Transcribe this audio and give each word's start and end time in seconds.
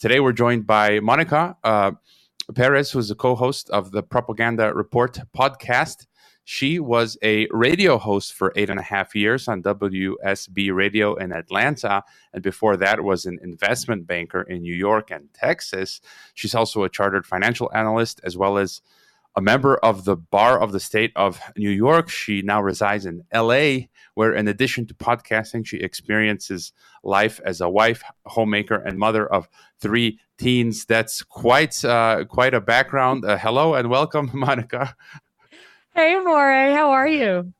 today 0.00 0.18
we're 0.18 0.32
joined 0.32 0.66
by 0.66 0.98
Monica 0.98 1.54
uh, 1.62 1.92
Perez, 2.54 2.90
who's 2.90 3.08
the 3.08 3.14
co-host 3.14 3.68
of 3.68 3.92
the 3.92 4.02
Propaganda 4.02 4.72
Report 4.72 5.18
podcast. 5.36 6.06
She 6.44 6.80
was 6.80 7.18
a 7.22 7.46
radio 7.50 7.98
host 7.98 8.32
for 8.32 8.50
eight 8.56 8.70
and 8.70 8.80
a 8.80 8.82
half 8.82 9.14
years 9.14 9.46
on 9.46 9.62
WSB 9.62 10.74
Radio 10.74 11.14
in 11.16 11.32
Atlanta. 11.32 12.02
And 12.32 12.42
before 12.42 12.78
that 12.78 13.04
was 13.04 13.26
an 13.26 13.38
investment 13.42 14.06
banker 14.06 14.40
in 14.40 14.62
New 14.62 14.74
York 14.74 15.10
and 15.10 15.28
Texas. 15.34 16.00
She's 16.32 16.54
also 16.54 16.82
a 16.82 16.88
chartered 16.88 17.26
financial 17.26 17.70
analyst 17.74 18.22
as 18.24 18.38
well 18.38 18.56
as 18.56 18.80
a 19.36 19.40
member 19.40 19.76
of 19.76 20.04
the 20.04 20.16
Bar 20.16 20.60
of 20.60 20.72
the 20.72 20.80
State 20.80 21.12
of 21.16 21.40
New 21.56 21.70
York. 21.70 22.08
She 22.08 22.42
now 22.42 22.60
resides 22.60 23.06
in 23.06 23.24
LA, 23.32 23.86
where, 24.14 24.34
in 24.34 24.48
addition 24.48 24.86
to 24.86 24.94
podcasting, 24.94 25.66
she 25.66 25.78
experiences 25.78 26.72
life 27.02 27.40
as 27.44 27.60
a 27.60 27.68
wife, 27.68 28.02
homemaker, 28.26 28.76
and 28.76 28.98
mother 28.98 29.26
of 29.26 29.48
three 29.78 30.18
teens. 30.38 30.84
That's 30.84 31.22
quite 31.22 31.84
uh, 31.84 32.24
quite 32.24 32.54
a 32.54 32.60
background. 32.60 33.24
Uh, 33.24 33.38
hello 33.38 33.74
and 33.74 33.88
welcome, 33.88 34.30
Monica. 34.34 34.96
Hey, 35.94 36.18
More, 36.18 36.50
how 36.50 36.90
are 36.90 37.08
you? 37.08 37.52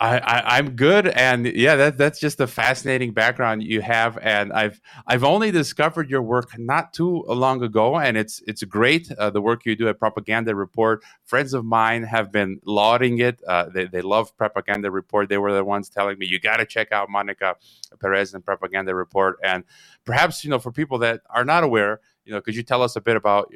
I, 0.00 0.58
am 0.58 0.72
good, 0.72 1.06
and 1.06 1.46
yeah, 1.46 1.76
that, 1.76 1.98
that's 1.98 2.18
just 2.18 2.40
a 2.40 2.46
fascinating 2.46 3.12
background 3.12 3.62
you 3.62 3.80
have. 3.80 4.18
And 4.18 4.52
I've 4.52 4.80
I've 5.06 5.22
only 5.22 5.50
discovered 5.50 6.10
your 6.10 6.22
work 6.22 6.58
not 6.58 6.92
too 6.92 7.22
long 7.28 7.62
ago, 7.62 7.96
and 7.96 8.16
it's 8.16 8.42
it's 8.46 8.62
great. 8.64 9.10
Uh, 9.12 9.30
the 9.30 9.40
work 9.40 9.64
you 9.64 9.76
do 9.76 9.88
at 9.88 9.98
Propaganda 9.98 10.54
Report. 10.54 11.02
Friends 11.24 11.54
of 11.54 11.64
mine 11.64 12.02
have 12.02 12.32
been 12.32 12.60
lauding 12.64 13.18
it. 13.18 13.40
Uh, 13.46 13.66
they 13.72 13.84
they 13.84 14.02
love 14.02 14.36
Propaganda 14.36 14.90
Report. 14.90 15.28
They 15.28 15.38
were 15.38 15.52
the 15.52 15.64
ones 15.64 15.88
telling 15.88 16.18
me 16.18 16.26
you 16.26 16.40
got 16.40 16.56
to 16.56 16.66
check 16.66 16.90
out 16.90 17.08
Monica 17.08 17.56
Perez 18.00 18.34
and 18.34 18.44
Propaganda 18.44 18.94
Report. 18.94 19.38
And 19.44 19.64
perhaps 20.04 20.42
you 20.42 20.50
know 20.50 20.58
for 20.58 20.72
people 20.72 20.98
that 20.98 21.20
are 21.30 21.44
not 21.44 21.62
aware, 21.62 22.00
you 22.24 22.32
know, 22.32 22.40
could 22.40 22.56
you 22.56 22.64
tell 22.64 22.82
us 22.82 22.96
a 22.96 23.00
bit 23.00 23.16
about 23.16 23.52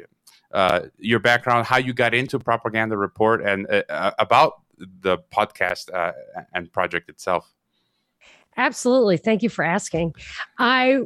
uh, 0.53 0.83
your 0.99 1.19
background, 1.19 1.67
how 1.67 1.79
you 1.79 1.93
got 1.93 2.15
into 2.15 2.39
Propaganda 2.39 2.97
Report, 2.97 3.43
and 3.43 3.67
uh, 3.69 3.83
uh 3.89 4.13
about 4.21 4.63
the 4.79 5.19
podcast 5.33 5.93
uh, 5.93 6.13
and 6.55 6.73
project 6.73 7.09
itself. 7.09 7.53
Absolutely. 8.57 9.17
Thank 9.17 9.43
you 9.43 9.49
for 9.49 9.65
asking. 9.65 10.15
I 10.59 11.03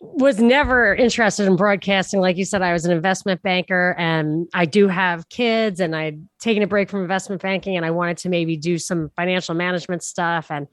was 0.00 0.40
never 0.40 0.94
interested 0.94 1.46
in 1.46 1.56
broadcasting. 1.56 2.20
Like 2.20 2.36
you 2.36 2.44
said, 2.44 2.60
I 2.60 2.72
was 2.72 2.84
an 2.84 2.92
investment 2.92 3.40
banker 3.42 3.94
and 3.98 4.48
I 4.52 4.64
do 4.64 4.88
have 4.88 5.28
kids 5.28 5.80
and 5.80 5.94
I'd 5.94 6.20
taken 6.40 6.62
a 6.62 6.66
break 6.66 6.90
from 6.90 7.02
investment 7.02 7.40
banking 7.40 7.76
and 7.76 7.86
I 7.86 7.92
wanted 7.92 8.18
to 8.18 8.28
maybe 8.28 8.56
do 8.56 8.78
some 8.78 9.10
financial 9.16 9.54
management 9.54 10.02
stuff. 10.02 10.50
And 10.50 10.66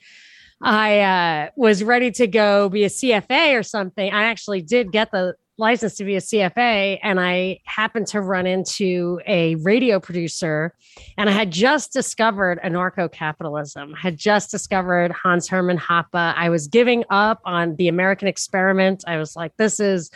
I 0.61 1.00
uh, 1.00 1.50
was 1.55 1.83
ready 1.83 2.11
to 2.11 2.27
go 2.27 2.70
be 2.70 2.83
a 2.83 2.89
CFA 2.89 3.58
or 3.58 3.64
something. 3.64 4.11
I 4.11 4.23
actually 4.25 4.61
did 4.61 4.92
get 4.92 5.11
the 5.11 5.36
licensed 5.59 5.97
to 5.97 6.05
be 6.05 6.15
a 6.15 6.19
CFA, 6.19 6.99
and 7.03 7.19
I 7.19 7.59
happened 7.65 8.07
to 8.07 8.21
run 8.21 8.47
into 8.47 9.19
a 9.27 9.55
radio 9.55 9.99
producer, 9.99 10.73
and 11.17 11.29
I 11.29 11.33
had 11.33 11.52
just 11.52 11.93
discovered 11.93 12.59
anarcho 12.63 13.11
capitalism, 13.11 13.93
had 13.93 14.17
just 14.17 14.49
discovered 14.49 15.11
Hans 15.11 15.47
Hermann 15.47 15.77
Hoppe. 15.77 16.07
I 16.13 16.49
was 16.49 16.67
giving 16.67 17.03
up 17.09 17.41
on 17.45 17.75
the 17.75 17.89
American 17.89 18.27
experiment. 18.27 19.03
I 19.05 19.17
was 19.17 19.35
like, 19.35 19.55
this 19.57 19.80
is 19.80 20.09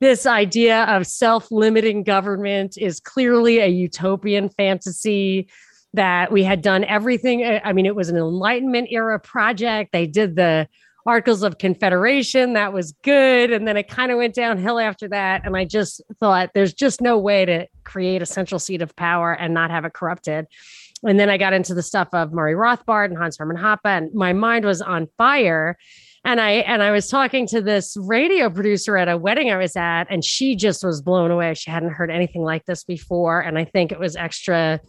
this 0.00 0.26
idea 0.26 0.84
of 0.84 1.06
self-limiting 1.06 2.02
government 2.02 2.76
is 2.78 3.00
clearly 3.00 3.58
a 3.58 3.66
utopian 3.66 4.48
fantasy 4.48 5.48
that 5.92 6.32
we 6.32 6.42
had 6.42 6.62
done 6.62 6.84
everything 6.84 7.44
i 7.64 7.72
mean 7.72 7.84
it 7.84 7.96
was 7.96 8.08
an 8.08 8.16
enlightenment 8.16 8.88
era 8.90 9.18
project 9.18 9.92
they 9.92 10.06
did 10.06 10.36
the 10.36 10.66
Articles 11.06 11.42
of 11.42 11.58
Confederation. 11.58 12.52
That 12.52 12.72
was 12.72 12.92
good. 13.02 13.50
And 13.50 13.66
then 13.66 13.76
it 13.76 13.88
kind 13.88 14.12
of 14.12 14.18
went 14.18 14.34
downhill 14.34 14.78
after 14.78 15.08
that. 15.08 15.42
And 15.44 15.56
I 15.56 15.64
just 15.64 16.02
thought 16.18 16.50
there's 16.54 16.74
just 16.74 17.00
no 17.00 17.18
way 17.18 17.44
to 17.44 17.66
create 17.84 18.22
a 18.22 18.26
central 18.26 18.58
seat 18.58 18.82
of 18.82 18.94
power 18.96 19.32
and 19.32 19.54
not 19.54 19.70
have 19.70 19.84
it 19.84 19.94
corrupted. 19.94 20.46
And 21.02 21.18
then 21.18 21.30
I 21.30 21.38
got 21.38 21.52
into 21.52 21.74
the 21.74 21.82
stuff 21.82 22.08
of 22.12 22.32
Murray 22.32 22.54
Rothbard 22.54 23.06
and 23.06 23.16
Hans 23.16 23.38
Hermann 23.38 23.56
Hoppe, 23.56 23.86
and 23.86 24.12
my 24.12 24.32
mind 24.32 24.64
was 24.64 24.82
on 24.82 25.08
fire. 25.16 25.78
And 26.22 26.38
I 26.38 26.50
and 26.50 26.82
I 26.82 26.90
was 26.90 27.08
talking 27.08 27.46
to 27.46 27.62
this 27.62 27.96
radio 27.98 28.50
producer 28.50 28.98
at 28.98 29.08
a 29.08 29.16
wedding 29.16 29.50
I 29.50 29.56
was 29.56 29.74
at, 29.76 30.04
and 30.10 30.22
she 30.22 30.54
just 30.54 30.84
was 30.84 31.00
blown 31.00 31.30
away. 31.30 31.54
She 31.54 31.70
hadn't 31.70 31.92
heard 31.92 32.10
anything 32.10 32.42
like 32.42 32.66
this 32.66 32.84
before. 32.84 33.40
And 33.40 33.56
I 33.56 33.64
think 33.64 33.90
it 33.90 33.98
was 33.98 34.16
extra 34.16 34.80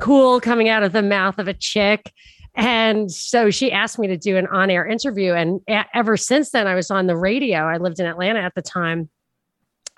cool 0.00 0.40
coming 0.40 0.68
out 0.68 0.82
of 0.82 0.92
the 0.92 1.02
mouth 1.02 1.38
of 1.38 1.46
a 1.46 1.54
chick 1.54 2.12
and 2.54 3.10
so 3.10 3.50
she 3.50 3.70
asked 3.70 3.98
me 3.98 4.08
to 4.08 4.16
do 4.16 4.36
an 4.36 4.46
on 4.48 4.70
air 4.70 4.86
interview. 4.86 5.32
And 5.32 5.60
ever 5.94 6.16
since 6.16 6.50
then, 6.50 6.66
I 6.66 6.74
was 6.74 6.90
on 6.90 7.06
the 7.06 7.16
radio. 7.16 7.60
I 7.60 7.76
lived 7.76 8.00
in 8.00 8.06
Atlanta 8.06 8.40
at 8.40 8.54
the 8.54 8.62
time 8.62 9.08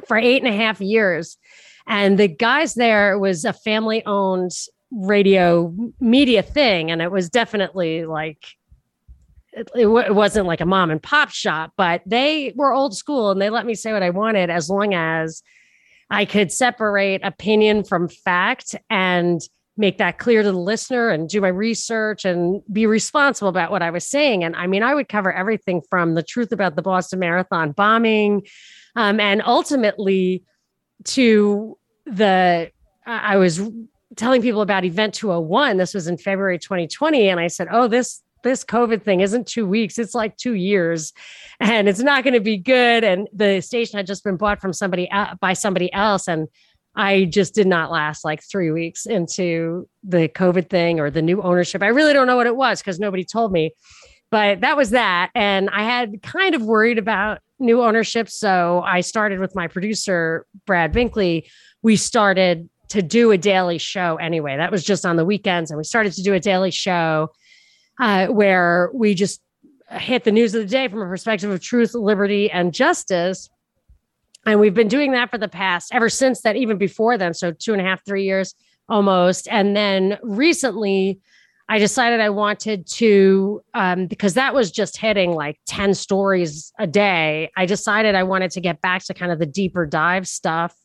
for 0.06 0.16
eight 0.16 0.42
and 0.42 0.52
a 0.52 0.56
half 0.56 0.80
years. 0.80 1.38
And 1.86 2.18
the 2.18 2.28
guys 2.28 2.74
there 2.74 3.18
was 3.18 3.44
a 3.44 3.52
family 3.52 4.04
owned 4.06 4.52
radio 4.90 5.74
media 6.00 6.42
thing. 6.42 6.90
And 6.90 7.00
it 7.00 7.10
was 7.10 7.30
definitely 7.30 8.04
like, 8.04 8.44
it, 9.52 9.68
it, 9.74 9.86
it 9.86 10.14
wasn't 10.14 10.46
like 10.46 10.60
a 10.60 10.66
mom 10.66 10.90
and 10.90 11.02
pop 11.02 11.30
shop, 11.30 11.72
but 11.76 12.02
they 12.06 12.52
were 12.54 12.72
old 12.72 12.94
school 12.94 13.30
and 13.30 13.40
they 13.40 13.50
let 13.50 13.66
me 13.66 13.74
say 13.74 13.92
what 13.92 14.02
I 14.02 14.10
wanted 14.10 14.50
as 14.50 14.68
long 14.68 14.94
as 14.94 15.42
I 16.10 16.26
could 16.26 16.52
separate 16.52 17.24
opinion 17.24 17.84
from 17.84 18.08
fact 18.08 18.76
and 18.90 19.40
make 19.76 19.98
that 19.98 20.18
clear 20.18 20.42
to 20.42 20.52
the 20.52 20.58
listener 20.58 21.08
and 21.08 21.28
do 21.28 21.40
my 21.40 21.48
research 21.48 22.24
and 22.24 22.62
be 22.70 22.86
responsible 22.86 23.48
about 23.48 23.70
what 23.70 23.82
I 23.82 23.90
was 23.90 24.06
saying. 24.06 24.44
And 24.44 24.54
I 24.54 24.66
mean, 24.66 24.82
I 24.82 24.94
would 24.94 25.08
cover 25.08 25.32
everything 25.32 25.80
from 25.88 26.14
the 26.14 26.22
truth 26.22 26.52
about 26.52 26.76
the 26.76 26.82
Boston 26.82 27.20
Marathon 27.20 27.72
bombing 27.72 28.42
um, 28.96 29.18
and 29.18 29.42
ultimately 29.44 30.44
to 31.04 31.78
the, 32.04 32.70
I 33.06 33.36
was 33.36 33.60
telling 34.16 34.42
people 34.42 34.60
about 34.60 34.84
Event 34.84 35.14
201. 35.14 35.78
This 35.78 35.94
was 35.94 36.06
in 36.06 36.18
February 36.18 36.58
2020. 36.58 37.28
And 37.28 37.40
I 37.40 37.46
said, 37.46 37.68
oh, 37.70 37.88
this, 37.88 38.22
this 38.44 38.64
COVID 38.64 39.02
thing 39.02 39.20
isn't 39.20 39.46
two 39.46 39.66
weeks, 39.66 39.98
it's 39.98 40.14
like 40.14 40.36
two 40.36 40.54
years 40.54 41.12
and 41.60 41.88
it's 41.88 42.00
not 42.00 42.24
going 42.24 42.34
to 42.34 42.40
be 42.40 42.58
good. 42.58 43.04
And 43.04 43.28
the 43.32 43.60
station 43.60 43.96
had 43.96 44.06
just 44.06 44.24
been 44.24 44.36
bought 44.36 44.60
from 44.60 44.72
somebody 44.72 45.10
uh, 45.10 45.34
by 45.40 45.52
somebody 45.52 45.92
else. 45.92 46.28
And 46.28 46.48
I 46.94 47.24
just 47.24 47.54
did 47.54 47.66
not 47.66 47.90
last 47.90 48.24
like 48.24 48.42
three 48.42 48.70
weeks 48.70 49.06
into 49.06 49.88
the 50.02 50.28
COVID 50.28 50.68
thing 50.68 51.00
or 51.00 51.10
the 51.10 51.22
new 51.22 51.40
ownership. 51.40 51.82
I 51.82 51.88
really 51.88 52.12
don't 52.12 52.26
know 52.26 52.36
what 52.36 52.46
it 52.46 52.56
was 52.56 52.80
because 52.80 52.98
nobody 52.98 53.24
told 53.24 53.52
me. 53.52 53.72
But 54.30 54.60
that 54.60 54.76
was 54.76 54.90
that. 54.90 55.30
And 55.34 55.68
I 55.70 55.82
had 55.82 56.22
kind 56.22 56.54
of 56.54 56.62
worried 56.62 56.98
about 56.98 57.40
new 57.58 57.82
ownership. 57.82 58.30
So 58.30 58.82
I 58.84 59.02
started 59.02 59.40
with 59.40 59.54
my 59.54 59.68
producer, 59.68 60.46
Brad 60.66 60.92
Binkley. 60.92 61.44
We 61.82 61.96
started 61.96 62.68
to 62.88 63.02
do 63.02 63.30
a 63.30 63.38
daily 63.38 63.78
show 63.78 64.16
anyway. 64.16 64.56
That 64.56 64.70
was 64.70 64.84
just 64.84 65.06
on 65.06 65.16
the 65.16 65.24
weekends. 65.24 65.70
And 65.70 65.78
we 65.78 65.84
started 65.84 66.12
to 66.14 66.22
do 66.22 66.34
a 66.34 66.40
daily 66.40 66.70
show 66.70 67.30
uh, 68.00 68.26
where 68.28 68.90
we 68.94 69.14
just 69.14 69.40
hit 69.90 70.24
the 70.24 70.32
news 70.32 70.54
of 70.54 70.62
the 70.62 70.68
day 70.68 70.88
from 70.88 71.00
a 71.00 71.06
perspective 71.06 71.50
of 71.50 71.60
truth, 71.60 71.94
liberty, 71.94 72.50
and 72.50 72.72
justice 72.72 73.48
and 74.46 74.58
we've 74.58 74.74
been 74.74 74.88
doing 74.88 75.12
that 75.12 75.30
for 75.30 75.38
the 75.38 75.48
past, 75.48 75.94
ever 75.94 76.08
since 76.08 76.42
that, 76.42 76.56
even 76.56 76.78
before 76.78 77.16
then. 77.16 77.34
So 77.34 77.52
two 77.52 77.72
and 77.72 77.80
a 77.80 77.84
half, 77.84 78.04
three 78.04 78.24
years 78.24 78.54
almost. 78.88 79.46
And 79.48 79.76
then 79.76 80.18
recently, 80.22 81.20
I 81.68 81.78
decided 81.78 82.20
I 82.20 82.30
wanted 82.30 82.86
to, 82.88 83.62
um, 83.72 84.06
because 84.06 84.34
that 84.34 84.52
was 84.52 84.70
just 84.70 84.98
hitting 84.98 85.32
like 85.32 85.58
10 85.68 85.94
stories 85.94 86.72
a 86.78 86.86
day. 86.86 87.50
I 87.56 87.66
decided 87.66 88.14
I 88.14 88.24
wanted 88.24 88.50
to 88.52 88.60
get 88.60 88.82
back 88.82 89.04
to 89.04 89.14
kind 89.14 89.30
of 89.30 89.38
the 89.38 89.46
deeper 89.46 89.86
dive 89.86 90.26
stuff. 90.26 90.76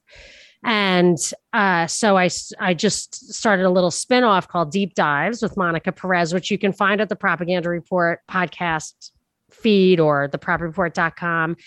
And 0.63 1.17
uh, 1.51 1.87
so 1.87 2.17
I, 2.17 2.29
I 2.59 2.73
just 2.73 3.33
started 3.33 3.65
a 3.65 3.69
little 3.69 3.89
spinoff 3.89 4.47
called 4.47 4.71
Deep 4.71 4.93
Dives 4.95 5.41
with 5.41 5.57
Monica 5.57 5.91
Perez, 5.91 6.33
which 6.33 6.51
you 6.51 6.57
can 6.57 6.73
find 6.73 7.01
at 7.01 7.09
the 7.09 7.15
Propaganda 7.15 7.69
Report 7.69 8.21
podcast 8.29 9.11
feed 9.51 9.99
or 9.99 10.27
thepropreport.com. 10.29 11.57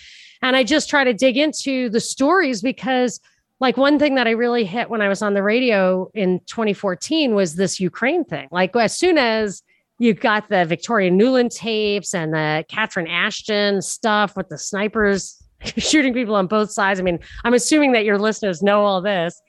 And 0.42 0.56
I 0.56 0.64
just 0.64 0.88
try 0.88 1.04
to 1.04 1.12
dig 1.12 1.36
into 1.36 1.88
the 1.90 2.00
stories 2.00 2.62
because 2.62 3.20
like 3.60 3.76
one 3.76 3.98
thing 3.98 4.14
that 4.14 4.26
I 4.26 4.30
really 4.30 4.64
hit 4.64 4.88
when 4.88 5.02
I 5.02 5.08
was 5.08 5.20
on 5.22 5.34
the 5.34 5.42
radio 5.42 6.10
in 6.14 6.40
2014 6.46 7.34
was 7.34 7.56
this 7.56 7.78
Ukraine 7.78 8.24
thing. 8.24 8.48
Like 8.50 8.74
as 8.74 8.96
soon 8.96 9.18
as 9.18 9.62
you 9.98 10.14
got 10.14 10.48
the 10.48 10.64
Victoria 10.64 11.10
Nuland 11.10 11.54
tapes 11.54 12.14
and 12.14 12.32
the 12.32 12.64
Catherine 12.68 13.06
Ashton 13.06 13.82
stuff 13.82 14.34
with 14.34 14.48
the 14.48 14.56
snipers 14.56 15.42
shooting 15.76 16.14
people 16.14 16.34
on 16.34 16.46
both 16.46 16.70
sides. 16.70 16.98
I 16.98 17.02
mean, 17.02 17.18
I'm 17.44 17.52
assuming 17.52 17.92
that 17.92 18.06
your 18.06 18.18
listeners 18.18 18.62
know 18.62 18.82
all 18.82 19.02
this 19.02 19.40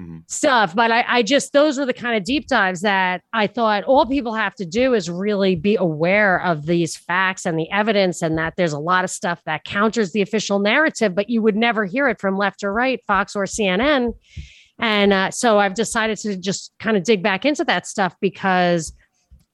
mm-hmm. 0.00 0.18
stuff. 0.26 0.74
But 0.74 0.90
I, 0.90 1.04
I 1.06 1.22
just, 1.22 1.52
those 1.52 1.78
were 1.78 1.86
the 1.86 1.92
kind 1.94 2.16
of 2.16 2.24
deep 2.24 2.46
dives 2.46 2.80
that 2.80 3.22
I 3.32 3.46
thought 3.46 3.84
all 3.84 4.06
people 4.06 4.34
have 4.34 4.54
to 4.56 4.66
do 4.66 4.94
is 4.94 5.10
really 5.10 5.54
be 5.54 5.76
aware 5.76 6.42
of 6.42 6.66
these 6.66 6.96
facts 6.96 7.46
and 7.46 7.58
the 7.58 7.70
evidence, 7.70 8.22
and 8.22 8.38
that 8.38 8.54
there's 8.56 8.72
a 8.72 8.78
lot 8.78 9.04
of 9.04 9.10
stuff 9.10 9.42
that 9.46 9.64
counters 9.64 10.12
the 10.12 10.22
official 10.22 10.58
narrative, 10.58 11.14
but 11.14 11.30
you 11.30 11.42
would 11.42 11.56
never 11.56 11.84
hear 11.84 12.08
it 12.08 12.20
from 12.20 12.36
left 12.36 12.64
or 12.64 12.72
right, 12.72 13.00
Fox 13.06 13.36
or 13.36 13.44
CNN. 13.44 14.14
And 14.78 15.12
uh, 15.12 15.30
so 15.30 15.58
I've 15.58 15.74
decided 15.74 16.18
to 16.18 16.36
just 16.36 16.72
kind 16.78 16.96
of 16.96 17.04
dig 17.04 17.22
back 17.22 17.44
into 17.44 17.64
that 17.64 17.86
stuff 17.86 18.16
because 18.20 18.92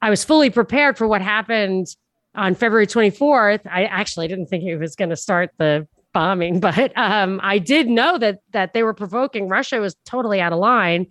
I 0.01 0.11
was 0.11 0.25
fully 0.25 0.51
prepared 0.51 0.97
for 0.97 1.09
what 1.09 1.21
happened 1.21 1.89
on 2.35 2.55
February 2.55 2.87
24th. 2.87 3.61
I 3.69 3.85
actually 3.85 4.29
didn't 4.29 4.47
think 4.47 4.65
it 4.65 4.77
was 4.77 4.95
going 4.95 5.11
to 5.11 5.17
start 5.17 5.51
the 5.59 5.89
bombing, 6.17 6.61
but 6.69 6.97
um, 6.97 7.41
I 7.43 7.59
did 7.59 7.89
know 7.89 8.17
that 8.17 8.39
that 8.53 8.73
they 8.73 8.83
were 8.83 8.95
provoking. 8.95 9.49
Russia 9.49 9.81
was 9.81 9.95
totally 10.07 10.41
out 10.41 10.53
of 10.53 10.59
line 10.59 11.07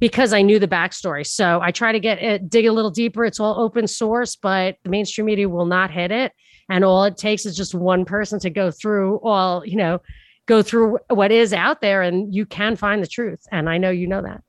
because 0.00 0.32
I 0.32 0.42
knew 0.42 0.58
the 0.58 0.68
backstory. 0.68 1.26
So 1.26 1.60
I 1.60 1.70
try 1.70 1.92
to 1.92 2.00
get 2.00 2.20
it, 2.22 2.50
dig 2.50 2.66
a 2.66 2.72
little 2.72 2.90
deeper. 2.90 3.24
It's 3.24 3.40
all 3.40 3.60
open 3.60 3.86
source, 3.86 4.36
but 4.36 4.76
the 4.82 4.90
mainstream 4.90 5.26
media 5.26 5.48
will 5.48 5.66
not 5.66 5.90
hit 5.90 6.10
it. 6.10 6.32
And 6.68 6.84
all 6.84 7.04
it 7.04 7.16
takes 7.16 7.46
is 7.46 7.56
just 7.56 7.74
one 7.74 8.04
person 8.04 8.38
to 8.40 8.50
go 8.50 8.70
through 8.70 9.20
all, 9.22 9.64
you 9.64 9.76
know, 9.76 10.00
go 10.46 10.62
through 10.62 10.98
what 11.08 11.32
is 11.32 11.52
out 11.52 11.80
there 11.80 12.02
and 12.02 12.34
you 12.34 12.46
can 12.46 12.76
find 12.76 13.02
the 13.02 13.08
truth. 13.08 13.40
And 13.50 13.68
I 13.68 13.78
know 13.78 13.90
you 13.90 14.06
know 14.06 14.22
that. 14.22 14.42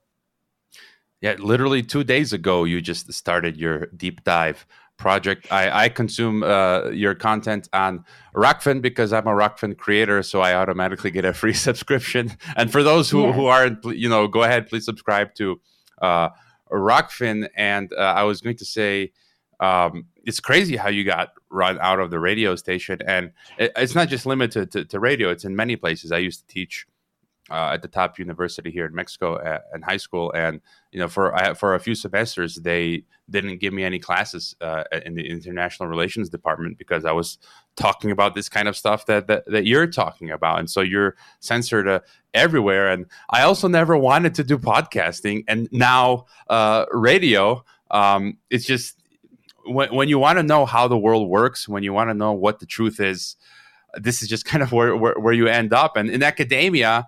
Yeah, 1.21 1.35
literally 1.39 1.83
two 1.83 2.03
days 2.03 2.31
ago, 2.31 2.63
you 2.63 2.79
just 2.79 3.11
started 3.11 3.57
your 3.57 3.87
deep 3.87 4.23
dive 4.23 4.65
project. 4.99 5.47
I, 5.51 5.85
I 5.85 5.89
consume 5.89 6.43
uh, 6.43 6.89
your 6.89 7.15
content 7.15 7.67
on 7.73 8.05
Rokfin 8.35 8.81
because 8.81 9.11
I'm 9.11 9.25
a 9.25 9.31
Rokfin 9.31 9.75
creator, 9.75 10.21
so 10.21 10.41
I 10.41 10.53
automatically 10.53 11.09
get 11.09 11.25
a 11.25 11.33
free 11.33 11.53
subscription. 11.67 12.37
And 12.55 12.71
for 12.71 12.83
those 12.83 13.09
who, 13.09 13.31
who 13.31 13.47
aren't, 13.47 13.83
you 13.85 14.09
know, 14.09 14.27
go 14.27 14.43
ahead, 14.43 14.67
please 14.67 14.85
subscribe 14.85 15.33
to 15.35 15.59
uh, 16.01 16.29
Rokfin. 16.71 17.49
And 17.55 17.91
uh, 17.93 17.97
I 17.97 18.23
was 18.23 18.41
going 18.41 18.57
to 18.57 18.65
say, 18.65 19.13
um, 19.59 20.05
it's 20.23 20.39
crazy 20.39 20.75
how 20.75 20.89
you 20.89 21.03
got 21.03 21.29
run 21.49 21.79
out 21.81 21.99
of 21.99 22.11
the 22.11 22.19
radio 22.19 22.55
station, 22.55 22.99
and 23.05 23.31
it, 23.57 23.71
it's 23.75 23.95
not 23.95 24.07
just 24.07 24.25
limited 24.25 24.71
to, 24.71 24.85
to 24.85 24.99
radio; 24.99 25.29
it's 25.29 25.43
in 25.43 25.53
many 25.53 25.75
places. 25.75 26.13
I 26.13 26.19
used 26.19 26.47
to 26.47 26.53
teach 26.53 26.85
uh, 27.51 27.71
at 27.73 27.81
the 27.81 27.87
top 27.87 28.19
university 28.19 28.71
here 28.71 28.85
in 28.85 28.93
Mexico 28.93 29.39
at, 29.41 29.63
in 29.73 29.81
high 29.81 29.97
school, 29.97 30.31
and 30.33 30.61
you 30.91 30.99
know, 30.99 31.07
for 31.07 31.35
for 31.55 31.75
a 31.75 31.79
few 31.79 31.95
semesters, 31.95 32.55
they 32.55 33.03
didn't 33.29 33.59
give 33.59 33.73
me 33.73 33.83
any 33.83 33.99
classes 33.99 34.55
uh, 34.61 34.83
in 35.05 35.15
the 35.15 35.29
international 35.29 35.87
relations 35.87 36.29
department 36.29 36.77
because 36.77 37.05
I 37.05 37.11
was 37.11 37.37
talking 37.75 38.11
about 38.11 38.35
this 38.35 38.49
kind 38.49 38.67
of 38.67 38.75
stuff 38.75 39.05
that 39.05 39.27
that, 39.27 39.45
that 39.47 39.65
you're 39.65 39.87
talking 39.87 40.31
about, 40.31 40.59
and 40.59 40.69
so 40.69 40.81
you're 40.81 41.15
censored 41.39 41.87
uh, 41.87 41.99
everywhere. 42.33 42.89
And 42.89 43.05
I 43.29 43.43
also 43.43 43.67
never 43.67 43.97
wanted 43.97 44.35
to 44.35 44.43
do 44.43 44.57
podcasting, 44.57 45.43
and 45.47 45.69
now 45.71 46.25
uh, 46.49 46.85
radio. 46.91 47.63
Um, 47.91 48.37
it's 48.51 48.65
just 48.65 48.99
when, 49.65 49.93
when 49.93 50.09
you 50.09 50.19
want 50.19 50.37
to 50.37 50.43
know 50.43 50.65
how 50.65 50.87
the 50.87 50.97
world 50.97 51.29
works, 51.29 51.67
when 51.67 51.83
you 51.83 51.93
want 51.93 52.09
to 52.09 52.13
know 52.13 52.33
what 52.33 52.59
the 52.59 52.65
truth 52.65 52.99
is, 52.99 53.35
this 53.95 54.21
is 54.21 54.27
just 54.27 54.45
kind 54.45 54.63
of 54.63 54.71
where, 54.71 54.95
where, 54.95 55.17
where 55.19 55.33
you 55.33 55.47
end 55.47 55.73
up. 55.73 55.97
And 55.97 56.09
in 56.09 56.23
academia, 56.23 57.07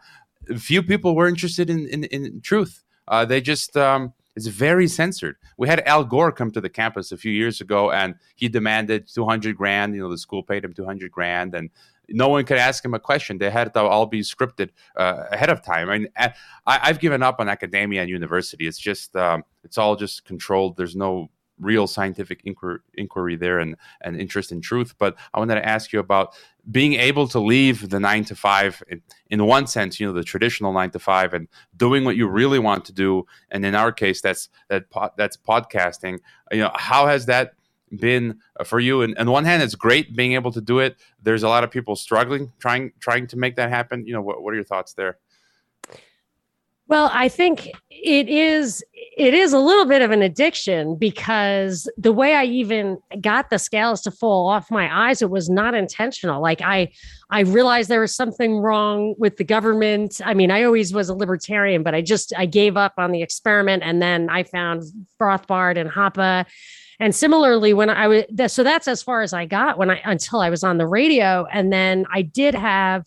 few 0.57 0.83
people 0.83 1.15
were 1.15 1.27
interested 1.27 1.69
in 1.69 1.87
in, 1.87 2.03
in 2.05 2.41
truth. 2.41 2.83
Uh, 3.07 3.25
they 3.25 3.41
just 3.41 3.75
um, 3.77 4.13
it's 4.35 4.47
very 4.47 4.87
censored. 4.87 5.35
We 5.57 5.67
had 5.67 5.81
Al 5.81 6.03
Gore 6.03 6.31
come 6.31 6.51
to 6.51 6.61
the 6.61 6.69
campus 6.69 7.11
a 7.11 7.17
few 7.17 7.31
years 7.31 7.61
ago, 7.61 7.91
and 7.91 8.15
he 8.35 8.47
demanded 8.47 9.07
two 9.07 9.25
hundred 9.25 9.57
grand. 9.57 9.95
You 9.95 10.01
know, 10.01 10.09
the 10.09 10.17
school 10.17 10.43
paid 10.43 10.63
him 10.63 10.73
two 10.73 10.85
hundred 10.85 11.11
grand, 11.11 11.53
and 11.53 11.69
no 12.09 12.29
one 12.29 12.45
could 12.45 12.57
ask 12.57 12.83
him 12.83 12.93
a 12.93 12.99
question. 12.99 13.37
They 13.37 13.49
had 13.49 13.73
to 13.73 13.81
all 13.81 14.05
be 14.05 14.21
scripted 14.21 14.69
uh, 14.95 15.23
ahead 15.31 15.49
of 15.49 15.63
time. 15.63 15.89
I 15.89 15.97
mean, 15.97 16.07
I, 16.15 16.31
have 16.65 16.99
given 16.99 17.23
up 17.23 17.39
on 17.39 17.49
academia 17.49 18.01
and 18.01 18.09
university. 18.09 18.67
It's 18.67 18.79
just 18.79 19.15
um, 19.15 19.43
it's 19.63 19.77
all 19.77 19.95
just 19.95 20.25
controlled. 20.25 20.77
There's 20.77 20.95
no 20.95 21.29
real 21.61 21.87
scientific 21.87 22.41
inquiry, 22.43 22.79
inquiry 22.95 23.35
there 23.35 23.59
and, 23.59 23.75
and 24.01 24.19
interest 24.19 24.51
in 24.51 24.59
truth. 24.59 24.95
But 24.97 25.15
I 25.33 25.39
wanted 25.39 25.55
to 25.55 25.65
ask 25.65 25.93
you 25.93 25.99
about 25.99 26.33
being 26.69 26.93
able 26.93 27.27
to 27.29 27.39
leave 27.39 27.89
the 27.89 27.99
nine 27.99 28.25
to 28.25 28.35
five 28.35 28.83
in, 28.89 29.01
in 29.29 29.45
one 29.45 29.67
sense, 29.67 29.99
you 29.99 30.07
know, 30.07 30.13
the 30.13 30.23
traditional 30.23 30.73
nine 30.73 30.91
to 30.91 30.99
five 30.99 31.33
and 31.33 31.47
doing 31.77 32.03
what 32.03 32.17
you 32.17 32.27
really 32.27 32.59
want 32.59 32.85
to 32.85 32.93
do. 32.93 33.25
And 33.49 33.65
in 33.65 33.75
our 33.75 33.91
case, 33.91 34.21
that's 34.21 34.49
that 34.67 34.85
that's 35.17 35.37
podcasting. 35.37 36.19
You 36.51 36.59
know, 36.59 36.71
how 36.75 37.07
has 37.07 37.25
that 37.27 37.53
been 37.99 38.39
for 38.65 38.79
you? 38.79 39.01
And 39.01 39.17
on 39.17 39.29
one 39.31 39.45
hand, 39.45 39.63
it's 39.63 39.75
great 39.75 40.15
being 40.15 40.33
able 40.33 40.51
to 40.51 40.61
do 40.61 40.79
it. 40.79 40.97
There's 41.21 41.43
a 41.43 41.49
lot 41.49 41.63
of 41.63 41.71
people 41.71 41.95
struggling 41.95 42.51
trying 42.59 42.91
trying 42.99 43.27
to 43.27 43.37
make 43.37 43.55
that 43.55 43.69
happen. 43.69 44.05
You 44.05 44.13
know, 44.13 44.21
what, 44.21 44.43
what 44.43 44.51
are 44.51 44.55
your 44.55 44.65
thoughts 44.65 44.93
there? 44.93 45.17
Well, 46.91 47.09
I 47.13 47.29
think 47.29 47.71
it 47.89 48.27
is 48.27 48.83
it 49.17 49.33
is 49.33 49.53
a 49.53 49.59
little 49.59 49.85
bit 49.85 50.01
of 50.01 50.11
an 50.11 50.21
addiction 50.21 50.97
because 50.97 51.89
the 51.97 52.11
way 52.11 52.35
I 52.35 52.43
even 52.43 52.97
got 53.21 53.49
the 53.49 53.59
scales 53.59 54.01
to 54.01 54.11
fall 54.11 54.49
off 54.49 54.69
my 54.69 55.07
eyes, 55.07 55.21
it 55.21 55.29
was 55.29 55.49
not 55.49 55.73
intentional. 55.73 56.41
Like 56.41 56.61
I 56.61 56.91
I 57.29 57.41
realized 57.43 57.87
there 57.87 58.01
was 58.01 58.13
something 58.13 58.57
wrong 58.57 59.15
with 59.17 59.37
the 59.37 59.45
government. 59.45 60.19
I 60.25 60.33
mean, 60.33 60.51
I 60.51 60.63
always 60.63 60.93
was 60.93 61.07
a 61.07 61.15
libertarian, 61.15 61.81
but 61.81 61.95
I 61.95 62.01
just 62.01 62.33
I 62.37 62.45
gave 62.45 62.75
up 62.75 62.95
on 62.97 63.13
the 63.13 63.21
experiment 63.21 63.83
and 63.83 64.01
then 64.01 64.29
I 64.29 64.43
found 64.43 64.83
Rothbard 65.17 65.77
and 65.77 65.89
Hoppe. 65.89 66.45
And 66.99 67.15
similarly, 67.15 67.73
when 67.73 67.89
I 67.89 68.09
was 68.09 68.25
so 68.47 68.65
that's 68.65 68.89
as 68.89 69.01
far 69.01 69.21
as 69.21 69.31
I 69.31 69.45
got 69.45 69.77
when 69.77 69.89
I 69.89 70.01
until 70.03 70.41
I 70.41 70.49
was 70.49 70.61
on 70.61 70.77
the 70.77 70.87
radio. 70.87 71.47
And 71.53 71.71
then 71.71 72.05
I 72.11 72.21
did 72.21 72.53
have 72.53 73.05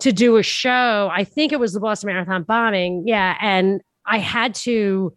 to 0.00 0.12
do 0.12 0.36
a 0.36 0.42
show. 0.42 1.10
I 1.12 1.24
think 1.24 1.52
it 1.52 1.60
was 1.60 1.72
the 1.72 1.80
Boston 1.80 2.08
Marathon 2.08 2.44
bombing. 2.44 3.04
Yeah. 3.06 3.36
And 3.40 3.80
I 4.06 4.18
had 4.18 4.54
to 4.56 5.12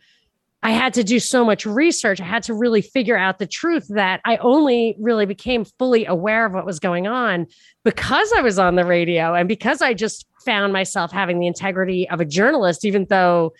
I 0.63 0.71
had 0.71 0.93
to 0.93 1.03
do 1.03 1.19
so 1.19 1.43
much 1.43 1.65
research. 1.65 2.21
I 2.21 2.25
had 2.25 2.43
to 2.43 2.53
really 2.53 2.83
figure 2.83 3.17
out 3.17 3.39
the 3.39 3.47
truth 3.47 3.87
that 3.89 4.21
I 4.25 4.37
only 4.37 4.95
really 4.99 5.25
became 5.25 5.65
fully 5.65 6.05
aware 6.05 6.45
of 6.45 6.53
what 6.53 6.67
was 6.67 6.79
going 6.79 7.07
on 7.07 7.47
because 7.83 8.31
I 8.37 8.41
was 8.41 8.59
on 8.59 8.75
the 8.75 8.85
radio 8.85 9.33
and 9.33 9.47
because 9.47 9.81
I 9.81 9.95
just 9.95 10.27
found 10.45 10.71
myself 10.71 11.11
having 11.11 11.39
the 11.39 11.47
integrity 11.47 12.07
of 12.09 12.21
a 12.21 12.25
journalist, 12.25 12.85
even 12.85 13.07
though 13.09 13.53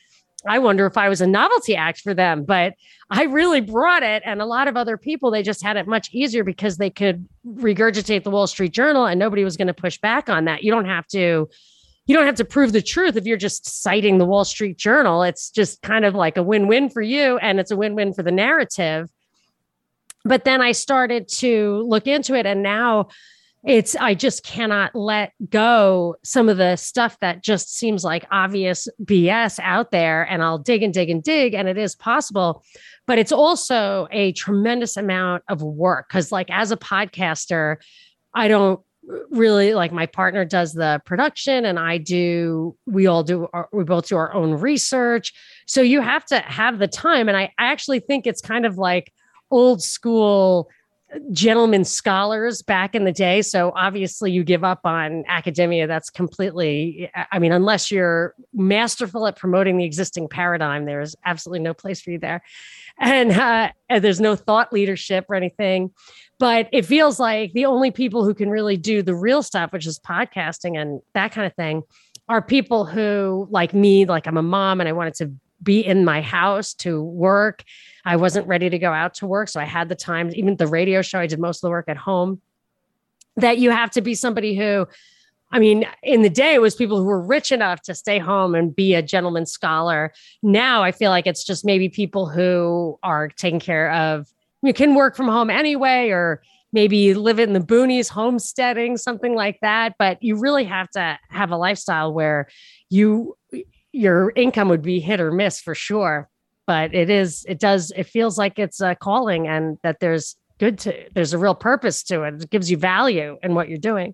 I 0.48 0.60
wonder 0.60 0.86
if 0.86 0.98
I 0.98 1.10
was 1.10 1.22
a 1.22 1.28
novelty 1.28 1.76
act 1.76 2.02
for 2.02 2.14
them, 2.14 2.44
but 2.44 2.74
I 3.10 3.24
really 3.24 3.62
brought 3.62 4.04
it. 4.04 4.24
And 4.26 4.42
a 4.42 4.46
lot 4.46 4.68
of 4.68 4.76
other 4.76 4.98
people, 4.98 5.32
they 5.32 5.44
just 5.44 5.64
had 5.64 5.78
it 5.78 5.88
much 5.88 6.10
easier 6.14 6.44
because 6.44 6.78
they 6.78 6.90
could 6.90 7.28
regurgitate 7.46 8.24
the 8.24 8.32
Wall 8.32 8.48
Street 8.48 8.72
Journal 8.72 9.06
and 9.06 9.20
nobody 9.20 9.44
was 9.44 9.58
going 9.58 9.68
to 9.68 9.74
push 9.74 10.00
back 10.00 10.30
on 10.30 10.46
that. 10.46 10.64
You 10.64 10.72
don't 10.72 10.86
have 10.86 11.08
to. 11.08 11.50
You 12.08 12.18
don't 12.18 12.26
have 12.26 12.36
to 12.36 12.46
prove 12.46 12.74
the 12.74 12.82
truth 12.82 13.16
if 13.16 13.26
you're 13.26 13.38
just 13.38 13.84
citing 13.84 14.18
the 14.18 14.26
Wall 14.26 14.44
Street 14.44 14.76
Journal. 14.76 15.22
It's 15.22 15.52
just 15.52 15.82
kind 15.84 16.04
of 16.04 16.16
like 16.16 16.36
a 16.36 16.44
win 16.44 16.68
win 16.68 16.90
for 16.90 17.02
you, 17.02 17.38
and 17.38 17.60
it's 17.60 17.72
a 17.72 17.78
win 17.78 17.94
win 17.94 18.14
for 18.14 18.24
the 18.24 18.32
narrative. 18.32 19.08
But 20.26 20.44
then 20.44 20.62
I 20.62 20.72
started 20.72 21.28
to 21.38 21.84
look 21.88 22.08
into 22.08 22.34
it, 22.34 22.46
and 22.46 22.64
now 22.64 23.10
it's 23.66 23.96
i 23.96 24.14
just 24.14 24.44
cannot 24.44 24.96
let 24.96 25.34
go 25.50 26.16
some 26.24 26.50
of 26.50 26.58
the 26.58 26.76
stuff 26.76 27.18
that 27.20 27.44
just 27.44 27.76
seems 27.76 28.04
like 28.04 28.26
obvious 28.32 28.88
bs 29.04 29.60
out 29.62 29.92
there 29.92 30.24
and 30.24 30.42
i'll 30.42 30.58
dig 30.58 30.82
and 30.84 30.94
dig 30.94 31.10
and 31.10 31.24
dig 31.24 31.54
and 31.54 31.68
it 31.68 31.78
is 31.78 31.96
possible 31.96 32.64
but 33.08 33.20
it's 33.20 33.32
also 33.32 34.08
a 34.12 34.32
tremendous 34.34 34.98
amount 34.98 35.44
of 35.48 35.62
work 35.62 36.08
because 36.10 36.32
like 36.32 36.50
as 36.50 36.72
a 36.72 36.78
podcaster 36.78 37.78
i 38.34 38.48
don't 38.48 38.80
really 39.32 39.74
like 39.74 39.92
my 39.92 40.06
partner 40.06 40.46
does 40.46 40.74
the 40.74 41.02
production 41.06 41.66
and 41.66 41.80
i 41.80 41.98
do 41.98 42.76
we 42.86 43.08
all 43.08 43.24
do 43.24 43.48
our, 43.54 43.68
we 43.74 43.84
both 43.84 44.08
do 44.08 44.16
our 44.16 44.34
own 44.34 44.54
research 44.54 45.34
so 45.68 45.82
you 45.82 46.02
have 46.02 46.26
to 46.26 46.40
have 46.40 46.80
the 46.80 46.88
time 46.88 47.30
and 47.30 47.38
I 47.38 47.54
actually 47.58 48.02
think 48.02 48.28
it's 48.28 48.42
kind 48.42 48.66
of 48.66 48.78
like 48.78 49.14
old 49.52 49.82
school 49.82 50.70
gentlemen 51.32 51.84
scholars 51.84 52.62
back 52.62 52.96
in 52.96 53.04
the 53.04 53.12
day. 53.12 53.42
So 53.42 53.72
obviously 53.76 54.32
you 54.32 54.44
give 54.44 54.64
up 54.64 54.82
on 54.86 55.24
academia. 55.28 55.88
That's 55.88 56.10
completely, 56.10 57.10
I 57.32 57.40
mean, 57.40 57.52
unless 57.52 57.92
you're 57.92 58.34
masterful 58.54 59.28
at 59.28 59.36
promoting 59.36 59.78
the 59.78 59.86
existing 59.86 60.30
paradigm, 60.30 60.86
there's 60.86 61.16
absolutely 61.26 61.60
no 61.60 61.74
place 61.74 62.02
for 62.02 62.12
you 62.12 62.20
there. 62.20 62.42
And, 63.00 63.32
uh, 63.32 63.70
and 63.90 64.04
there's 64.04 64.22
no 64.22 64.36
thought 64.36 64.72
leadership 64.72 65.26
or 65.30 65.36
anything. 65.36 65.92
But 66.40 66.70
it 66.72 66.86
feels 66.86 67.20
like 67.20 67.54
the 67.54 67.66
only 67.66 67.92
people 67.92 68.26
who 68.26 68.34
can 68.34 68.50
really 68.50 68.78
do 68.78 69.04
the 69.04 69.16
real 69.16 69.44
stuff, 69.44 69.72
which 69.74 69.86
is 69.86 70.00
podcasting 70.00 70.82
and 70.82 71.02
that 71.14 71.32
kind 71.32 71.46
of 71.46 71.54
thing, 71.56 71.84
are 72.30 72.42
people 72.42 72.86
who, 72.86 73.48
like 73.52 73.74
me, 73.74 74.06
like 74.06 74.26
I'm 74.26 74.38
a 74.38 74.44
mom 74.44 74.80
and 74.80 74.88
I 74.88 74.94
wanted 74.94 75.16
to 75.16 75.32
be 75.62 75.80
in 75.80 76.06
my 76.06 76.22
house 76.22 76.74
to 76.76 77.02
work 77.02 77.64
I 78.06 78.16
wasn't 78.16 78.48
ready 78.48 78.70
to 78.70 78.80
go 78.80 78.92
out 78.92 79.16
to 79.16 79.28
work. 79.28 79.50
So 79.50 79.60
I 79.60 79.66
had 79.66 79.90
the 79.90 79.96
time, 79.96 80.32
even 80.34 80.56
the 80.56 80.68
radio 80.68 81.02
show, 81.02 81.20
I 81.20 81.28
did 81.28 81.40
most 81.40 81.58
of 81.58 81.62
the 81.62 81.70
work 81.70 81.86
at 81.88 81.98
home. 81.98 82.42
That 83.38 83.60
you 83.60 83.72
have 83.72 83.92
to 83.92 84.02
be 84.02 84.14
somebody 84.14 84.58
who, 84.58 84.88
I 85.52 85.60
mean, 85.60 85.86
in 86.04 86.22
the 86.22 86.30
day, 86.30 86.54
it 86.54 86.62
was 86.62 86.76
people 86.76 86.98
who 86.98 87.06
were 87.06 87.22
rich 87.22 87.52
enough 87.52 87.82
to 87.84 87.96
stay 87.96 88.20
home 88.20 88.56
and 88.56 88.76
be 88.76 88.94
a 88.94 89.02
gentleman 89.02 89.46
scholar. 89.46 90.12
Now 90.44 90.84
I 90.84 90.92
feel 90.92 91.12
like 91.12 91.28
it's 91.28 91.44
just 91.44 91.64
maybe 91.64 91.90
people 91.90 92.28
who 92.28 93.00
are 93.04 93.30
taking 93.30 93.60
care 93.60 93.92
of, 93.92 94.28
you 94.64 94.74
can 94.74 94.96
work 94.96 95.16
from 95.16 95.28
home 95.28 95.50
anyway, 95.50 96.10
or 96.10 96.42
maybe 96.74 97.14
live 97.14 97.40
in 97.40 97.54
the 97.54 97.60
boonies, 97.60 98.10
homesteading, 98.10 98.98
something 98.98 99.34
like 99.34 99.60
that. 99.62 99.96
But 99.98 100.22
you 100.22 100.38
really 100.38 100.66
have 100.66 100.90
to 100.92 101.18
have 101.30 101.52
a 101.52 101.58
lifestyle 101.58 102.14
where 102.14 102.48
you, 102.90 103.38
your 103.92 104.32
income 104.36 104.70
would 104.70 104.82
be 104.82 105.00
hit 105.00 105.20
or 105.20 105.32
miss 105.32 105.60
for 105.60 105.76
sure 105.76 106.30
but 106.68 106.94
it 106.94 107.10
is 107.10 107.46
it 107.48 107.60
does 107.60 107.92
it 107.96 108.04
feels 108.04 108.38
like 108.38 108.58
it's 108.58 108.82
a 108.82 108.96
calling 108.96 109.48
and 109.48 109.78
that 109.84 110.00
there's 110.00 110.36
good 110.62 110.78
to 110.78 110.94
there's 111.14 111.34
a 111.34 111.38
real 111.40 111.56
purpose 111.56 112.04
to 112.04 112.22
it. 112.22 112.44
It 112.44 112.50
gives 112.52 112.70
you 112.70 112.78
value 112.78 113.38
in 113.42 113.56
what 113.56 113.68
you're 113.68 113.80
doing 113.80 114.14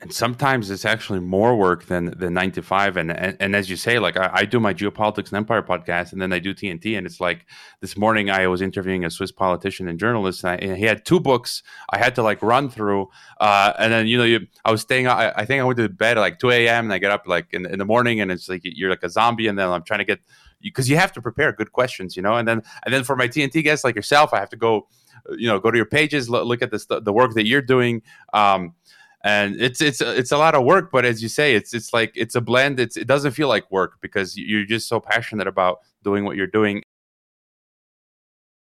and 0.00 0.12
sometimes 0.12 0.70
it's 0.70 0.84
actually 0.84 1.18
more 1.18 1.56
work 1.56 1.86
than 1.86 2.14
the 2.16 2.30
nine 2.30 2.52
to 2.52 2.62
five. 2.62 2.96
And 2.96 3.10
and, 3.10 3.36
and 3.40 3.56
as 3.56 3.68
you 3.68 3.74
say, 3.74 3.98
like 3.98 4.16
I, 4.16 4.30
I, 4.32 4.44
do 4.44 4.60
my 4.60 4.72
geopolitics 4.72 5.28
and 5.28 5.34
empire 5.34 5.60
podcast, 5.62 6.12
and 6.12 6.22
then 6.22 6.32
I 6.32 6.38
do 6.38 6.54
TNT, 6.54 6.96
and 6.96 7.04
it's 7.04 7.20
like 7.20 7.46
this 7.80 7.96
morning 7.96 8.30
I 8.30 8.46
was 8.46 8.62
interviewing 8.62 9.04
a 9.04 9.10
Swiss 9.10 9.32
politician 9.32 9.88
and 9.88 9.98
journalist, 9.98 10.44
and, 10.44 10.52
I, 10.52 10.54
and 10.56 10.76
he 10.76 10.84
had 10.84 11.04
two 11.04 11.18
books 11.18 11.64
I 11.90 11.98
had 11.98 12.14
to 12.14 12.22
like 12.22 12.40
run 12.42 12.70
through, 12.70 13.08
uh, 13.40 13.72
and 13.76 13.92
then 13.92 14.06
you 14.06 14.18
know 14.18 14.24
you, 14.24 14.46
I 14.64 14.70
was 14.70 14.82
staying. 14.82 15.08
I, 15.08 15.32
I, 15.34 15.44
think 15.44 15.60
I 15.60 15.64
went 15.64 15.78
to 15.78 15.88
bed 15.88 16.16
at 16.16 16.20
like 16.20 16.38
two 16.38 16.50
a.m. 16.50 16.84
and 16.84 16.92
I 16.92 16.98
get 16.98 17.10
up 17.10 17.26
like 17.26 17.48
in, 17.52 17.66
in 17.66 17.80
the 17.80 17.84
morning, 17.84 18.20
and 18.20 18.30
it's 18.30 18.48
like 18.48 18.60
you're 18.62 18.90
like 18.90 19.02
a 19.02 19.10
zombie, 19.10 19.48
and 19.48 19.58
then 19.58 19.68
I'm 19.68 19.82
trying 19.82 19.98
to 19.98 20.04
get 20.04 20.20
because 20.60 20.88
you 20.88 20.96
have 20.96 21.12
to 21.12 21.22
prepare 21.22 21.52
good 21.52 21.72
questions, 21.72 22.16
you 22.16 22.22
know, 22.22 22.34
and 22.34 22.46
then 22.46 22.62
and 22.84 22.94
then 22.94 23.02
for 23.02 23.16
my 23.16 23.26
TNT 23.26 23.64
guests 23.64 23.84
like 23.84 23.96
yourself, 23.96 24.32
I 24.32 24.38
have 24.38 24.50
to 24.50 24.56
go, 24.56 24.86
you 25.36 25.48
know, 25.48 25.58
go 25.58 25.72
to 25.72 25.76
your 25.76 25.86
pages, 25.86 26.30
look, 26.30 26.62
at 26.62 26.70
the 26.70 27.00
the 27.02 27.12
work 27.12 27.34
that 27.34 27.46
you're 27.46 27.62
doing. 27.62 28.02
Um, 28.32 28.74
and 29.24 29.60
it's 29.60 29.80
it's 29.80 30.00
it's 30.00 30.30
a 30.30 30.38
lot 30.38 30.54
of 30.54 30.62
work 30.64 30.92
but 30.92 31.04
as 31.04 31.20
you 31.22 31.28
say 31.28 31.54
it's 31.54 31.74
it's 31.74 31.92
like 31.92 32.12
it's 32.14 32.36
a 32.36 32.40
blend. 32.40 32.80
It's 32.80 32.96
it 32.96 33.06
doesn't 33.06 33.32
feel 33.32 33.48
like 33.48 33.70
work 33.70 33.98
because 34.00 34.34
you're 34.36 34.64
just 34.64 34.88
so 34.88 35.00
passionate 35.00 35.46
about 35.46 35.80
doing 36.02 36.24
what 36.24 36.36
you're 36.36 36.46
doing. 36.46 36.82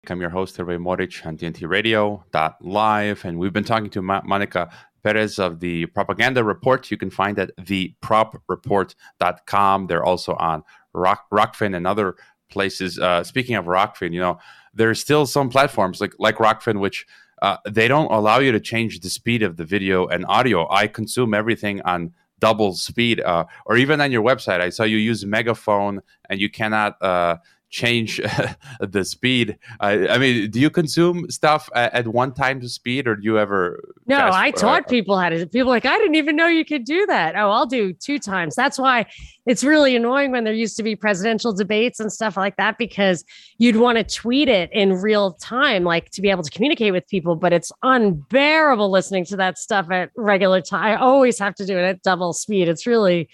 I'm 0.08 0.20
your 0.20 0.30
host 0.30 0.56
Hrvoje 0.58 0.80
Moric 0.80 1.24
on 1.24 1.38
TNT 1.38 1.66
Radio 1.66 2.22
live 2.60 3.24
and 3.24 3.38
we've 3.38 3.54
been 3.54 3.64
talking 3.64 3.88
to 3.90 4.02
Ma- 4.02 4.20
monica 4.24 4.70
perez 5.02 5.38
of 5.38 5.60
the 5.60 5.86
propaganda 5.86 6.44
report. 6.44 6.90
You 6.90 6.98
can 6.98 7.08
find 7.10 7.38
at 7.38 7.56
thepropreport.com 7.56 9.86
they're 9.86 10.04
also 10.04 10.34
on 10.34 10.62
Rock, 10.92 11.24
Rokfin 11.32 11.74
and 11.74 11.86
other 11.86 12.16
places. 12.50 12.98
Uh, 12.98 13.24
speaking 13.24 13.56
of 13.56 13.64
Rokfin 13.64 14.12
you 14.12 14.20
know 14.20 14.38
there's 14.74 15.00
still 15.00 15.24
some 15.24 15.48
platforms 15.48 16.02
like 16.02 16.12
like 16.18 16.36
Rokfin 16.36 16.80
which 16.80 17.06
uh, 17.44 17.58
they 17.78 17.88
don't 17.88 18.10
allow 18.10 18.38
you 18.38 18.52
to 18.52 18.60
change 18.72 19.00
the 19.00 19.10
speed 19.10 19.42
of 19.42 19.58
the 19.58 19.66
video 19.74 20.06
and 20.06 20.24
audio. 20.28 20.66
I 20.70 20.86
consume 20.86 21.34
everything 21.34 21.82
on 21.82 22.14
double 22.38 22.72
speed, 22.72 23.20
uh, 23.20 23.44
or 23.66 23.76
even 23.76 24.00
on 24.00 24.10
your 24.10 24.22
website. 24.22 24.60
I 24.62 24.70
saw 24.70 24.84
you 24.84 24.96
use 24.96 25.26
Megaphone, 25.26 26.00
and 26.30 26.40
you 26.40 26.48
cannot 26.48 27.00
uh, 27.02 27.36
change 27.75 28.21
the 28.81 29.04
speed. 29.04 29.59
I 29.81 30.16
mean, 30.16 30.50
do 30.50 30.61
you 30.61 30.71
consume 30.71 31.28
stuff 31.28 31.69
at, 31.75 31.93
at 31.93 32.09
one 32.09 32.33
time 32.33 32.61
the 32.61 32.69
speed, 32.69 33.09
or 33.09 33.16
do 33.16 33.25
you 33.25 33.38
ever? 33.38 33.83
No, 34.07 34.31
I 34.33 34.52
taught 34.52 34.85
uh, 34.85 34.88
people 34.88 35.19
how 35.19 35.28
to. 35.28 35.47
People 35.47 35.71
like 35.71 35.85
I 35.85 35.99
didn't 35.99 36.14
even 36.14 36.37
know 36.37 36.47
you 36.47 36.64
could 36.64 36.85
do 36.85 37.04
that. 37.07 37.35
Oh, 37.35 37.50
I'll 37.50 37.66
do 37.66 37.93
two 37.93 38.19
times. 38.19 38.54
That's 38.54 38.78
why 38.78 39.07
it's 39.47 39.64
really 39.64 39.97
annoying 39.97 40.31
when 40.31 40.45
there 40.45 40.54
used 40.54 40.76
to 40.76 40.85
be 40.85 40.95
presidential 40.95 41.52
debates 41.52 41.99
and 41.99 42.12
stuff 42.12 42.37
like 42.37 42.57
that 42.57 42.78
because 42.78 43.25
you'd 43.59 43.76
want 43.76 43.99
to 43.99 44.04
tweet 44.04 44.49
it 44.49 44.71
in 44.73 44.93
real 44.93 45.33
time, 45.35 45.83
like 45.83 46.11
to 46.11 46.23
be 46.23 46.31
able 46.31 46.45
to 46.45 46.50
communicate 46.50 46.93
with 46.93 47.07
people. 47.09 47.35
But 47.35 47.52
it's 47.52 47.73
unbearable 47.83 48.90
listening 48.90 49.25
to 49.26 49.37
that 49.38 49.59
stuff 49.59 49.90
at 49.90 50.11
regular 50.16 50.61
time. 50.61 50.85
I 50.85 50.97
always 50.97 51.38
have 51.40 51.57
to 51.57 51.66
do 51.66 51.76
it 51.76 51.83
at 51.83 52.02
double 52.02 52.33
speed. 52.33 52.69
It's 52.69 52.87
really, 52.87 53.28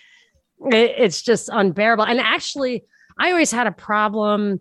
it, 0.73 0.94
it's 0.97 1.20
just 1.20 1.50
unbearable. 1.52 2.06
And 2.06 2.20
actually 2.20 2.85
I 3.20 3.30
always 3.30 3.52
had 3.52 3.68
a 3.68 3.72
problem 3.72 4.58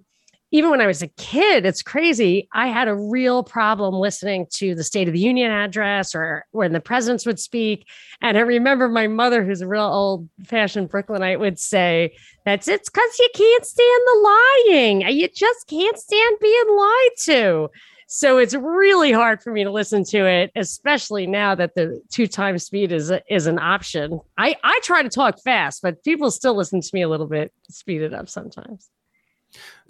even 0.52 0.72
when 0.72 0.82
I 0.82 0.88
was 0.88 1.04
a 1.04 1.08
kid, 1.08 1.66
it's 1.66 1.84
crazy. 1.84 2.48
I 2.52 2.68
had 2.68 2.88
a 2.88 2.96
real 2.96 3.44
problem 3.44 3.94
listening 3.94 4.48
to 4.54 4.74
the 4.74 4.84
State 4.84 5.08
of 5.08 5.14
the 5.14 5.20
Union 5.20 5.52
address 5.52 6.16
or 6.16 6.46
when 6.52 6.74
the 6.74 6.80
presidents 6.80 7.26
would 7.26 7.40
speak. 7.40 7.86
And 8.22 8.36
I 8.36 8.42
remember 8.42 8.90
my 8.90 9.06
mother, 9.06 9.46
who's 9.46 9.62
a 9.62 9.68
real 9.68 9.84
old 9.84 10.28
fashioned 10.46 10.90
Brooklynite, 10.90 11.40
would 11.40 11.60
say, 11.60 12.16
That's 12.46 12.68
it's 12.68 12.90
because 12.90 13.20
you 13.20 13.30
can't 13.36 13.66
stand 13.66 14.02
the 14.06 14.20
lying. 14.24 15.02
You 15.02 15.28
just 15.28 15.68
can't 15.68 15.98
stand 16.00 16.38
being 16.42 16.76
lied 16.76 17.18
to. 17.26 17.70
So 18.12 18.40
it's 18.40 18.56
really 18.56 19.12
hard 19.12 19.40
for 19.40 19.52
me 19.52 19.64
to 19.64 19.70
listen 19.70 20.04
to 20.06 20.26
it, 20.26 20.52
especially 20.56 21.28
now 21.28 21.54
that 21.54 21.76
the 21.76 22.02
two 22.10 22.26
times 22.26 22.66
speed 22.66 22.92
is 22.92 23.14
is 23.30 23.46
an 23.46 23.60
option. 23.60 24.20
I 24.36 24.56
I 24.64 24.80
try 24.82 25.04
to 25.04 25.10
talk 25.10 25.40
fast, 25.40 25.84
but 25.84 26.04
people 26.04 26.32
still 26.32 26.56
listen 26.56 26.82
to 26.82 26.90
me 26.92 27.04
a 27.04 27.08
little 27.08 27.28
bit 27.28 27.54
speeded 27.70 28.16
up 28.16 28.28
sometimes. 28.28 28.90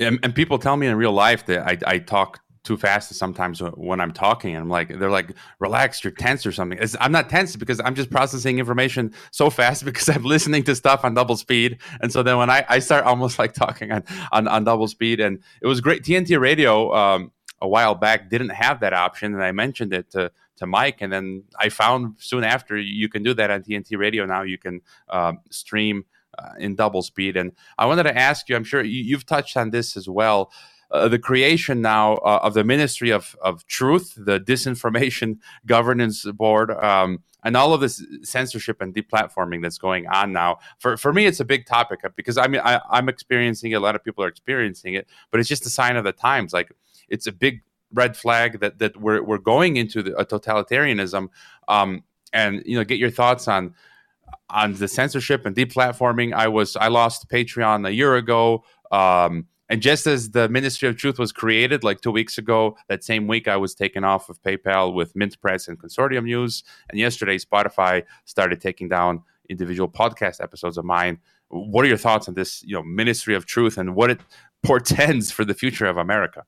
And, 0.01 0.19
and 0.21 0.35
people 0.35 0.59
tell 0.59 0.75
me 0.75 0.87
in 0.87 0.97
real 0.97 1.13
life 1.13 1.45
that 1.45 1.65
I, 1.65 1.77
I 1.85 1.99
talk 1.99 2.41
too 2.63 2.75
fast 2.75 3.13
sometimes 3.13 3.61
when 3.61 4.01
I'm 4.01 4.11
talking. 4.11 4.53
And 4.53 4.63
I'm 4.63 4.69
like, 4.69 4.99
they're 4.99 5.09
like, 5.09 5.31
relax, 5.59 6.03
you're 6.03 6.11
tense 6.11 6.45
or 6.45 6.51
something. 6.51 6.77
It's, 6.77 6.95
I'm 6.99 7.11
not 7.11 7.29
tense 7.29 7.55
because 7.55 7.79
I'm 7.79 7.95
just 7.95 8.09
processing 8.09 8.59
information 8.59 9.13
so 9.31 9.49
fast 9.49 9.85
because 9.89 10.09
I'm 10.09 10.23
listening 10.23 10.63
to 10.63 10.75
stuff 10.75 11.05
on 11.05 11.13
double 11.13 11.37
speed. 11.37 11.79
And 12.01 12.11
so 12.11 12.21
then 12.21 12.37
when 12.37 12.49
I, 12.49 12.65
I 12.67 12.79
start 12.79 13.05
almost 13.05 13.39
like 13.39 13.53
talking 13.53 13.91
on, 13.91 14.03
on, 14.33 14.47
on 14.47 14.65
double 14.65 14.87
speed, 14.87 15.21
and 15.21 15.39
it 15.61 15.67
was 15.67 15.79
great. 15.79 16.03
TNT 16.03 16.39
Radio, 16.39 16.93
um, 16.93 17.31
a 17.61 17.67
while 17.67 17.95
back 17.95 18.29
didn't 18.29 18.49
have 18.49 18.79
that 18.81 18.93
option, 18.93 19.33
and 19.33 19.43
I 19.43 19.51
mentioned 19.51 19.93
it 19.93 20.11
to 20.11 20.31
to 20.59 20.67
Mike, 20.67 20.97
and 21.01 21.11
then 21.11 21.43
I 21.57 21.69
found 21.69 22.15
soon 22.19 22.43
after 22.43 22.77
you 22.77 23.09
can 23.09 23.23
do 23.23 23.33
that 23.33 23.49
on 23.49 23.63
TNT 23.63 23.97
Radio 23.97 24.25
now. 24.25 24.43
You 24.43 24.57
can 24.57 24.81
um, 25.09 25.39
stream 25.49 26.05
uh, 26.37 26.51
in 26.59 26.75
double 26.75 27.01
speed, 27.01 27.35
and 27.37 27.53
I 27.77 27.85
wanted 27.85 28.03
to 28.03 28.17
ask 28.17 28.47
you. 28.49 28.55
I'm 28.55 28.63
sure 28.63 28.83
you, 28.83 29.15
have 29.15 29.25
touched 29.25 29.57
on 29.57 29.71
this 29.71 29.97
as 29.97 30.07
well. 30.07 30.51
Uh, 30.91 31.07
the 31.07 31.19
creation 31.19 31.81
now 31.81 32.15
uh, 32.15 32.39
of 32.41 32.53
the 32.55 32.63
Ministry 32.63 33.11
of, 33.11 33.35
of 33.41 33.65
Truth, 33.67 34.15
the 34.17 34.39
Disinformation 34.39 35.37
Governance 35.65 36.25
Board, 36.25 36.71
um, 36.71 37.23
and 37.43 37.55
all 37.55 37.73
of 37.73 37.79
this 37.79 38.03
censorship 38.23 38.81
and 38.81 38.93
deplatforming 38.93 39.61
that's 39.61 39.77
going 39.77 40.07
on 40.07 40.33
now. 40.33 40.57
For 40.79 40.97
for 40.97 41.13
me, 41.13 41.25
it's 41.25 41.39
a 41.39 41.45
big 41.45 41.65
topic 41.65 42.01
because 42.15 42.37
I 42.37 42.47
mean 42.47 42.61
I, 42.63 42.81
I'm 42.89 43.07
experiencing 43.07 43.71
it. 43.71 43.75
A 43.75 43.79
lot 43.79 43.95
of 43.95 44.03
people 44.03 44.23
are 44.23 44.27
experiencing 44.27 44.95
it, 44.95 45.07
but 45.31 45.39
it's 45.39 45.49
just 45.49 45.65
a 45.65 45.69
sign 45.69 45.95
of 45.95 46.03
the 46.03 46.11
times. 46.11 46.53
Like 46.53 46.71
it's 47.09 47.27
a 47.27 47.31
big 47.31 47.61
red 47.93 48.15
flag 48.15 48.59
that 48.59 48.79
that 48.79 48.97
we're 48.97 49.23
we're 49.23 49.37
going 49.37 49.77
into 49.77 50.03
the, 50.03 50.15
a 50.17 50.25
totalitarianism. 50.25 51.29
Um, 51.67 52.03
and 52.33 52.61
you 52.65 52.77
know, 52.77 52.83
get 52.83 52.99
your 52.99 53.09
thoughts 53.09 53.47
on 53.47 53.73
on 54.49 54.73
the 54.75 54.87
censorship 54.87 55.45
and 55.45 55.55
deplatforming. 55.55 56.33
I 56.33 56.47
was 56.47 56.75
I 56.75 56.87
lost 56.87 57.29
Patreon 57.29 57.87
a 57.87 57.93
year 57.93 58.15
ago. 58.15 58.63
Um, 58.91 59.47
and 59.71 59.83
just 59.83 60.07
as 60.07 60.31
the 60.31 60.49
Ministry 60.49 60.89
of 60.89 60.97
Truth 60.97 61.19
was 61.19 61.31
created 61.31 61.83
like 61.83 62.01
two 62.01 62.11
weeks 62.11 62.39
ago, 62.39 62.75
that 62.87 63.03
same 63.03 63.27
week 63.27 63.47
I 63.47 63.55
was 63.55 63.75
taken 63.75 64.03
off 64.03 64.27
of 64.27 64.41
PayPal 64.41 64.95
with 64.95 65.15
Mint 65.15 65.39
Press 65.39 65.67
and 65.67 65.79
Consortium 65.79 66.23
News. 66.23 66.63
And 66.89 66.99
yesterday, 66.99 67.37
Spotify 67.37 68.03
started 68.25 68.61
taking 68.61 68.89
down 68.89 69.21
individual 69.47 69.87
podcast 69.87 70.41
episodes 70.41 70.77
of 70.77 70.85
mine. 70.85 71.19
What 71.49 71.85
are 71.85 71.87
your 71.87 71.97
thoughts 71.97 72.27
on 72.27 72.33
this, 72.33 72.63
you 72.63 72.73
know, 72.73 72.81
Ministry 72.81 73.35
of 73.35 73.45
Truth 73.45 73.77
and 73.77 73.95
what 73.95 74.09
it 74.09 74.19
portends 74.63 75.31
for 75.31 75.45
the 75.45 75.53
future 75.53 75.85
of 75.85 75.97
America? 75.97 76.45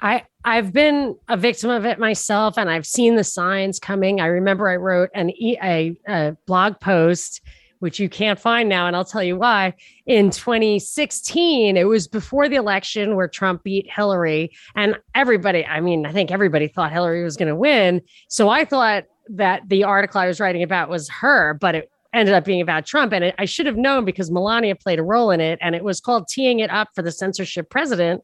I 0.00 0.24
I've 0.44 0.72
been 0.72 1.16
a 1.28 1.36
victim 1.36 1.70
of 1.70 1.84
it 1.84 1.98
myself, 1.98 2.56
and 2.56 2.70
I've 2.70 2.86
seen 2.86 3.16
the 3.16 3.24
signs 3.24 3.78
coming. 3.78 4.20
I 4.20 4.26
remember 4.26 4.68
I 4.68 4.76
wrote 4.76 5.10
an 5.14 5.30
a, 5.30 6.36
blog 6.46 6.80
post, 6.80 7.40
which 7.80 7.98
you 7.98 8.08
can't 8.08 8.38
find 8.38 8.68
now, 8.68 8.86
and 8.86 8.94
I'll 8.96 9.04
tell 9.04 9.22
you 9.22 9.36
why. 9.36 9.74
In 10.06 10.30
2016, 10.30 11.76
it 11.76 11.84
was 11.84 12.08
before 12.08 12.48
the 12.48 12.56
election 12.56 13.16
where 13.16 13.28
Trump 13.28 13.64
beat 13.64 13.88
Hillary, 13.90 14.52
and 14.74 14.96
everybody, 15.14 15.64
I 15.64 15.80
mean, 15.80 16.06
I 16.06 16.12
think 16.12 16.30
everybody 16.30 16.68
thought 16.68 16.92
Hillary 16.92 17.24
was 17.24 17.36
going 17.36 17.48
to 17.48 17.56
win. 17.56 18.00
So 18.28 18.48
I 18.48 18.64
thought 18.64 19.04
that 19.30 19.68
the 19.68 19.84
article 19.84 20.20
I 20.20 20.26
was 20.26 20.40
writing 20.40 20.62
about 20.62 20.88
was 20.88 21.08
her, 21.08 21.54
but 21.54 21.74
it 21.74 21.90
ended 22.14 22.34
up 22.34 22.44
being 22.44 22.60
about 22.60 22.86
Trump. 22.86 23.12
And 23.12 23.34
I 23.38 23.44
should 23.44 23.66
have 23.66 23.76
known 23.76 24.04
because 24.04 24.30
Melania 24.30 24.74
played 24.74 24.98
a 24.98 25.02
role 25.02 25.30
in 25.30 25.40
it. 25.40 25.58
And 25.60 25.74
it 25.74 25.84
was 25.84 26.00
called 26.00 26.26
Teeing 26.28 26.60
It 26.60 26.70
Up 26.70 26.88
for 26.94 27.02
the 27.02 27.12
Censorship 27.12 27.68
President. 27.70 28.22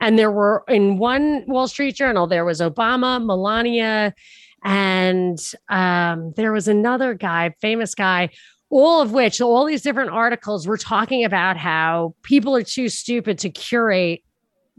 And 0.00 0.18
there 0.18 0.30
were 0.30 0.64
in 0.68 0.98
one 0.98 1.44
Wall 1.46 1.68
Street 1.68 1.94
Journal, 1.94 2.26
there 2.26 2.44
was 2.44 2.60
Obama, 2.60 3.24
Melania, 3.24 4.14
and 4.64 5.38
um, 5.68 6.32
there 6.36 6.52
was 6.52 6.68
another 6.68 7.14
guy, 7.14 7.54
famous 7.60 7.94
guy, 7.94 8.30
all 8.68 9.00
of 9.00 9.12
which, 9.12 9.40
all 9.40 9.64
these 9.64 9.82
different 9.82 10.10
articles 10.10 10.66
were 10.66 10.76
talking 10.76 11.24
about 11.24 11.56
how 11.56 12.14
people 12.22 12.54
are 12.56 12.64
too 12.64 12.88
stupid 12.88 13.38
to 13.38 13.50
curate 13.50 14.22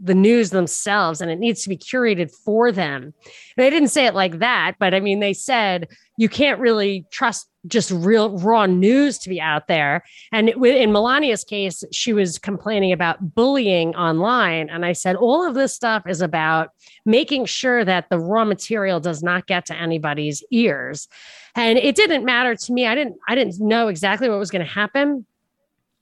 the 0.00 0.14
news 0.14 0.50
themselves 0.50 1.20
and 1.20 1.30
it 1.30 1.38
needs 1.38 1.62
to 1.62 1.68
be 1.68 1.76
curated 1.76 2.30
for 2.30 2.70
them. 2.70 3.12
They 3.56 3.68
didn't 3.68 3.88
say 3.88 4.06
it 4.06 4.14
like 4.14 4.38
that, 4.38 4.76
but 4.78 4.94
I 4.94 5.00
mean, 5.00 5.20
they 5.20 5.32
said 5.32 5.88
you 6.16 6.28
can't 6.28 6.60
really 6.60 7.04
trust 7.10 7.48
just 7.66 7.90
real 7.90 8.38
raw 8.38 8.66
news 8.66 9.18
to 9.18 9.28
be 9.28 9.40
out 9.40 9.66
there. 9.66 10.04
And 10.32 10.48
in 10.48 10.90
Melania's 10.90 11.44
case, 11.44 11.82
she 11.92 12.12
was 12.12 12.38
complaining 12.38 12.92
about 12.92 13.34
bullying 13.34 13.94
online. 13.94 14.70
And 14.70 14.84
I 14.84 14.92
said, 14.92 15.16
all 15.16 15.46
of 15.46 15.54
this 15.54 15.74
stuff 15.74 16.04
is 16.06 16.20
about 16.20 16.70
making 17.04 17.46
sure 17.46 17.84
that 17.84 18.08
the 18.08 18.18
raw 18.18 18.44
material 18.44 19.00
does 19.00 19.22
not 19.22 19.46
get 19.46 19.66
to 19.66 19.74
anybody's 19.74 20.42
ears. 20.50 21.08
And 21.54 21.78
it 21.78 21.96
didn't 21.96 22.24
matter 22.24 22.54
to 22.54 22.72
me. 22.72 22.86
I 22.86 22.94
didn't, 22.94 23.16
I 23.28 23.34
didn't 23.34 23.60
know 23.60 23.88
exactly 23.88 24.28
what 24.28 24.38
was 24.38 24.50
going 24.50 24.64
to 24.64 24.72
happen, 24.72 25.26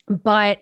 but 0.08 0.58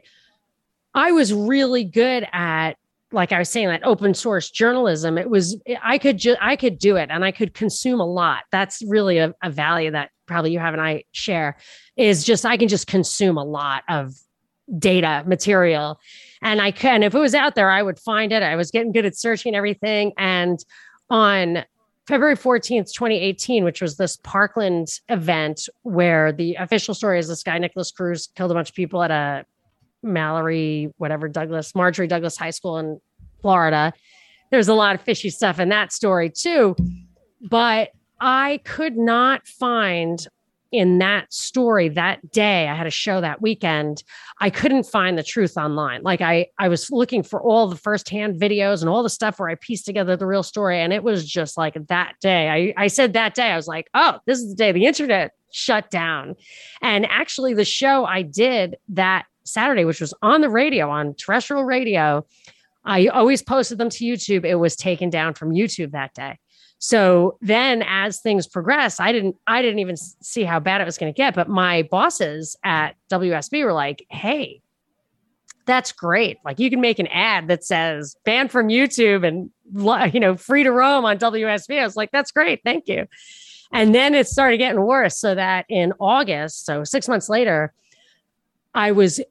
I 0.95 1.11
was 1.11 1.33
really 1.33 1.85
good 1.85 2.26
at 2.33 2.75
like 3.14 3.33
I 3.33 3.38
was 3.38 3.49
saying, 3.49 3.68
that 3.68 3.85
open 3.85 4.14
source 4.14 4.50
journalism, 4.50 5.16
it 5.16 5.30
was 5.30 5.56
eh, 5.66 5.76
I 5.83 5.99
could 5.99 6.18
just 6.18 6.38
I 6.40 6.56
could 6.56 6.78
do 6.78 6.97
it 6.97 7.11
and 7.11 7.25
I 7.25 7.30
could 7.30 7.54
consume 7.54 8.00
a 8.00 8.06
lot. 8.06 8.44
That's 8.52 8.83
really 8.83 9.18
a, 9.18 9.35
a 9.42 9.50
value 9.50 9.90
that 9.92 10.11
probably 10.26 10.52
you 10.52 10.59
have 10.59 10.75
and 10.75 10.83
I 10.83 11.04
share 11.12 11.56
is 11.97 12.25
just 12.25 12.44
I 12.44 12.56
can 12.56 12.68
just 12.68 12.87
consume 12.87 13.38
a 13.38 13.44
lot 13.44 13.85
of 13.88 14.14
data 14.78 15.23
material. 15.26 16.00
And 16.42 16.61
I 16.61 16.71
can, 16.71 17.02
if 17.02 17.14
it 17.14 17.18
was 17.18 17.35
out 17.35 17.54
there, 17.54 17.71
I 17.71 17.83
would 17.83 17.99
find 17.99 18.33
it. 18.33 18.42
I 18.42 18.56
was 18.56 18.71
getting 18.71 18.92
good 18.92 19.06
at 19.06 19.16
searching 19.16 19.54
everything. 19.54 20.12
And 20.18 20.62
on 21.11 21.64
February 22.06 22.37
14th, 22.37 22.92
2018, 22.92 23.64
which 23.64 23.80
was 23.80 23.97
this 23.97 24.16
Parkland 24.18 24.88
event 25.09 25.68
where 25.83 26.33
the 26.33 26.54
official 26.56 26.94
story 26.94 27.18
is 27.18 27.28
this 27.28 27.42
guy, 27.42 27.56
Nikolas 27.59 27.90
Cruz, 27.92 28.28
killed 28.35 28.50
a 28.50 28.54
bunch 28.54 28.71
of 28.71 28.75
people 28.75 29.02
at 29.02 29.11
a 29.11 29.47
Mallory, 30.05 30.93
whatever, 30.99 31.29
Douglas, 31.29 31.75
Marjorie 31.75 32.07
Douglas 32.07 32.37
High 32.37 32.51
School 32.51 32.79
in 32.79 33.01
Florida. 33.41 33.93
There's 34.51 34.69
a 34.69 34.75
lot 34.75 34.95
of 34.95 35.01
fishy 35.01 35.31
stuff 35.31 35.59
in 35.59 35.71
that 35.71 35.93
story 35.93 36.31
too. 36.31 36.77
But 37.51 37.91
I 38.21 38.61
could 38.65 38.97
not 38.97 39.47
find 39.47 40.27
in 40.75 40.99
that 40.99 41.33
story 41.33 41.89
that 41.89 42.33
day 42.33 42.67
i 42.69 42.75
had 42.75 42.87
a 42.87 42.91
show 42.91 43.21
that 43.21 43.41
weekend 43.41 44.03
i 44.41 44.51
couldn't 44.51 44.83
find 44.83 45.17
the 45.17 45.23
truth 45.23 45.57
online 45.57 46.03
like 46.03 46.21
i 46.21 46.47
i 46.59 46.67
was 46.67 46.91
looking 46.91 47.23
for 47.23 47.41
all 47.41 47.69
the 47.69 47.77
firsthand 47.77 48.41
videos 48.41 48.81
and 48.81 48.89
all 48.91 49.05
the 49.05 49.09
stuff 49.09 49.39
where 49.39 49.49
i 49.49 49.55
pieced 49.55 49.87
together 49.87 50.17
the 50.17 50.27
real 50.27 50.43
story 50.43 50.81
and 50.81 50.93
it 50.93 51.05
was 51.05 51.25
just 51.25 51.57
like 51.57 51.77
that 51.87 52.15
day 52.21 52.49
i 52.51 52.83
i 52.83 52.89
said 52.89 53.13
that 53.13 53.37
day 53.37 53.53
i 53.53 53.57
was 53.57 53.69
like 53.69 53.87
oh 53.95 54.19
this 54.27 54.39
is 54.39 54.49
the 54.49 54.57
day 54.57 54.73
the 54.73 54.85
internet 54.85 55.31
shut 55.53 55.89
down 55.91 56.35
and 56.83 57.07
actually 57.07 57.55
the 57.55 57.65
show 57.65 58.05
i 58.05 58.23
did 58.23 58.77
that 58.89 59.27
saturday 59.45 59.85
which 59.85 60.01
was 60.01 60.15
on 60.23 60.41
the 60.41 60.51
radio 60.51 60.91
on 60.91 61.15
terrestrial 61.15 61.65
radio 61.65 62.25
i 62.85 63.07
always 63.09 63.43
posted 63.43 63.79
them 63.79 63.89
to 63.91 64.05
youtube 64.05 64.45
it 64.45 64.57
was 64.57 64.77
taken 64.77 65.11
down 65.11 65.35
from 65.35 65.51
youtube 65.51 65.93
that 65.93 66.13
day 66.15 66.39
so 66.85 67.39
then 67.41 67.83
as 67.87 68.21
things 68.21 68.47
progressed, 68.47 69.01
I 69.01 69.11
didn't 69.11 69.37
I 69.47 69.63
didn't 69.63 69.79
even 69.79 69.97
see 69.97 70.45
how 70.45 70.61
bad 70.61 70.83
it 70.83 70.85
was 70.85 70.99
going 70.99 71.11
to 71.11 71.17
get, 71.17 71.35
but 71.35 71.49
my 71.49 71.83
bosses 71.85 72.59
at 72.63 72.97
WSB 73.11 73.65
were 73.65 73.73
like, 73.73 74.05
"Hey, 74.11 74.61
that's 75.65 75.93
great. 75.93 76.37
Like 76.45 76.59
you 76.59 76.69
can 76.69 76.83
make 76.83 76.99
an 76.99 77.07
ad 77.07 77.49
that 77.49 77.65
says 77.65 78.17
banned 78.27 78.51
from 78.51 78.69
YouTube 78.69 79.27
and 79.27 79.51
you 80.13 80.21
know, 80.21 80.37
free 80.37 80.63
to 80.63 80.73
roam 80.73 81.07
on 81.07 81.17
WSB." 81.17 81.81
I 81.81 81.85
was 81.85 81.97
like, 81.97 82.11
"That's 82.11 82.33
great. 82.33 82.61
Thank 82.65 82.87
you." 82.87 83.07
And 83.73 83.95
then 83.95 84.15
it 84.15 84.29
started 84.29 84.59
getting 84.59 84.83
worse 84.83 85.17
so 85.17 85.35
that 85.35 85.65
in 85.71 85.95
August, 85.99 86.67
so 86.67 86.85
6 86.85 87.09
months 87.09 87.31
later, 87.31 87.73
I 88.75 88.93
was 88.93 89.23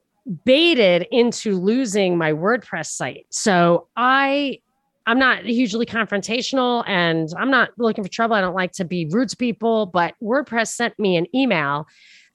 baited 0.44 1.06
into 1.10 1.58
losing 1.58 2.16
my 2.16 2.32
WordPress 2.32 2.86
site. 2.86 3.26
So 3.30 3.88
I 3.96 4.60
I'm 5.06 5.18
not 5.18 5.44
hugely 5.44 5.84
confrontational 5.84 6.82
and 6.86 7.28
I'm 7.36 7.50
not 7.50 7.70
looking 7.76 8.02
for 8.02 8.10
trouble. 8.10 8.36
I 8.36 8.40
don't 8.40 8.54
like 8.54 8.72
to 8.72 8.84
be 8.84 9.06
rude 9.06 9.28
to 9.30 9.36
people, 9.36 9.86
but 9.86 10.14
WordPress 10.22 10.68
sent 10.68 10.98
me 10.98 11.16
an 11.16 11.26
email 11.34 11.86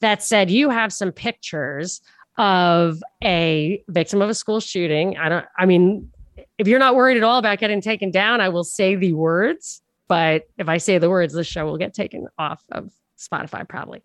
that 0.02 0.22
said, 0.22 0.52
You 0.52 0.70
have 0.70 0.94
some 0.94 1.12
pictures 1.12 2.02
of 2.38 3.02
a 3.24 3.84
victim 3.88 4.22
of 4.22 4.30
a 4.30 4.34
school 4.34 4.60
shooting. 4.60 5.18
I 5.18 5.30
don't, 5.30 5.46
I 5.58 5.66
mean, 5.66 6.12
if 6.58 6.68
you're 6.68 6.80
not 6.80 6.96
worried 6.96 7.18
at 7.18 7.24
all 7.24 7.40
about 7.40 7.60
getting 7.60 7.82
taken 7.82 8.12
down, 8.12 8.40
I 8.40 8.50
will 8.50 8.64
say 8.64 8.96
the 8.96 9.14
words. 9.14 9.82
But 10.08 10.48
if 10.58 10.70
I 10.70 10.78
say 10.78 10.98
the 10.98 11.10
words, 11.10 11.34
the 11.34 11.44
show 11.44 11.66
will 11.66 11.78
get 11.78 11.94
taken 11.94 12.28
off 12.38 12.64
of 12.72 12.92
Spotify 13.18 13.68
probably. 13.68 14.02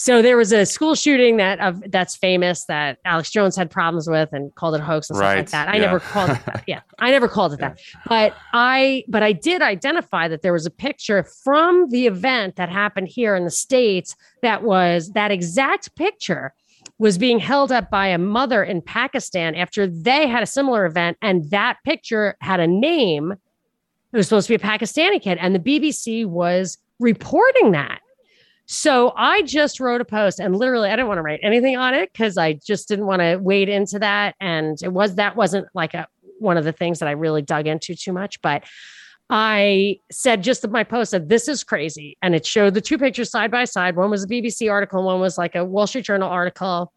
So 0.00 0.22
there 0.22 0.36
was 0.36 0.52
a 0.52 0.64
school 0.64 0.94
shooting 0.94 1.38
that 1.38 1.58
of 1.58 1.82
that's 1.90 2.14
famous 2.14 2.66
that 2.66 2.98
Alex 3.04 3.32
Jones 3.32 3.56
had 3.56 3.68
problems 3.68 4.08
with 4.08 4.28
and 4.32 4.54
called 4.54 4.76
it 4.76 4.80
a 4.80 4.84
hoax 4.84 5.10
and 5.10 5.16
stuff 5.16 5.28
right. 5.28 5.38
like 5.38 5.50
that. 5.50 5.68
I 5.68 5.74
yeah. 5.74 5.80
never 5.80 5.98
called 5.98 6.30
it 6.30 6.38
that. 6.46 6.62
Yeah, 6.68 6.80
I 7.00 7.10
never 7.10 7.26
called 7.26 7.52
it 7.52 7.58
that. 7.58 7.80
But 8.08 8.36
I 8.52 9.02
but 9.08 9.24
I 9.24 9.32
did 9.32 9.60
identify 9.60 10.28
that 10.28 10.42
there 10.42 10.52
was 10.52 10.66
a 10.66 10.70
picture 10.70 11.24
from 11.42 11.88
the 11.90 12.06
event 12.06 12.54
that 12.54 12.68
happened 12.68 13.08
here 13.08 13.34
in 13.34 13.44
the 13.44 13.50
states 13.50 14.14
that 14.40 14.62
was 14.62 15.10
that 15.14 15.32
exact 15.32 15.96
picture 15.96 16.54
was 17.00 17.18
being 17.18 17.40
held 17.40 17.72
up 17.72 17.90
by 17.90 18.06
a 18.06 18.18
mother 18.18 18.62
in 18.62 18.80
Pakistan 18.80 19.56
after 19.56 19.88
they 19.88 20.28
had 20.28 20.44
a 20.44 20.46
similar 20.46 20.86
event 20.86 21.16
and 21.22 21.50
that 21.50 21.78
picture 21.84 22.36
had 22.40 22.60
a 22.60 22.68
name. 22.68 23.32
It 24.12 24.16
was 24.16 24.28
supposed 24.28 24.46
to 24.46 24.56
be 24.56 24.64
a 24.64 24.64
Pakistani 24.64 25.20
kid 25.20 25.38
and 25.38 25.56
the 25.56 25.58
BBC 25.58 26.24
was 26.24 26.78
reporting 27.00 27.72
that 27.72 27.98
so 28.70 29.14
I 29.16 29.42
just 29.42 29.80
wrote 29.80 30.02
a 30.02 30.04
post 30.04 30.40
and 30.40 30.54
literally 30.54 30.90
I 30.90 30.92
didn't 30.92 31.08
want 31.08 31.16
to 31.16 31.22
write 31.22 31.40
anything 31.42 31.78
on 31.78 31.94
it 31.94 32.12
because 32.12 32.36
I 32.36 32.52
just 32.52 32.86
didn't 32.86 33.06
want 33.06 33.22
to 33.22 33.38
wade 33.38 33.70
into 33.70 33.98
that. 34.00 34.34
And 34.40 34.76
it 34.82 34.92
was 34.92 35.14
that 35.14 35.36
wasn't 35.36 35.68
like 35.72 35.94
a 35.94 36.06
one 36.38 36.58
of 36.58 36.64
the 36.64 36.72
things 36.72 36.98
that 36.98 37.08
I 37.08 37.12
really 37.12 37.40
dug 37.40 37.66
into 37.66 37.94
too 37.94 38.12
much. 38.12 38.42
But 38.42 38.64
I 39.30 40.00
said 40.12 40.42
just 40.42 40.60
that 40.62 40.70
my 40.70 40.84
post 40.84 41.12
said 41.12 41.30
this 41.30 41.48
is 41.48 41.64
crazy. 41.64 42.18
And 42.20 42.34
it 42.34 42.44
showed 42.44 42.74
the 42.74 42.82
two 42.82 42.98
pictures 42.98 43.30
side 43.30 43.50
by 43.50 43.64
side. 43.64 43.96
One 43.96 44.10
was 44.10 44.24
a 44.24 44.28
BBC 44.28 44.70
article, 44.70 45.02
one 45.02 45.18
was 45.18 45.38
like 45.38 45.54
a 45.54 45.64
Wall 45.64 45.86
Street 45.86 46.04
Journal 46.04 46.28
article 46.28 46.92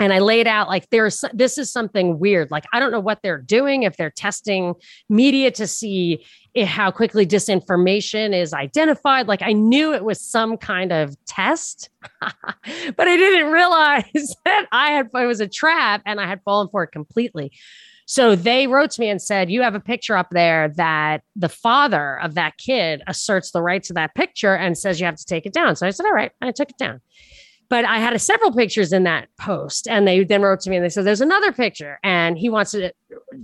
and 0.00 0.12
I 0.12 0.18
laid 0.18 0.46
out 0.46 0.68
like 0.68 0.88
there's 0.90 1.24
this 1.32 1.56
is 1.56 1.72
something 1.72 2.18
weird. 2.18 2.50
Like 2.50 2.64
I 2.72 2.80
don't 2.80 2.90
know 2.90 3.00
what 3.00 3.20
they're 3.22 3.40
doing 3.40 3.84
if 3.84 3.96
they're 3.96 4.10
testing 4.10 4.74
media 5.08 5.50
to 5.52 5.66
see 5.66 6.24
how 6.64 6.90
quickly 6.90 7.26
disinformation 7.26 8.34
is 8.34 8.52
identified. 8.52 9.28
Like 9.28 9.42
I 9.42 9.52
knew 9.52 9.92
it 9.92 10.04
was 10.04 10.20
some 10.20 10.56
kind 10.56 10.92
of 10.92 11.16
test, 11.26 11.90
but 12.20 13.08
I 13.08 13.16
didn't 13.16 13.52
realize 13.52 14.34
that 14.44 14.66
I 14.72 14.90
had 14.90 15.10
it 15.14 15.26
was 15.26 15.40
a 15.40 15.48
trap 15.48 16.02
and 16.06 16.20
I 16.20 16.26
had 16.26 16.40
fallen 16.44 16.68
for 16.70 16.82
it 16.84 16.92
completely. 16.92 17.52
So 18.06 18.36
they 18.36 18.66
wrote 18.66 18.90
to 18.92 19.00
me 19.00 19.08
and 19.08 19.20
said, 19.20 19.50
You 19.50 19.62
have 19.62 19.74
a 19.74 19.80
picture 19.80 20.16
up 20.16 20.28
there 20.30 20.68
that 20.76 21.22
the 21.36 21.48
father 21.48 22.20
of 22.20 22.34
that 22.34 22.58
kid 22.58 23.02
asserts 23.06 23.50
the 23.50 23.62
rights 23.62 23.90
of 23.90 23.96
that 23.96 24.14
picture 24.14 24.54
and 24.54 24.76
says 24.76 25.00
you 25.00 25.06
have 25.06 25.16
to 25.16 25.24
take 25.24 25.46
it 25.46 25.52
down. 25.52 25.76
So 25.76 25.86
I 25.86 25.90
said, 25.90 26.04
All 26.06 26.12
right. 26.12 26.32
And 26.40 26.48
I 26.48 26.52
took 26.52 26.70
it 26.70 26.78
down. 26.78 27.00
But 27.68 27.84
I 27.84 27.98
had 27.98 28.12
a, 28.12 28.18
several 28.18 28.52
pictures 28.52 28.92
in 28.92 29.04
that 29.04 29.28
post, 29.38 29.88
and 29.88 30.06
they 30.06 30.22
then 30.24 30.42
wrote 30.42 30.60
to 30.60 30.70
me 30.70 30.76
and 30.76 30.84
they 30.84 30.90
said, 30.90 31.04
There's 31.04 31.20
another 31.20 31.52
picture, 31.52 31.98
and 32.02 32.38
he 32.38 32.48
wants 32.48 32.72
to 32.72 32.92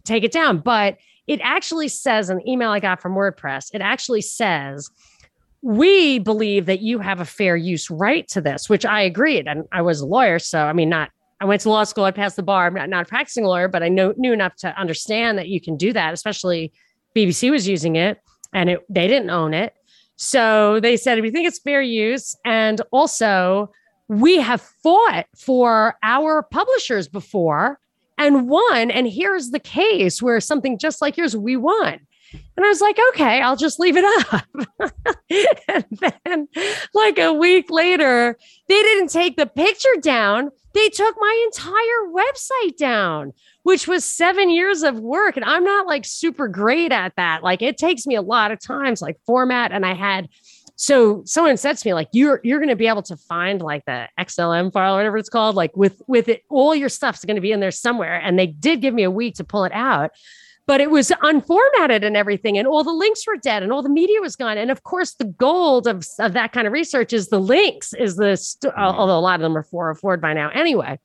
take 0.04 0.24
it 0.24 0.32
down. 0.32 0.58
But 0.58 0.98
it 1.26 1.40
actually 1.42 1.88
says 1.88 2.28
an 2.28 2.46
email 2.46 2.70
I 2.70 2.80
got 2.80 3.00
from 3.00 3.14
WordPress, 3.14 3.70
it 3.72 3.80
actually 3.80 4.22
says, 4.22 4.90
we 5.62 6.18
believe 6.18 6.66
that 6.66 6.80
you 6.80 6.98
have 6.98 7.20
a 7.20 7.24
fair 7.24 7.56
use 7.56 7.90
right 7.90 8.26
to 8.28 8.40
this, 8.40 8.68
which 8.68 8.86
I 8.86 9.02
agreed. 9.02 9.46
And 9.46 9.64
I 9.72 9.82
was 9.82 10.00
a 10.00 10.06
lawyer. 10.06 10.38
So, 10.38 10.58
I 10.58 10.72
mean, 10.72 10.88
not, 10.88 11.10
I 11.40 11.44
went 11.44 11.60
to 11.62 11.70
law 11.70 11.84
school, 11.84 12.04
I 12.04 12.10
passed 12.10 12.36
the 12.36 12.42
bar. 12.42 12.66
I'm 12.66 12.74
not, 12.74 12.88
not 12.88 13.02
a 13.02 13.08
practicing 13.08 13.44
lawyer, 13.44 13.68
but 13.68 13.82
I 13.82 13.88
know, 13.88 14.14
knew 14.16 14.32
enough 14.32 14.56
to 14.56 14.76
understand 14.78 15.38
that 15.38 15.48
you 15.48 15.60
can 15.60 15.76
do 15.76 15.92
that, 15.92 16.14
especially 16.14 16.72
BBC 17.14 17.50
was 17.50 17.68
using 17.68 17.96
it 17.96 18.18
and 18.52 18.70
it, 18.70 18.80
they 18.88 19.06
didn't 19.06 19.30
own 19.30 19.54
it. 19.54 19.74
So 20.16 20.80
they 20.80 20.96
said, 20.96 21.20
we 21.20 21.30
think 21.30 21.46
it's 21.46 21.58
fair 21.58 21.82
use. 21.82 22.34
And 22.44 22.80
also, 22.90 23.70
we 24.10 24.40
have 24.40 24.60
fought 24.60 25.26
for 25.36 25.94
our 26.02 26.42
publishers 26.42 27.06
before 27.06 27.78
and 28.18 28.48
won. 28.48 28.90
And 28.90 29.06
here's 29.08 29.50
the 29.50 29.60
case 29.60 30.20
where 30.20 30.40
something 30.40 30.78
just 30.78 31.00
like 31.00 31.16
yours, 31.16 31.36
we 31.36 31.56
won. 31.56 32.00
And 32.32 32.66
I 32.66 32.68
was 32.68 32.80
like, 32.80 32.98
okay, 33.10 33.40
I'll 33.40 33.56
just 33.56 33.78
leave 33.78 33.96
it 33.96 34.04
up. 34.32 34.46
and 35.68 35.84
then, 36.24 36.48
like 36.92 37.18
a 37.18 37.32
week 37.32 37.70
later, 37.70 38.36
they 38.68 38.82
didn't 38.82 39.10
take 39.10 39.36
the 39.36 39.46
picture 39.46 39.94
down. 40.00 40.50
They 40.74 40.88
took 40.88 41.14
my 41.18 41.44
entire 41.46 42.12
website 42.12 42.76
down, 42.76 43.32
which 43.62 43.86
was 43.86 44.04
seven 44.04 44.50
years 44.50 44.82
of 44.82 44.98
work. 44.98 45.36
And 45.36 45.44
I'm 45.44 45.64
not 45.64 45.86
like 45.86 46.04
super 46.04 46.48
great 46.48 46.90
at 46.90 47.14
that. 47.16 47.44
Like 47.44 47.62
it 47.62 47.78
takes 47.78 48.06
me 48.06 48.16
a 48.16 48.22
lot 48.22 48.50
of 48.50 48.60
times, 48.60 49.00
like 49.00 49.18
format. 49.24 49.70
And 49.70 49.86
I 49.86 49.94
had 49.94 50.28
so 50.80 51.22
someone 51.26 51.58
said 51.58 51.76
to 51.76 51.86
me 51.86 51.92
like 51.92 52.08
you're 52.12 52.40
you're 52.42 52.58
going 52.58 52.70
to 52.70 52.76
be 52.76 52.86
able 52.86 53.02
to 53.02 53.14
find 53.14 53.60
like 53.60 53.84
the 53.84 54.08
xlm 54.18 54.72
file 54.72 54.94
or 54.94 54.96
whatever 54.96 55.18
it's 55.18 55.28
called 55.28 55.54
like 55.54 55.76
with 55.76 56.00
with 56.06 56.26
it 56.26 56.42
all 56.48 56.74
your 56.74 56.88
stuff's 56.88 57.22
going 57.22 57.36
to 57.36 57.42
be 57.42 57.52
in 57.52 57.60
there 57.60 57.70
somewhere. 57.70 58.18
And 58.18 58.38
they 58.38 58.46
did 58.46 58.80
give 58.80 58.94
me 58.94 59.02
a 59.02 59.10
week 59.10 59.34
to 59.34 59.44
pull 59.44 59.64
it 59.64 59.72
out 59.72 60.10
but 60.66 60.80
it 60.80 60.90
was 60.90 61.10
unformatted 61.22 62.02
and 62.02 62.16
everything 62.16 62.56
and 62.56 62.66
all 62.66 62.82
the 62.82 62.92
links 62.92 63.26
were 63.26 63.36
dead 63.36 63.62
and 63.62 63.72
all 63.72 63.82
the 63.82 63.90
media 63.90 64.20
was 64.22 64.36
gone 64.36 64.56
and 64.56 64.70
of 64.70 64.82
course 64.82 65.14
the 65.14 65.24
gold 65.24 65.86
of, 65.86 66.06
of 66.18 66.32
that 66.32 66.52
kind 66.52 66.66
of 66.66 66.72
research 66.72 67.12
is 67.12 67.28
the 67.28 67.40
links 67.40 67.92
is 67.92 68.16
the 68.16 68.36
st- 68.36 68.72
mm-hmm. 68.72 68.82
although 68.82 69.18
a 69.18 69.20
lot 69.20 69.34
of 69.34 69.42
them 69.42 69.56
are 69.56 69.64
404 69.64 70.16
by 70.16 70.32
now 70.32 70.48
anyway. 70.50 70.98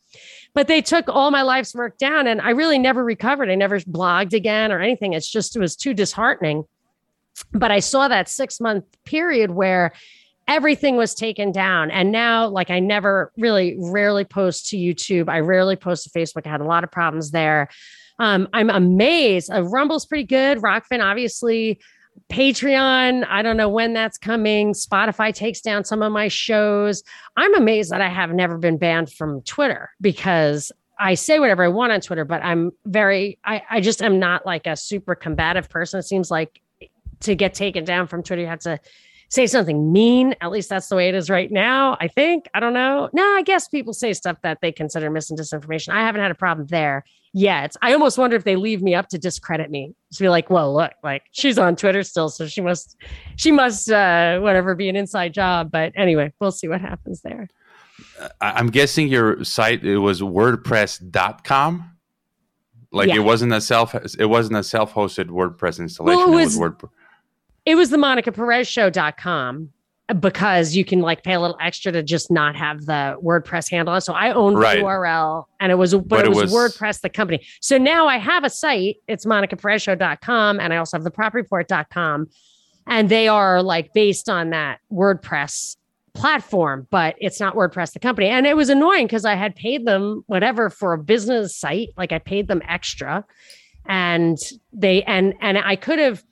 But 0.54 0.70
they 0.70 0.82
took 0.82 1.10
all 1.10 1.32
my 1.32 1.42
life's 1.42 1.76
work 1.76 1.98
down 1.98 2.28
and 2.28 2.40
i 2.40 2.52
really 2.52 2.80
never 2.80 3.04
recovered. 3.04 3.50
I 3.50 3.56
never 3.56 3.80
blogged 3.82 4.32
again 4.32 4.72
or 4.72 4.80
anything. 4.80 5.12
It's 5.12 5.30
just 5.30 5.56
it 5.56 5.60
was 5.60 5.76
too 5.76 5.94
disheartening 5.94 6.64
but 7.52 7.72
I 7.72 7.80
saw 7.80 8.08
that 8.08 8.30
six 8.30 8.60
month 8.60 8.86
period 9.06 9.52
where 9.52 9.94
everything 10.48 10.96
was 10.96 11.16
taken 11.16 11.52
down. 11.52 11.92
And 11.92 12.12
now, 12.12 12.48
like, 12.48 12.70
I 12.70 12.80
never 12.80 13.32
really, 13.38 13.76
rarely 13.80 14.26
post 14.26 14.70
to 14.70 14.78
YouTube. 14.78 15.30
I 15.30 15.40
rarely 15.40 15.76
post 15.76 16.04
to 16.04 16.10
Facebook. 16.12 16.46
I 16.46 16.50
had 16.50 16.62
a 16.62 16.66
lot 16.66 16.84
of 16.84 16.92
problems 16.92 17.32
there. 17.32 17.70
Um, 18.20 18.48
I'm 18.54 18.70
amazed. 18.70 19.52
Uh, 19.52 19.64
Rumble's 19.64 20.06
pretty 20.06 20.24
good. 20.24 20.60
Rokfin, 20.60 21.04
obviously. 21.04 21.80
Patreon, 22.30 23.26
I 23.28 23.42
don't 23.42 23.58
know 23.58 23.68
when 23.68 23.94
that's 23.94 24.18
coming. 24.18 24.74
Spotify 24.74 25.34
takes 25.34 25.60
down 25.60 25.84
some 25.84 26.02
of 26.02 26.14
my 26.14 26.30
shows. 26.30 27.04
I'm 27.36 27.54
amazed 27.56 27.92
that 27.92 28.02
I 28.02 28.08
have 28.08 28.32
never 28.32 28.58
been 28.58 28.78
banned 28.78 29.12
from 29.12 29.42
Twitter 29.42 29.90
because 30.00 30.72
I 30.98 31.16
say 31.16 31.40
whatever 31.40 31.64
I 31.66 31.68
want 31.68 31.92
on 31.92 32.00
Twitter, 32.00 32.24
but 32.24 32.42
I'm 32.42 32.72
very, 32.86 33.38
I, 33.44 33.64
I 33.70 33.82
just 33.82 34.02
am 34.02 34.18
not 34.18 34.46
like 34.46 34.66
a 34.66 34.78
super 34.78 35.14
combative 35.14 35.70
person. 35.70 36.00
It 36.00 36.04
seems 36.04 36.32
like 36.32 36.62
to 37.26 37.36
get 37.36 37.54
taken 37.54 37.84
down 37.86 38.08
from 38.08 38.24
Twitter, 38.24 38.42
you 38.42 38.48
have 38.48 38.60
to 38.60 38.80
say 39.30 39.48
something 39.48 39.92
mean. 39.92 40.36
At 40.42 40.52
least 40.52 40.70
that's 40.70 40.88
the 40.88 40.96
way 40.96 41.10
it 41.10 41.16
is 41.16 41.30
right 41.30 41.52
now. 41.52 41.98
I 42.00 42.08
think. 42.08 42.48
I 42.54 42.60
don't 42.60 42.74
know. 42.74 43.10
No, 43.14 43.24
I 43.24 43.42
guess 43.42 43.68
people 43.68 43.94
say 43.94 44.14
stuff 44.14 44.38
that 44.44 44.60
they 44.62 44.72
consider 44.72 45.10
mis 45.10 45.30
and 45.30 45.38
disinformation. 45.40 45.90
I 45.90 46.02
haven't 46.02 46.22
had 46.22 46.32
a 46.32 46.36
problem 46.36 46.68
there. 46.68 47.04
yet. 47.36 47.76
I 47.82 47.92
almost 47.92 48.18
wonder 48.18 48.38
if 48.38 48.46
they 48.46 48.56
leave 48.56 48.82
me 48.82 48.96
up 48.96 49.10
to 49.10 49.18
discredit 49.18 49.70
me. 49.70 49.94
To 50.14 50.24
be 50.24 50.30
like, 50.30 50.50
well, 50.50 50.74
look, 50.74 50.94
like 51.04 51.24
she's 51.32 51.60
on 51.60 51.76
Twitter 51.76 52.02
still, 52.02 52.30
so 52.30 52.48
she 52.48 52.62
must, 52.62 52.96
she 53.36 53.52
must, 53.52 53.92
uh, 53.92 54.40
whatever, 54.40 54.74
be 54.74 54.88
an 54.88 54.96
inside 54.96 55.34
job. 55.34 55.70
But 55.70 55.92
anyway, 55.96 56.34
we'll 56.40 56.54
see 56.54 56.70
what 56.70 56.80
happens 56.80 57.22
there. 57.22 57.50
I'm 58.40 58.68
guessing 58.68 59.10
your 59.10 59.44
site 59.44 59.84
it 59.84 59.98
was 59.98 60.22
WordPress.com. 60.22 61.92
Like 62.92 63.10
yeah. 63.10 63.16
it 63.16 63.20
wasn't 63.20 63.52
a 63.52 63.60
self, 63.60 63.94
it 63.94 64.26
wasn't 64.26 64.58
a 64.58 64.64
self-hosted 64.64 65.28
WordPress 65.28 65.80
installation. 65.80 66.18
Well, 66.18 66.32
it 66.32 66.36
was, 66.36 66.56
it 66.56 66.60
was 66.62 66.72
WordPress. 66.72 66.90
It 67.66 67.76
was 67.76 67.90
the 67.90 67.98
Monica 67.98 68.32
Perez 68.32 68.68
Show.com 68.68 69.70
uh, 70.08 70.14
because 70.14 70.76
you 70.76 70.86
can 70.86 71.02
like 71.02 71.24
pay 71.24 71.34
a 71.34 71.40
little 71.40 71.58
extra 71.60 71.92
to 71.92 72.04
just 72.04 72.30
not 72.30 72.56
have 72.56 72.86
the 72.86 73.18
WordPress 73.24 73.72
handle. 73.72 74.00
So 74.02 74.14
I 74.14 74.32
owned 74.34 74.60
right. 74.60 74.78
the 74.78 74.84
URL 74.84 75.46
and 75.60 75.72
it 75.72 75.76
was, 75.76 75.94
but, 75.94 76.08
but 76.08 76.26
it, 76.26 76.30
was, 76.30 76.52
was, 76.52 76.54
WordPress, 76.54 77.02
the 77.02 77.10
company. 77.10 77.46
So 77.62 77.80
now 77.80 78.08
I 78.08 78.18
have 78.20 78.44
a 78.44 78.50
site. 78.50 78.98
It's 79.08 79.26
monicaperezshow.com 79.26 80.60
and 80.60 80.74
I 80.74 80.78
also 80.78 80.98
have 80.98 81.04
the 81.04 81.12
propreport.com 81.12 82.30
and 82.88 83.10
they 83.10 83.28
are 83.28 83.64
like 83.64 83.94
based 83.94 84.30
on 84.30 84.52
that 84.52 84.80
WordPress 84.92 85.78
platform, 86.14 86.88
but 86.92 87.16
it's 87.18 87.40
not 87.40 87.56
WordPress, 87.56 87.94
the 87.94 88.00
company. 88.00 88.28
And 88.28 88.46
it 88.46 88.56
was 88.56 88.70
annoying 88.70 89.08
because 89.08 89.26
I 89.26 89.34
had 89.34 89.56
paid 89.56 89.86
them 89.88 90.24
whatever 90.28 90.70
for 90.70 90.94
a 90.94 91.00
business 91.00 91.58
site. 91.58 91.90
Like 91.98 92.12
I 92.12 92.20
paid 92.20 92.48
them 92.48 92.62
extra 92.68 93.26
and 93.88 94.38
they, 94.72 95.02
and, 95.04 95.34
and 95.42 95.58
I 95.58 95.76
could 95.76 95.98
have, 95.98 96.24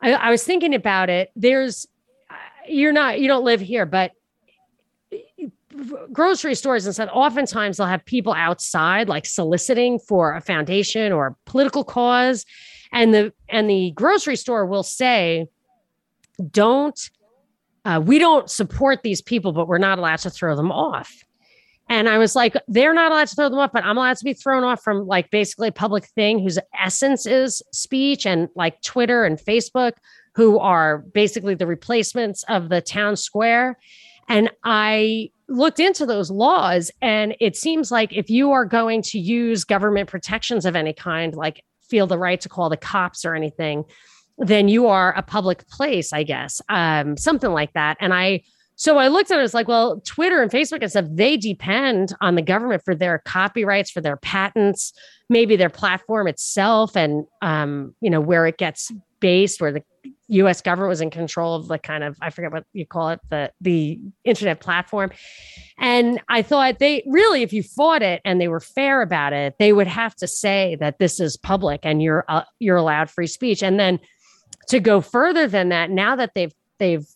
I, 0.00 0.12
I 0.12 0.30
was 0.30 0.44
thinking 0.44 0.74
about 0.74 1.10
it. 1.10 1.30
There's, 1.34 1.86
you're 2.68 2.92
not 2.92 3.20
you 3.20 3.28
don't 3.28 3.44
live 3.44 3.60
here, 3.60 3.86
but 3.86 4.12
grocery 6.12 6.54
stores 6.54 6.86
and 6.86 6.94
stuff 6.94 7.08
oftentimes 7.12 7.76
they'll 7.76 7.86
have 7.86 8.04
people 8.04 8.32
outside 8.32 9.08
like 9.08 9.26
soliciting 9.26 9.98
for 9.98 10.34
a 10.34 10.40
foundation 10.40 11.12
or 11.12 11.28
a 11.28 11.36
political 11.44 11.84
cause 11.84 12.44
and 12.92 13.14
the 13.14 13.32
and 13.48 13.68
the 13.68 13.92
grocery 13.92 14.36
store 14.36 14.66
will 14.66 14.82
say 14.82 15.46
don't 16.50 17.10
uh, 17.84 18.00
we 18.04 18.18
don't 18.18 18.50
support 18.50 19.02
these 19.02 19.22
people 19.22 19.52
but 19.52 19.68
we're 19.68 19.78
not 19.78 19.98
allowed 19.98 20.18
to 20.18 20.30
throw 20.30 20.56
them 20.56 20.72
off 20.72 21.24
and 21.88 22.08
i 22.08 22.18
was 22.18 22.34
like 22.36 22.54
they're 22.68 22.94
not 22.94 23.12
allowed 23.12 23.28
to 23.28 23.34
throw 23.34 23.48
them 23.48 23.58
off 23.58 23.70
but 23.72 23.84
i'm 23.84 23.96
allowed 23.96 24.16
to 24.16 24.24
be 24.24 24.34
thrown 24.34 24.64
off 24.64 24.82
from 24.82 25.06
like 25.06 25.30
basically 25.30 25.68
a 25.68 25.72
public 25.72 26.04
thing 26.06 26.38
whose 26.38 26.58
essence 26.78 27.26
is 27.26 27.62
speech 27.72 28.26
and 28.26 28.48
like 28.54 28.80
twitter 28.82 29.24
and 29.24 29.38
facebook 29.38 29.92
who 30.38 30.56
are 30.60 30.98
basically 30.98 31.56
the 31.56 31.66
replacements 31.66 32.44
of 32.44 32.68
the 32.68 32.80
town 32.80 33.16
square. 33.16 33.76
And 34.28 34.48
I 34.62 35.30
looked 35.48 35.80
into 35.80 36.06
those 36.06 36.30
laws, 36.30 36.92
and 37.02 37.34
it 37.40 37.56
seems 37.56 37.90
like 37.90 38.12
if 38.12 38.30
you 38.30 38.52
are 38.52 38.64
going 38.64 39.02
to 39.02 39.18
use 39.18 39.64
government 39.64 40.08
protections 40.08 40.64
of 40.64 40.76
any 40.76 40.92
kind, 40.92 41.34
like 41.34 41.64
feel 41.90 42.06
the 42.06 42.18
right 42.18 42.40
to 42.42 42.48
call 42.48 42.70
the 42.70 42.76
cops 42.76 43.24
or 43.24 43.34
anything, 43.34 43.82
then 44.38 44.68
you 44.68 44.86
are 44.86 45.12
a 45.14 45.22
public 45.22 45.66
place, 45.66 46.12
I 46.12 46.22
guess, 46.22 46.60
um, 46.68 47.16
something 47.16 47.50
like 47.50 47.72
that. 47.72 47.96
And 47.98 48.14
I, 48.14 48.42
so 48.78 48.96
I 48.96 49.08
looked 49.08 49.32
at 49.32 49.40
it, 49.40 49.42
it's 49.42 49.54
like, 49.54 49.66
well, 49.66 50.00
Twitter 50.04 50.40
and 50.40 50.52
Facebook 50.52 50.82
and 50.82 50.90
stuff, 50.90 51.06
they 51.10 51.36
depend 51.36 52.14
on 52.20 52.36
the 52.36 52.42
government 52.42 52.84
for 52.84 52.94
their 52.94 53.18
copyrights, 53.18 53.90
for 53.90 54.00
their 54.00 54.16
patents, 54.16 54.92
maybe 55.28 55.56
their 55.56 55.68
platform 55.68 56.28
itself, 56.28 56.96
and 56.96 57.26
um, 57.42 57.96
you 58.00 58.08
know 58.08 58.20
where 58.20 58.46
it 58.46 58.56
gets 58.56 58.92
based, 59.18 59.60
where 59.60 59.72
the 59.72 59.82
US 60.28 60.60
government 60.60 60.90
was 60.90 61.00
in 61.00 61.10
control 61.10 61.56
of 61.56 61.66
the 61.66 61.76
kind 61.76 62.04
of 62.04 62.16
I 62.22 62.30
forget 62.30 62.52
what 62.52 62.66
you 62.72 62.86
call 62.86 63.08
it 63.10 63.20
the 63.30 63.50
the 63.60 63.98
internet 64.24 64.60
platform. 64.60 65.10
And 65.76 66.20
I 66.28 66.42
thought 66.42 66.78
they 66.78 67.02
really 67.04 67.42
if 67.42 67.52
you 67.52 67.64
fought 67.64 68.02
it 68.02 68.20
and 68.24 68.40
they 68.40 68.46
were 68.46 68.60
fair 68.60 69.02
about 69.02 69.32
it 69.32 69.54
they 69.58 69.72
would 69.72 69.88
have 69.88 70.14
to 70.16 70.28
say 70.28 70.76
that 70.80 70.98
this 70.98 71.18
is 71.18 71.36
public 71.36 71.80
and 71.82 72.00
you're 72.00 72.24
uh, 72.28 72.44
you're 72.60 72.76
allowed 72.76 73.10
free 73.10 73.26
speech. 73.26 73.60
And 73.60 73.80
then 73.80 73.98
to 74.68 74.78
go 74.78 75.00
further 75.00 75.48
than 75.48 75.70
that 75.70 75.90
now 75.90 76.14
that 76.14 76.34
they've 76.34 76.52
they've 76.78 77.06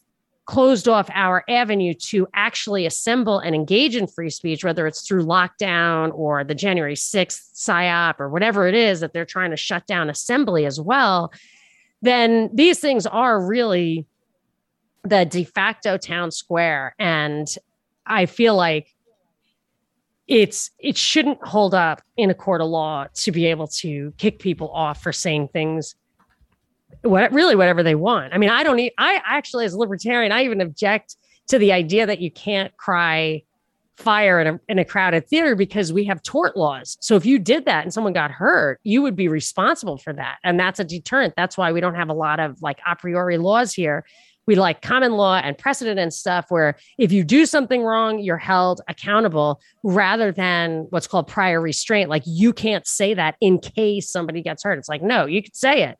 closed 0.52 0.86
off 0.86 1.08
our 1.14 1.44
avenue 1.48 1.94
to 1.94 2.28
actually 2.34 2.84
assemble 2.86 3.38
and 3.38 3.54
engage 3.54 3.96
in 3.96 4.06
free 4.06 4.30
speech 4.30 4.64
whether 4.64 4.86
it's 4.86 5.06
through 5.06 5.24
lockdown 5.24 6.12
or 6.14 6.44
the 6.44 6.54
January 6.54 6.94
6th 6.94 7.54
psyop 7.54 8.20
or 8.20 8.28
whatever 8.28 8.68
it 8.68 8.74
is 8.74 9.00
that 9.00 9.12
they're 9.12 9.24
trying 9.24 9.50
to 9.50 9.56
shut 9.56 9.86
down 9.86 10.10
assembly 10.10 10.66
as 10.66 10.80
well 10.80 11.32
then 12.02 12.50
these 12.52 12.80
things 12.80 13.06
are 13.06 13.40
really 13.40 14.04
the 15.04 15.24
de 15.24 15.44
facto 15.44 15.96
town 15.96 16.30
square. 16.30 16.94
And 16.98 17.48
I 18.06 18.26
feel 18.26 18.56
like 18.56 18.88
it's 20.28 20.70
it 20.78 20.96
shouldn't 20.96 21.44
hold 21.46 21.74
up 21.74 22.02
in 22.16 22.30
a 22.30 22.34
court 22.34 22.60
of 22.60 22.68
law 22.68 23.06
to 23.14 23.32
be 23.32 23.46
able 23.46 23.66
to 23.66 24.12
kick 24.18 24.38
people 24.38 24.70
off 24.70 25.02
for 25.02 25.12
saying 25.12 25.48
things 25.48 25.94
what 27.02 27.32
really 27.32 27.56
whatever 27.56 27.82
they 27.82 27.94
want. 27.94 28.34
I 28.34 28.38
mean, 28.38 28.50
I 28.50 28.62
don't 28.62 28.80
I 28.98 29.20
actually 29.24 29.64
as 29.64 29.74
a 29.74 29.78
libertarian, 29.78 30.32
I 30.32 30.44
even 30.44 30.60
object 30.60 31.16
to 31.48 31.58
the 31.58 31.72
idea 31.72 32.06
that 32.06 32.20
you 32.20 32.30
can't 32.30 32.76
cry 32.76 33.42
fire 33.96 34.40
in 34.40 34.46
a, 34.46 34.60
in 34.68 34.78
a 34.78 34.84
crowded 34.84 35.28
theater 35.28 35.54
because 35.54 35.92
we 35.92 36.04
have 36.04 36.22
tort 36.22 36.56
laws. 36.56 36.96
So 37.00 37.16
if 37.16 37.24
you 37.24 37.38
did 37.38 37.64
that 37.66 37.84
and 37.84 37.92
someone 37.92 38.12
got 38.12 38.30
hurt, 38.30 38.80
you 38.82 39.02
would 39.02 39.16
be 39.16 39.28
responsible 39.28 39.98
for 39.98 40.12
that. 40.14 40.38
And 40.44 40.58
that's 40.58 40.80
a 40.80 40.84
deterrent. 40.84 41.34
That's 41.36 41.56
why 41.56 41.72
we 41.72 41.80
don't 41.80 41.94
have 41.94 42.08
a 42.08 42.14
lot 42.14 42.40
of 42.40 42.60
like 42.62 42.78
a 42.86 42.96
priori 42.96 43.38
laws 43.38 43.72
here. 43.72 44.04
We 44.46 44.56
like 44.56 44.82
common 44.82 45.12
law 45.12 45.36
and 45.36 45.56
precedent 45.56 46.00
and 46.00 46.12
stuff 46.12 46.46
where 46.48 46.76
if 46.98 47.12
you 47.12 47.22
do 47.22 47.46
something 47.46 47.82
wrong, 47.82 48.18
you're 48.18 48.38
held 48.38 48.80
accountable 48.88 49.60
rather 49.84 50.32
than 50.32 50.86
what's 50.90 51.06
called 51.06 51.28
prior 51.28 51.60
restraint. 51.60 52.10
Like 52.10 52.24
you 52.26 52.52
can't 52.52 52.86
say 52.86 53.14
that 53.14 53.36
in 53.40 53.60
case 53.60 54.10
somebody 54.10 54.42
gets 54.42 54.64
hurt. 54.64 54.78
It's 54.78 54.88
like, 54.88 55.02
no, 55.02 55.26
you 55.26 55.42
could 55.42 55.54
say 55.54 55.84
it, 55.84 55.96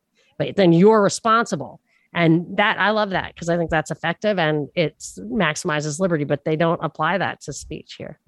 then 0.51 0.73
you're 0.73 1.03
responsible. 1.03 1.81
And 2.15 2.59
that 2.59 2.79
i 2.79 2.91
love 2.91 3.11
that 3.11 3.35
because 3.35 3.49
i 3.49 3.57
think 3.57 3.71
that's 3.71 3.91
effective 3.91 4.39
and 4.39 4.69
it 4.75 4.99
maximizes 5.19 5.99
liberty 5.99 6.25
but 6.25 6.45
they 6.45 6.57
don't 6.57 6.81
apply 6.83 7.17
that 7.19 7.41
to 7.43 7.53
speech 7.53 7.95
here. 7.95 8.19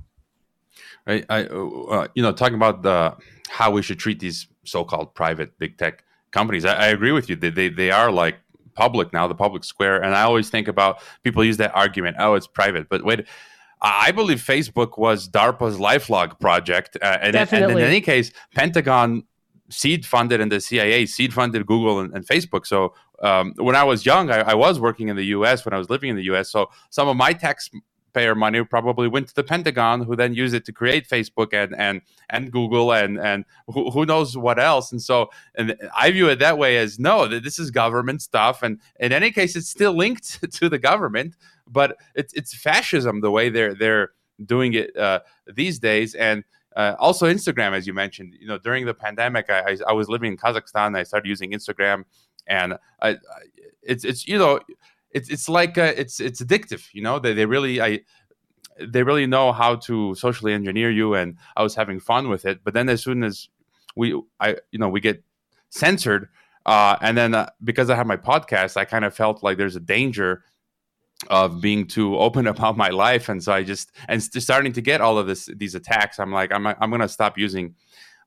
I, 1.06 1.22
I 1.28 1.44
uh, 1.44 2.08
you 2.14 2.22
know 2.22 2.32
talking 2.32 2.54
about 2.54 2.82
the 2.82 3.14
how 3.48 3.70
we 3.70 3.82
should 3.82 3.98
treat 3.98 4.20
these 4.20 4.46
so-called 4.64 5.14
private 5.14 5.58
big 5.58 5.76
tech 5.76 6.02
companies 6.30 6.64
i, 6.64 6.72
I 6.72 6.86
agree 6.86 7.12
with 7.12 7.28
you. 7.28 7.36
They, 7.36 7.50
they, 7.50 7.68
they 7.68 7.90
are 7.90 8.10
like 8.10 8.36
public 8.74 9.12
now 9.12 9.28
the 9.28 9.34
public 9.34 9.64
square. 9.64 10.02
And 10.02 10.14
i 10.14 10.22
always 10.22 10.48
think 10.48 10.66
about 10.66 11.00
people 11.22 11.44
use 11.44 11.58
that 11.58 11.74
argument 11.74 12.16
oh 12.18 12.34
it's 12.34 12.46
private. 12.46 12.88
But 12.88 13.04
wait 13.04 13.26
I 13.82 14.12
believe 14.12 14.38
Facebook 14.38 14.96
was 14.96 15.28
DARPA's 15.28 15.76
LifeLog 15.76 16.40
project, 16.40 16.96
uh, 17.02 17.18
and, 17.20 17.36
and, 17.36 17.70
in 17.70 17.78
any 17.78 18.00
case, 18.00 18.32
Pentagon 18.54 19.24
seed 19.70 20.04
funded 20.04 20.40
and 20.40 20.50
the 20.50 20.60
CIA 20.60 21.06
seed 21.06 21.32
funded 21.32 21.66
Google 21.66 22.00
and, 22.00 22.14
and 22.14 22.26
Facebook. 22.26 22.66
So 22.66 22.94
um, 23.22 23.54
when 23.56 23.76
I 23.76 23.84
was 23.84 24.04
young, 24.04 24.30
I, 24.30 24.40
I, 24.40 24.54
was 24.54 24.78
working 24.78 25.08
in 25.08 25.16
the 25.16 25.24
U.S. 25.26 25.64
when 25.64 25.72
I 25.72 25.78
was 25.78 25.88
living 25.88 26.10
in 26.10 26.16
the 26.16 26.24
U.S. 26.24 26.50
So 26.50 26.70
some 26.90 27.08
of 27.08 27.16
my 27.16 27.32
taxpayer 27.32 28.34
money 28.34 28.62
probably 28.64 29.08
went 29.08 29.28
to 29.28 29.34
the 29.34 29.44
Pentagon, 29.44 30.02
who 30.02 30.16
then 30.16 30.34
used 30.34 30.54
it 30.54 30.64
to 30.66 30.72
create 30.72 31.08
Facebook 31.08 31.52
and 31.52 31.74
and 31.78 32.02
and 32.30 32.52
Google 32.52 32.92
and 32.92 33.18
and 33.18 33.44
who, 33.68 33.90
who 33.90 34.04
knows 34.04 34.36
what 34.36 34.58
else. 34.58 34.92
And 34.92 35.00
so, 35.00 35.30
and 35.54 35.76
I 35.96 36.10
view 36.10 36.28
it 36.28 36.38
that 36.40 36.58
way 36.58 36.76
as 36.76 36.98
no, 36.98 37.26
that 37.28 37.44
this 37.44 37.58
is 37.58 37.70
government 37.70 38.20
stuff, 38.20 38.62
and 38.62 38.80
in 39.00 39.12
any 39.12 39.30
case, 39.30 39.56
it's 39.56 39.68
still 39.68 39.94
linked 39.94 40.52
to 40.52 40.68
the 40.68 40.78
government, 40.78 41.36
but 41.66 41.96
it's 42.14 42.34
it's 42.34 42.54
fascism 42.54 43.20
the 43.20 43.30
way 43.30 43.48
they're 43.48 43.74
they're 43.74 44.10
doing 44.44 44.74
it 44.74 44.96
uh, 44.96 45.20
these 45.54 45.78
days 45.78 46.14
and 46.14 46.42
uh, 46.76 46.96
also, 46.98 47.26
Instagram, 47.26 47.72
as 47.72 47.86
you 47.86 47.94
mentioned, 47.94 48.34
you 48.40 48.48
know, 48.48 48.58
during 48.58 48.84
the 48.84 48.94
pandemic, 48.94 49.48
I, 49.48 49.60
I, 49.60 49.76
I 49.88 49.92
was 49.92 50.08
living 50.08 50.32
in 50.32 50.38
Kazakhstan. 50.38 50.96
I 50.96 51.04
started 51.04 51.28
using 51.28 51.52
Instagram, 51.52 52.04
and 52.48 52.74
I, 53.00 53.10
I, 53.10 53.16
it's 53.82 54.04
it's 54.04 54.26
you 54.26 54.38
know, 54.38 54.60
it's 55.10 55.28
it's 55.28 55.48
like 55.48 55.78
uh, 55.78 55.92
it's 55.96 56.18
it's 56.18 56.42
addictive. 56.42 56.82
You 56.92 57.02
know, 57.02 57.20
they 57.20 57.32
they 57.32 57.46
really 57.46 57.80
I 57.80 58.00
they 58.80 59.04
really 59.04 59.26
know 59.26 59.52
how 59.52 59.76
to 59.76 60.16
socially 60.16 60.52
engineer 60.52 60.90
you, 60.90 61.14
and 61.14 61.36
I 61.56 61.62
was 61.62 61.76
having 61.76 62.00
fun 62.00 62.28
with 62.28 62.44
it. 62.44 62.60
But 62.64 62.74
then 62.74 62.88
as 62.88 63.02
soon 63.02 63.22
as 63.22 63.48
we 63.94 64.20
I 64.40 64.56
you 64.72 64.80
know 64.80 64.88
we 64.88 65.00
get 65.00 65.22
censored, 65.70 66.28
uh, 66.66 66.96
and 67.00 67.16
then 67.16 67.34
uh, 67.34 67.50
because 67.62 67.88
I 67.88 67.94
have 67.94 68.08
my 68.08 68.16
podcast, 68.16 68.76
I 68.76 68.84
kind 68.84 69.04
of 69.04 69.14
felt 69.14 69.44
like 69.44 69.58
there's 69.58 69.76
a 69.76 69.80
danger 69.80 70.42
of 71.28 71.60
being 71.60 71.86
too 71.86 72.16
open 72.18 72.46
about 72.54 72.76
my 72.76 72.90
life. 72.90 73.28
And 73.28 73.42
so 73.42 73.52
i 73.52 73.62
just 73.62 73.92
and 74.08 74.22
starting 74.22 74.72
to 74.72 74.80
get 74.80 75.00
all 75.00 75.18
of 75.18 75.26
this 75.26 75.48
these 75.56 75.74
attacks. 75.74 76.18
I'm 76.18 76.32
like 76.32 76.52
i'm, 76.52 76.66
I'm 76.66 76.90
gonna 76.90 77.08
stop 77.08 77.38
using 77.38 77.74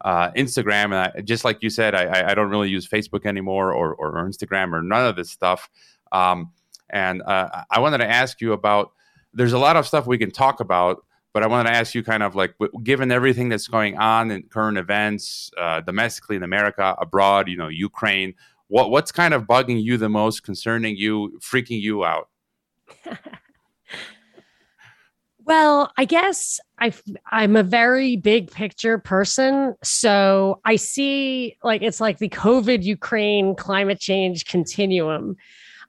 uh, 0.02 0.32
instagram. 0.32 0.86
And 0.86 0.96
I, 0.96 1.22
just 1.22 1.44
like 1.44 1.58
you 1.62 1.70
said 1.70 1.96
I, 1.96 2.32
I 2.32 2.34
don't 2.36 2.50
really 2.50 2.70
use 2.70 2.88
facebook 2.88 3.26
anymore 3.26 3.74
or, 3.74 3.96
or, 3.96 4.14
instagram 4.28 4.72
or 4.74 4.84
none 4.84 5.08
of 5.08 5.16
this 5.16 5.32
stuff. 5.32 5.70
Um, 6.12 6.52
and 6.90 7.22
uh, 7.24 7.64
i 7.70 7.80
wanted 7.80 8.00
to 8.00 8.10
ask 8.10 8.42
you 8.42 8.54
about 8.54 8.92
there's 9.34 9.54
a 9.54 9.58
lot 9.58 9.76
of 9.76 9.88
stuff 9.88 10.08
we 10.08 10.18
can 10.18 10.32
talk 10.32 10.60
about 10.60 11.04
but 11.34 11.44
i 11.44 11.48
wanted 11.48 11.70
to 11.70 11.76
ask 11.76 11.94
you 11.94 12.04
kind 12.04 12.24
of 12.24 12.36
like 12.36 12.54
given 12.84 13.12
everything 13.12 13.50
that's 13.50 13.68
going 13.68 13.98
on 13.98 14.32
in 14.32 14.44
current 14.44 14.78
events 14.78 15.52
uh, 15.58 15.82
domestically 15.82 16.36
in 16.36 16.44
america 16.44 16.96
abroad 17.00 17.48
you 17.48 17.58
know 17.58 17.68
ukraine 17.68 18.34
what, 18.70 18.92
what's 18.92 19.14
kind 19.14 19.34
of 19.34 19.44
bugging 19.44 19.82
you 19.82 19.98
the 19.98 20.10
most 20.10 20.44
concerning 20.44 20.96
you 20.98 21.40
freaking 21.42 21.82
you 21.82 22.04
out 22.04 22.30
Well, 25.47 25.93
I 25.97 26.04
guess 26.04 26.60
I 26.78 26.91
I'm 27.32 27.56
a 27.56 27.63
very 27.63 28.17
big 28.17 28.52
picture 28.52 28.97
person, 28.97 29.76
so 29.82 30.60
I 30.65 30.76
see 30.76 31.56
like 31.63 31.82
it's 31.82 32.02
like 32.02 32.17
the 32.17 32.28
COVID 32.28 32.84
Ukraine 32.84 33.56
climate 33.56 33.97
change 33.97 34.45
continuum. 34.45 35.38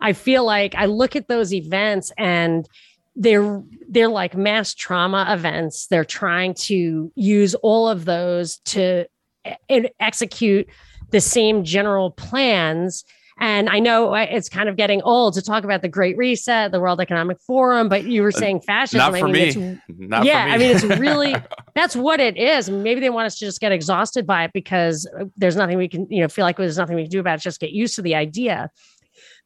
I 0.01 0.13
feel 0.13 0.45
like 0.45 0.77
I 0.77 0.87
look 0.87 1.17
at 1.17 1.27
those 1.27 1.53
events 1.53 2.13
and 2.17 2.69
they're 3.17 3.61
they're 3.89 4.09
like 4.09 4.37
mass 4.37 4.75
trauma 4.75 5.27
events. 5.29 5.89
They're 5.89 6.05
trying 6.05 6.55
to 6.55 7.11
use 7.17 7.57
all 7.57 7.89
of 7.89 8.05
those 8.05 8.59
to 8.67 9.07
execute 9.99 10.69
the 11.11 11.21
same 11.21 11.65
general 11.65 12.13
plans 12.13 13.05
and 13.41 13.69
I 13.69 13.79
know 13.79 14.15
it's 14.15 14.49
kind 14.49 14.69
of 14.69 14.77
getting 14.77 15.01
old 15.03 15.35
to 15.35 15.43
talk 15.43 15.63
about 15.63 15.83
the 15.83 15.89
Great 15.89 16.17
Reset, 16.17 16.73
the 16.73 16.81
World 16.81 17.01
Economic 17.01 17.39
Forum, 17.41 17.89
but 17.89 18.05
you 18.05 18.23
were 18.23 18.29
uh, 18.29 18.39
saying 18.39 18.61
fascism. 18.63 18.99
Not 18.99 19.19
for 19.19 19.29
I 19.29 19.33
mean, 19.33 19.55
me. 19.55 19.81
Not 20.07 20.25
yeah, 20.25 20.47
me. 20.47 20.53
I 20.53 20.59
mean, 20.59 20.71
it's 20.75 20.85
really 20.99 21.37
that's 21.75 21.95
what 21.95 22.19
it 22.19 22.37
is. 22.37 22.69
Maybe 22.69 23.01
they 23.01 23.11
want 23.11 23.27
us 23.27 23.39
to 23.39 23.45
just 23.45 23.61
get 23.61 23.71
exhausted 23.71 24.27
by 24.27 24.45
it 24.45 24.53
because 24.53 25.09
there's 25.37 25.57
nothing 25.57 25.79
we 25.79 25.89
can, 25.89 26.07
you 26.11 26.21
know, 26.21 26.29
feel 26.29 26.45
like 26.45 26.57
there's 26.57 26.79
nothing 26.79 26.97
we 26.97 27.03
can 27.03 27.11
do 27.11 27.21
about 27.21 27.39
it. 27.39 27.43
Just 27.43 27.61
get 27.61 27.71
used 27.71 27.95
to 27.97 28.03
the 28.03 28.15
idea. 28.15 28.71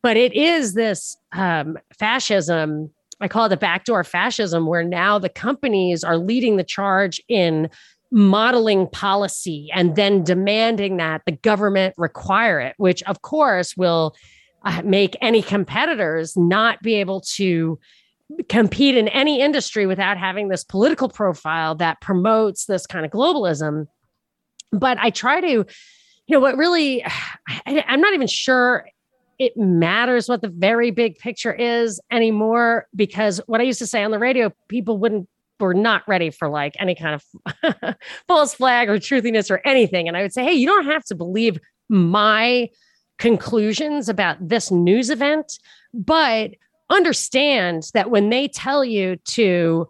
But 0.03 0.17
it 0.17 0.33
is 0.33 0.75
this 0.75 1.17
um, 1.33 1.79
fascism. 1.99 2.91
I 3.21 3.29
call 3.29 3.47
it 3.47 3.51
the 3.51 3.57
backdoor 3.57 4.03
fascism, 4.05 4.67
where 4.67 4.83
now 4.83 5.19
the 5.19 5.29
companies 5.29 6.03
are 6.03 6.17
leading 6.17 6.57
the 6.57 6.65
charge 6.65 7.21
in 7.29 7.69
modeling 8.13 8.87
policy 8.89 9.71
and 9.75 9.97
then 9.97 10.23
demanding 10.23 10.99
that 10.99 11.23
the 11.25 11.33
government 11.33 11.95
require 11.97 12.61
it, 12.61 12.75
which 12.77 13.03
of 13.05 13.23
course 13.23 13.77
will 13.77 14.15
uh, 14.65 14.83
make 14.85 15.17
any 15.21 15.43
competitors 15.43 16.37
not 16.37 16.81
be 16.83 16.95
able 16.95 17.23
to 17.23 17.79
compete 18.49 18.97
in 18.97 19.09
any 19.09 19.41
industry 19.41 19.87
without 19.87 20.19
having 20.19 20.49
this 20.49 20.63
political 20.63 21.09
profile 21.09 21.75
that 21.75 22.01
promotes 22.01 22.67
this 22.67 22.87
kind 22.87 23.05
of 23.05 23.11
globalism. 23.11 23.87
But 24.71 24.99
I 24.99 25.11
try 25.11 25.41
to, 25.41 25.49
you 25.49 25.67
know, 26.29 26.41
what 26.41 26.57
really, 26.57 27.05
I, 27.49 27.85
I'm 27.89 28.01
not 28.01 28.15
even 28.15 28.29
sure 28.29 28.87
it 29.39 29.57
matters 29.57 30.29
what 30.29 30.43
the 30.43 30.49
very 30.49 30.91
big 30.91 31.19
picture 31.19 31.53
is 31.53 32.01
anymore 32.11 32.87
because 32.95 33.41
what 33.47 33.61
I 33.61 33.65
used 33.65 33.81
to 33.81 33.87
say 33.87 34.05
on 34.05 34.11
the 34.11 34.19
radio, 34.19 34.53
people 34.69 34.99
wouldn't 34.99 35.29
were 35.63 35.75
not 35.75 36.07
ready 36.07 36.31
for 36.31 36.49
like 36.49 36.75
any 36.79 36.95
kind 36.95 37.15
of 37.15 37.97
false 38.29 38.55
flag 38.55 38.91
or 38.91 38.99
truthiness 38.99 39.51
or 39.51 39.61
anything. 39.65 40.09
And 40.09 40.17
I 40.17 40.23
would 40.23 40.33
say, 40.33 40.45
hey, 40.45 40.53
you 40.53 40.67
don't 40.67 40.87
have 40.87 41.05
to 41.07 41.15
believe 41.15 41.59
my 41.89 42.69
conclusions 43.19 44.09
about 44.09 44.37
this 44.47 44.71
news 44.71 45.09
event, 45.09 45.59
but 45.95 46.51
understand 46.91 47.91
that 47.95 48.11
when 48.11 48.29
they 48.29 48.49
tell 48.49 48.85
you 48.85 49.17
to 49.25 49.89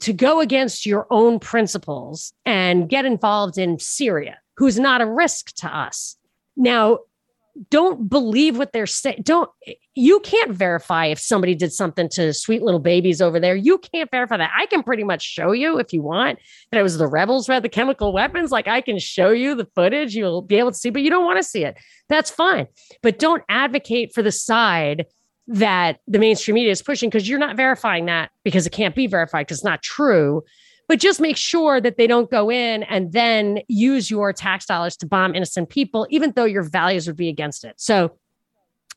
to 0.00 0.12
go 0.14 0.40
against 0.40 0.86
your 0.86 1.06
own 1.10 1.38
principles 1.38 2.32
and 2.46 2.88
get 2.88 3.04
involved 3.04 3.58
in 3.58 3.78
Syria, 3.78 4.38
who's 4.56 4.78
not 4.78 5.02
a 5.02 5.06
risk 5.06 5.54
to 5.56 5.66
us. 5.66 6.16
Now, 6.56 7.00
don't 7.68 8.08
believe 8.08 8.56
what 8.56 8.72
they're 8.72 8.86
saying. 8.86 9.22
Don't 9.22 9.50
you 9.94 10.20
can't 10.20 10.52
verify 10.52 11.06
if 11.06 11.18
somebody 11.18 11.54
did 11.54 11.72
something 11.72 12.08
to 12.10 12.32
sweet 12.32 12.62
little 12.62 12.80
babies 12.80 13.20
over 13.20 13.38
there. 13.38 13.54
You 13.54 13.76
can't 13.78 14.10
verify 14.10 14.38
that. 14.38 14.50
I 14.56 14.66
can 14.66 14.82
pretty 14.82 15.04
much 15.04 15.22
show 15.22 15.52
you 15.52 15.78
if 15.78 15.92
you 15.92 16.00
want 16.00 16.38
that 16.70 16.78
it 16.78 16.82
was 16.82 16.96
the 16.96 17.06
rebels 17.06 17.46
who 17.46 17.52
had 17.52 17.62
the 17.62 17.68
chemical 17.68 18.12
weapons. 18.12 18.50
Like 18.50 18.66
I 18.66 18.80
can 18.80 18.98
show 18.98 19.30
you 19.30 19.54
the 19.54 19.68
footage, 19.74 20.14
you'll 20.14 20.42
be 20.42 20.56
able 20.56 20.72
to 20.72 20.78
see, 20.78 20.90
but 20.90 21.02
you 21.02 21.10
don't 21.10 21.24
want 21.24 21.38
to 21.38 21.44
see 21.44 21.64
it. 21.64 21.76
That's 22.08 22.30
fine. 22.30 22.66
But 23.02 23.18
don't 23.18 23.42
advocate 23.48 24.14
for 24.14 24.22
the 24.22 24.32
side 24.32 25.06
that 25.48 25.98
the 26.06 26.18
mainstream 26.18 26.54
media 26.54 26.70
is 26.70 26.80
pushing 26.80 27.10
because 27.10 27.28
you're 27.28 27.38
not 27.38 27.56
verifying 27.56 28.06
that 28.06 28.30
because 28.44 28.66
it 28.66 28.70
can't 28.70 28.94
be 28.94 29.06
verified 29.06 29.46
because 29.46 29.58
it's 29.58 29.64
not 29.64 29.82
true 29.82 30.44
but 30.90 30.98
just 30.98 31.20
make 31.20 31.36
sure 31.36 31.80
that 31.80 31.96
they 31.96 32.08
don't 32.08 32.32
go 32.32 32.50
in 32.50 32.82
and 32.82 33.12
then 33.12 33.60
use 33.68 34.10
your 34.10 34.32
tax 34.32 34.66
dollars 34.66 34.96
to 34.96 35.06
bomb 35.06 35.36
innocent 35.36 35.68
people, 35.68 36.04
even 36.10 36.32
though 36.34 36.44
your 36.44 36.64
values 36.64 37.06
would 37.06 37.14
be 37.14 37.28
against 37.28 37.62
it. 37.62 37.74
So 37.76 38.18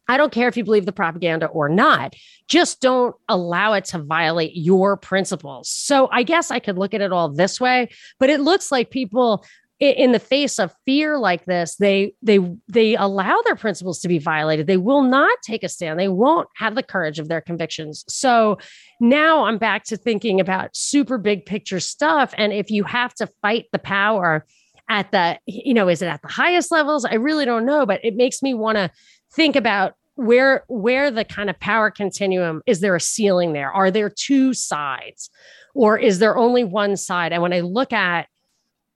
I 0.08 0.18
don't 0.18 0.32
care 0.32 0.48
if 0.48 0.58
you 0.58 0.64
believe 0.64 0.88
the 0.88 0.92
propaganda 0.92 1.46
or 1.46 1.70
not. 1.70 2.16
Just 2.48 2.82
don't 2.82 3.16
allow 3.30 3.74
it 3.74 3.86
to 3.86 4.00
violate 4.00 4.56
your 4.56 4.98
principles. 4.98 5.70
So 5.70 6.10
I 6.12 6.24
guess 6.24 6.50
I 6.50 6.58
could 6.58 6.80
look 6.80 6.96
at 6.96 7.02
it 7.02 7.14
all 7.14 7.30
this 7.30 7.62
way, 7.62 7.90
but 8.20 8.32
it 8.32 8.42
looks 8.42 8.72
like 8.72 8.90
people 8.90 9.46
in 9.80 10.12
the 10.12 10.20
face 10.20 10.60
of 10.60 10.74
fear 10.86 11.18
like 11.18 11.46
this 11.46 11.76
they 11.78 12.14
they 12.22 12.40
they 12.68 12.96
allow 12.96 13.42
their 13.46 13.56
principles 13.56 14.00
to 14.02 14.08
be 14.08 14.20
violated. 14.20 14.68
They 14.68 14.78
will 14.78 15.04
not 15.04 15.38
take 15.44 15.64
a 15.64 15.70
stand. 15.70 16.00
They 16.00 16.08
won't 16.08 16.48
have 16.56 16.76
the 16.76 16.84
courage 16.84 17.20
of 17.20 17.28
their 17.28 17.42
convictions. 17.42 18.06
So 18.08 18.58
now 19.00 19.46
i'm 19.46 19.58
back 19.58 19.84
to 19.86 19.98
thinking 19.98 20.40
about 20.40 20.76
super 20.76 21.18
big 21.18 21.46
picture 21.46 21.80
stuff. 21.80 22.34
And 22.38 22.54
if 22.54 22.70
you 22.70 22.84
have 22.84 23.14
to 23.16 23.28
fight 23.42 23.66
the 23.72 23.80
power 23.80 24.46
at 24.90 25.12
the 25.12 25.40
you 25.46 25.74
know 25.74 25.90
is 25.90 26.02
it 26.02 26.08
at 26.08 26.22
the 26.22 26.28
highest 26.28 26.72
levels? 26.72 27.06
I 27.06 27.16
really 27.16 27.46
don't 27.46 27.66
know 27.66 27.86
but 27.86 28.04
it 28.04 28.16
makes 28.16 28.42
me 28.42 28.54
want 28.54 28.78
to 28.78 28.92
think 29.34 29.56
about 29.56 29.94
where 30.16 30.64
where 30.68 31.10
the 31.10 31.26
kind 31.26 31.50
of 31.50 31.60
power 31.60 31.90
continuum 31.90 32.62
is 32.68 32.80
there 32.80 32.96
a 32.96 33.02
ceiling 33.02 33.54
there? 33.54 33.72
Are 33.72 33.90
there 33.90 34.10
two 34.10 34.54
sides? 34.54 35.30
Or 35.76 35.98
is 35.98 36.20
there 36.20 36.38
only 36.38 36.64
one 36.64 36.96
side? 36.96 37.34
And 37.34 37.42
when 37.42 37.54
i 37.54 37.62
look 37.62 37.92
at 37.92 38.28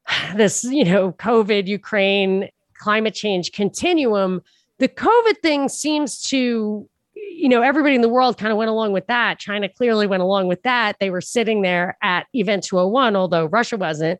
this, 0.36 0.64
you 0.64 0.86
know, 0.86 1.12
COVID, 1.14 1.68
Ukraine, 1.68 2.50
climate 2.76 3.14
change 3.14 3.52
continuum, 3.52 4.42
the 4.80 4.88
COVID 4.88 5.40
thing 5.42 5.70
seems 5.70 6.22
to, 6.24 6.88
you 7.16 7.50
know, 7.50 7.62
everybody 7.62 7.96
in 7.96 8.02
the 8.02 8.10
world 8.10 8.38
kind 8.38 8.52
of 8.52 8.58
went 8.58 8.70
along 8.70 8.92
with 8.92 9.08
that. 9.08 9.40
China 9.40 9.68
clearly 9.68 10.06
went 10.06 10.22
along 10.22 10.48
with 10.48 10.62
that. 10.64 10.98
They 11.00 11.10
were 11.10 11.22
sitting 11.22 11.62
there 11.62 11.98
at 12.02 12.28
Event 12.34 12.64
201, 12.64 13.16
although 13.16 13.46
Russia 13.46 13.78
wasn't. 13.78 14.20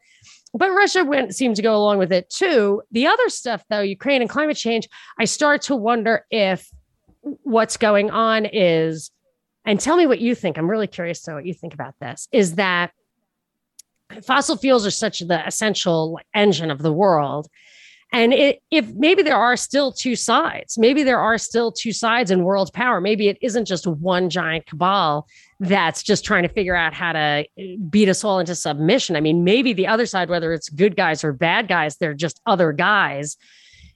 But 0.54 0.72
Russia 0.72 1.04
went 1.06 1.36
seemed 1.36 1.56
to 1.58 1.62
go 1.62 1.76
along 1.76 2.00
with 2.00 2.12
it 2.12 2.30
too. 2.30 2.82
The 2.92 3.06
other 3.06 3.30
stuff, 3.30 3.64
though, 3.70 3.82
Ukraine 3.82 4.22
and 4.22 4.30
climate 4.30 4.58
change, 4.58 4.88
I 5.20 5.26
start 5.26 5.62
to 5.64 5.76
wonder 5.76 6.26
if 6.32 6.72
what's 7.44 7.78
going 7.78 8.10
on 8.10 8.46
is, 8.46 9.12
and 9.66 9.80
tell 9.80 9.98
me 9.98 10.08
what 10.08 10.20
you 10.20 10.34
think. 10.34 10.58
I'm 10.58 10.70
really 10.70 10.88
curious 10.88 11.22
to 11.24 11.32
know 11.32 11.36
what 11.36 11.46
you 11.46 11.54
think 11.54 11.74
about 11.74 11.96
this. 12.00 12.28
Is 12.32 12.56
that 12.56 12.92
fossil 14.24 14.58
fuels 14.58 14.86
are 14.86 14.92
such 14.92 15.20
the 15.20 15.46
essential 15.46 16.20
engine 16.34 16.72
of 16.72 16.82
the 16.82 16.94
world. 16.94 17.48
And 18.14 18.34
it, 18.34 18.62
if 18.72 18.88
maybe 18.94 19.22
there 19.22 19.36
are 19.36 19.58
still 19.58 19.92
two 19.92 20.16
sides 20.16 20.78
maybe 20.78 21.04
there 21.04 21.20
are 21.20 21.38
still 21.38 21.74
two 21.74 21.92
sides 21.92 22.32
in 22.32 22.46
world 22.46 22.72
power 22.72 23.02
maybe 23.02 23.28
it 23.28 23.38
isn't 23.42 23.66
just 23.66 23.86
one 23.86 24.30
giant 24.30 24.66
cabal 24.66 25.28
that's 25.60 26.04
just 26.04 26.24
trying 26.24 26.44
to 26.44 26.50
figure 26.50 26.76
out 26.76 26.94
how 26.94 27.12
to 27.12 27.46
eh, 27.58 27.76
beat 27.90 28.08
us 28.08 28.24
all 28.24 28.40
into 28.40 28.56
submission. 28.56 29.18
I 29.18 29.20
mean 29.20 29.44
maybe 29.44 29.74
the 29.74 29.88
other 29.88 30.06
side 30.06 30.30
whether 30.30 30.54
it's 30.54 30.70
good 30.70 30.96
guys 30.96 31.24
or 31.24 31.34
bad 31.34 31.68
guys 31.68 31.98
they're 31.98 32.14
just 32.14 32.40
other 32.46 32.72
guys. 32.72 33.36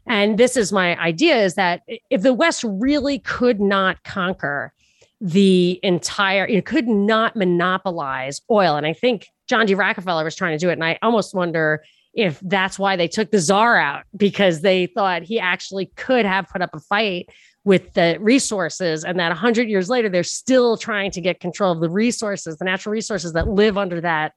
And 0.07 0.37
this 0.37 0.57
is 0.57 0.73
my 0.73 0.99
idea 0.99 1.37
is 1.37 1.55
that 1.55 1.83
if 2.09 2.21
the 2.21 2.33
west 2.33 2.65
really 2.67 3.19
could 3.19 3.61
not 3.61 4.03
conquer 4.03 4.73
the 5.21 5.79
entire 5.83 6.45
it 6.47 6.65
could 6.65 6.87
not 6.87 7.35
monopolize 7.35 8.41
oil 8.49 8.75
and 8.75 8.87
i 8.87 8.93
think 8.93 9.27
John 9.51 9.65
D. 9.65 9.75
Rockefeller 9.75 10.23
was 10.23 10.33
trying 10.33 10.57
to 10.57 10.57
do 10.57 10.69
it. 10.69 10.73
And 10.73 10.83
I 10.83 10.97
almost 11.01 11.35
wonder 11.35 11.83
if 12.13 12.39
that's 12.39 12.79
why 12.79 12.95
they 12.95 13.09
took 13.09 13.31
the 13.31 13.39
czar 13.39 13.77
out 13.77 14.03
because 14.15 14.61
they 14.61 14.85
thought 14.85 15.23
he 15.23 15.41
actually 15.41 15.87
could 15.97 16.25
have 16.25 16.47
put 16.47 16.61
up 16.61 16.69
a 16.73 16.79
fight 16.79 17.27
with 17.65 17.93
the 17.93 18.17
resources 18.21 19.03
and 19.03 19.19
that 19.19 19.27
100 19.27 19.67
years 19.67 19.89
later 19.89 20.07
they're 20.07 20.23
still 20.23 20.77
trying 20.77 21.11
to 21.11 21.21
get 21.21 21.41
control 21.41 21.71
of 21.71 21.79
the 21.79 21.89
resources 21.89 22.57
the 22.57 22.65
natural 22.65 22.91
resources 22.91 23.33
that 23.33 23.47
live 23.47 23.77
under 23.77 24.01
that 24.01 24.33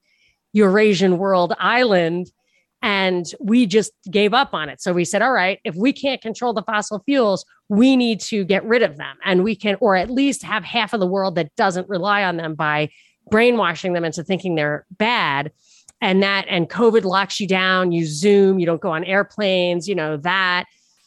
eurasian 0.52 1.16
world 1.16 1.54
island 1.58 2.30
and 2.82 3.32
we 3.40 3.64
just 3.64 3.92
gave 4.10 4.34
up 4.34 4.52
on 4.52 4.68
it 4.68 4.78
so 4.82 4.92
we 4.92 5.06
said 5.06 5.22
all 5.22 5.32
right 5.32 5.58
if 5.64 5.74
we 5.74 5.90
can't 5.90 6.20
control 6.20 6.52
the 6.52 6.62
fossil 6.64 7.02
fuels 7.06 7.46
we 7.70 7.96
need 7.96 8.20
to 8.20 8.44
get 8.44 8.62
rid 8.66 8.82
of 8.82 8.98
them 8.98 9.16
and 9.24 9.42
we 9.42 9.56
can 9.56 9.74
or 9.80 9.96
at 9.96 10.10
least 10.10 10.42
have 10.42 10.62
half 10.62 10.92
of 10.92 11.00
the 11.00 11.06
world 11.06 11.34
that 11.34 11.50
doesn't 11.56 11.88
rely 11.88 12.24
on 12.24 12.36
them 12.36 12.54
by 12.54 12.90
brainwashing 13.30 13.92
them 13.92 14.04
into 14.04 14.22
thinking 14.22 14.54
they're 14.54 14.86
bad. 14.90 15.52
And 16.00 16.22
that 16.22 16.44
and 16.48 16.68
covid 16.68 17.04
locks 17.04 17.40
you 17.40 17.48
down 17.48 17.90
you 17.92 18.04
zoom 18.04 18.58
you 18.58 18.66
don't 18.66 18.80
go 18.80 18.90
on 18.90 19.04
airplanes 19.04 19.88
you 19.88 19.94
know 19.94 20.16
that. 20.18 20.64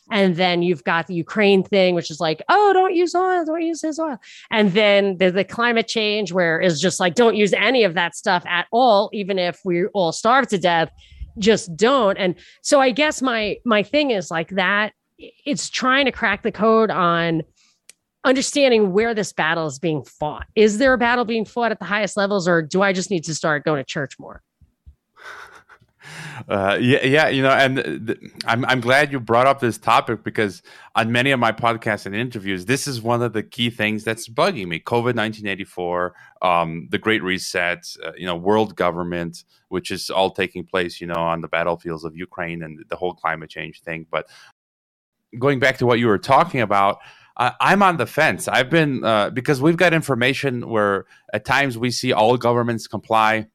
And 0.10 0.38
then 0.38 0.64
you've 0.64 0.84
got 0.84 1.08
the 1.08 1.14
ukraine 1.14 1.64
thing 1.64 1.94
which 1.94 2.10
is 2.10 2.20
like 2.20 2.42
oh 2.50 2.74
don't 2.74 2.96
use 2.96 3.14
oil 3.14 3.46
don't 3.46 3.62
use 3.62 3.82
his 3.82 4.00
oil. 4.00 4.18
And 4.50 4.72
then 4.74 5.18
there's 5.18 5.34
the 5.34 5.44
climate 5.44 5.88
change 5.88 6.32
where 6.32 6.60
it's 6.60 6.80
just 6.80 7.00
like 7.00 7.16
don't 7.16 7.36
use 7.36 7.54
any 7.54 7.84
of 7.84 7.94
that 7.94 8.16
stuff 8.16 8.44
at 8.48 8.66
all 8.72 9.10
even 9.14 9.38
if 9.38 9.60
we 9.64 9.86
all 9.88 10.12
starve 10.12 10.48
to 10.48 10.58
death 10.58 10.90
just 11.38 11.76
don't. 11.76 12.18
And 12.18 12.36
so 12.62 12.80
i 12.82 12.90
guess 12.90 13.22
my 13.22 13.58
my 13.66 13.84
thing 13.84 14.12
is 14.12 14.32
like 14.32 14.50
that 14.52 14.94
it's 15.18 15.70
trying 15.70 16.06
to 16.06 16.12
crack 16.12 16.44
the 16.44 16.52
code 16.52 16.92
on 16.92 17.44
understanding 18.24 18.92
where 18.92 19.14
this 19.14 19.34
battle 19.34 19.68
is 19.68 19.80
being 19.80 20.04
fought. 20.04 20.48
Is 20.56 20.78
there 20.78 20.94
a 20.94 20.98
battle 20.98 21.26
being 21.26 21.46
fought 21.46 21.72
at 21.72 21.80
the 21.80 21.86
highest 21.86 22.18
levels, 22.18 22.48
or 22.48 22.62
do 22.62 22.82
I 22.82 22.94
just 22.94 23.10
need 23.10 23.24
to 23.26 23.36
start 23.36 23.64
going 23.64 23.78
to 23.78 23.86
church 23.86 24.20
more? 24.20 24.42
Uh, 26.48 26.78
yeah, 26.80 27.04
yeah, 27.04 27.28
you 27.28 27.42
know, 27.42 27.50
and 27.50 28.08
th- 28.08 28.20
I'm 28.46 28.64
I'm 28.66 28.80
glad 28.80 29.12
you 29.12 29.20
brought 29.20 29.48
up 29.48 29.60
this 29.60 29.78
topic 29.78 30.24
because 30.24 30.62
on 30.96 31.12
many 31.12 31.32
of 31.32 31.40
my 31.40 31.52
podcasts 31.52 32.06
and 32.06 32.16
interviews, 32.16 32.66
this 32.66 32.88
is 32.88 33.02
one 33.02 33.22
of 33.22 33.34
the 33.34 33.44
key 33.44 33.70
things 33.70 34.04
that's 34.04 34.30
bugging 34.30 34.68
me. 34.68 34.80
COVID 34.80 35.16
1984, 35.16 36.14
um, 36.44 36.88
the 36.92 36.98
Great 36.98 37.24
Reset, 37.24 37.86
uh, 38.06 38.12
you 38.16 38.26
know, 38.26 38.36
world 38.36 38.76
government, 38.76 39.44
which 39.68 39.92
is 39.92 40.10
all 40.10 40.32
taking 40.32 40.64
place, 40.64 41.02
you 41.02 41.08
know, 41.08 41.16
on 41.16 41.42
the 41.42 41.48
battlefields 41.50 42.06
of 42.06 42.16
Ukraine 42.16 42.64
and 42.64 42.86
the 42.88 42.96
whole 42.96 43.14
climate 43.14 43.50
change 43.50 43.82
thing. 43.82 44.06
But 44.10 44.28
going 45.38 45.60
back 45.60 45.78
to 45.80 45.86
what 45.86 46.00
you 46.00 46.08
were 46.08 46.20
talking 46.20 46.62
about, 46.62 47.00
I'm 47.38 47.84
on 47.84 47.98
the 47.98 48.08
fence. 48.08 48.48
I've 48.48 48.70
been 48.70 49.04
uh, 49.04 49.30
because 49.30 49.62
we've 49.62 49.78
got 49.78 49.94
information 49.94 50.70
where 50.70 51.06
at 51.34 51.46
times 51.46 51.78
we 51.78 51.92
see 51.92 52.12
all 52.12 52.36
governments 52.38 52.88
comply 52.88 53.48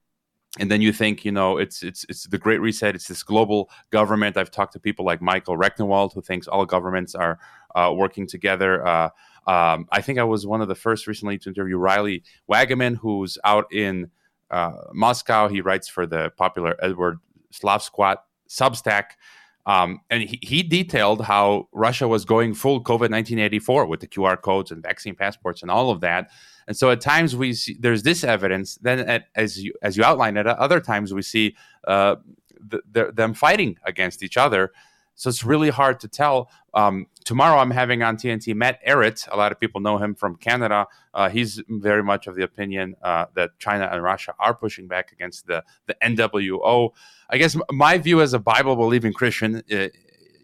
and 0.59 0.71
then 0.71 0.83
you 0.83 0.92
think 0.92 1.25
you 1.25 1.33
know 1.33 1.57
it's 1.57 1.83
it's 1.83 2.05
it's 2.09 2.25
the 2.25 2.38
great 2.38 2.61
reset 2.61 2.95
it's 2.95 3.09
this 3.09 3.23
global 3.23 3.71
government. 3.90 4.37
I've 4.37 4.51
talked 4.51 4.75
to 4.75 4.81
people 4.81 5.05
like 5.05 5.21
michael 5.21 5.57
rectenwald 5.57 6.12
who 6.12 6.23
thinks 6.23 6.47
all 6.47 6.66
governments 6.66 7.14
are 7.14 7.38
uh, 7.75 7.92
working 7.95 8.27
together. 8.27 8.87
Uh, 8.87 9.09
um, 9.45 9.88
i 9.90 10.01
think 10.01 10.21
i 10.21 10.23
was 10.23 10.47
one 10.47 10.61
of 10.61 10.68
the 10.68 10.75
first 10.77 11.09
recently 11.09 11.37
to 11.37 11.49
interview 11.49 11.77
riley 11.77 12.23
Waggaman, 12.49 12.97
who's 12.97 13.38
out 13.42 13.66
in 13.73 14.09
uh, 14.53 14.73
moscow. 14.92 15.49
He 15.49 15.61
writes 15.61 15.88
for 15.88 16.07
the 16.07 16.31
popular 16.37 16.77
edward 16.81 17.18
slavsquat 17.53 18.18
substack 18.49 19.16
um, 19.64 20.01
and 20.11 20.25
he, 20.25 20.38
he, 20.42 20.62
detailed 20.64 21.25
how 21.25 21.68
Russia 21.72 22.09
was 22.09 22.25
going 22.25 22.53
full 22.53 22.83
COVID 22.83 23.11
1984 23.11 23.87
with 23.87 24.01
the 24.01 24.09
QR 24.09 24.40
codes 24.40 24.72
and 24.72 24.83
vaccine 24.83 25.14
passports 25.14 25.62
and 25.62 25.70
all 25.70 25.90
of 25.90 26.01
that. 26.01 26.31
And 26.66 26.77
so 26.77 26.90
at 26.90 27.01
times 27.01 27.37
we 27.37 27.53
see 27.53 27.77
there's 27.79 28.03
this 28.03 28.25
evidence. 28.25 28.77
Then 28.77 29.01
at, 29.01 29.27
as 29.37 29.62
you 29.62 29.72
as 29.81 29.96
you 29.96 30.03
outline 30.03 30.37
it, 30.37 30.46
at 30.46 30.59
other 30.59 30.81
times 30.81 31.14
we 31.14 31.22
see 31.22 31.57
uh, 31.87 32.16
the, 32.61 33.12
them 33.12 33.35
fighting 33.35 33.77
against 33.85 34.22
each 34.25 34.37
other. 34.37 34.72
So 35.14 35.29
it's 35.29 35.44
really 35.44 35.70
hard 35.70 36.01
to 36.01 36.09
tell. 36.09 36.51
Um, 36.75 37.07
tomorrow 37.25 37.59
I'm 37.59 37.70
having 37.70 38.03
on 38.03 38.16
TNT 38.16 38.55
Matt 38.55 38.85
Ehret. 38.85 39.29
A 39.31 39.37
lot 39.37 39.53
of 39.53 39.61
people 39.61 39.81
know 39.81 39.98
him 39.98 40.14
from 40.14 40.37
Canada. 40.37 40.87
Uh, 41.12 41.29
he's 41.29 41.62
very 41.68 42.03
much 42.03 42.27
of 42.27 42.35
the 42.35 42.42
opinion 42.42 42.96
uh, 43.03 43.27
that 43.35 43.59
China 43.59 43.88
and 43.92 44.03
Russia 44.03 44.35
are 44.38 44.55
pushing 44.55 44.88
back 44.88 45.12
against 45.12 45.46
the 45.46 45.62
the 45.87 45.94
NWO. 46.03 46.90
I 47.31 47.38
guess 47.38 47.57
my 47.70 47.98
view 47.98 48.20
as 48.20 48.33
a 48.33 48.38
Bible 48.38 48.77
believing 48.77 49.12
Christian, 49.12 49.62
uh, 49.70 49.88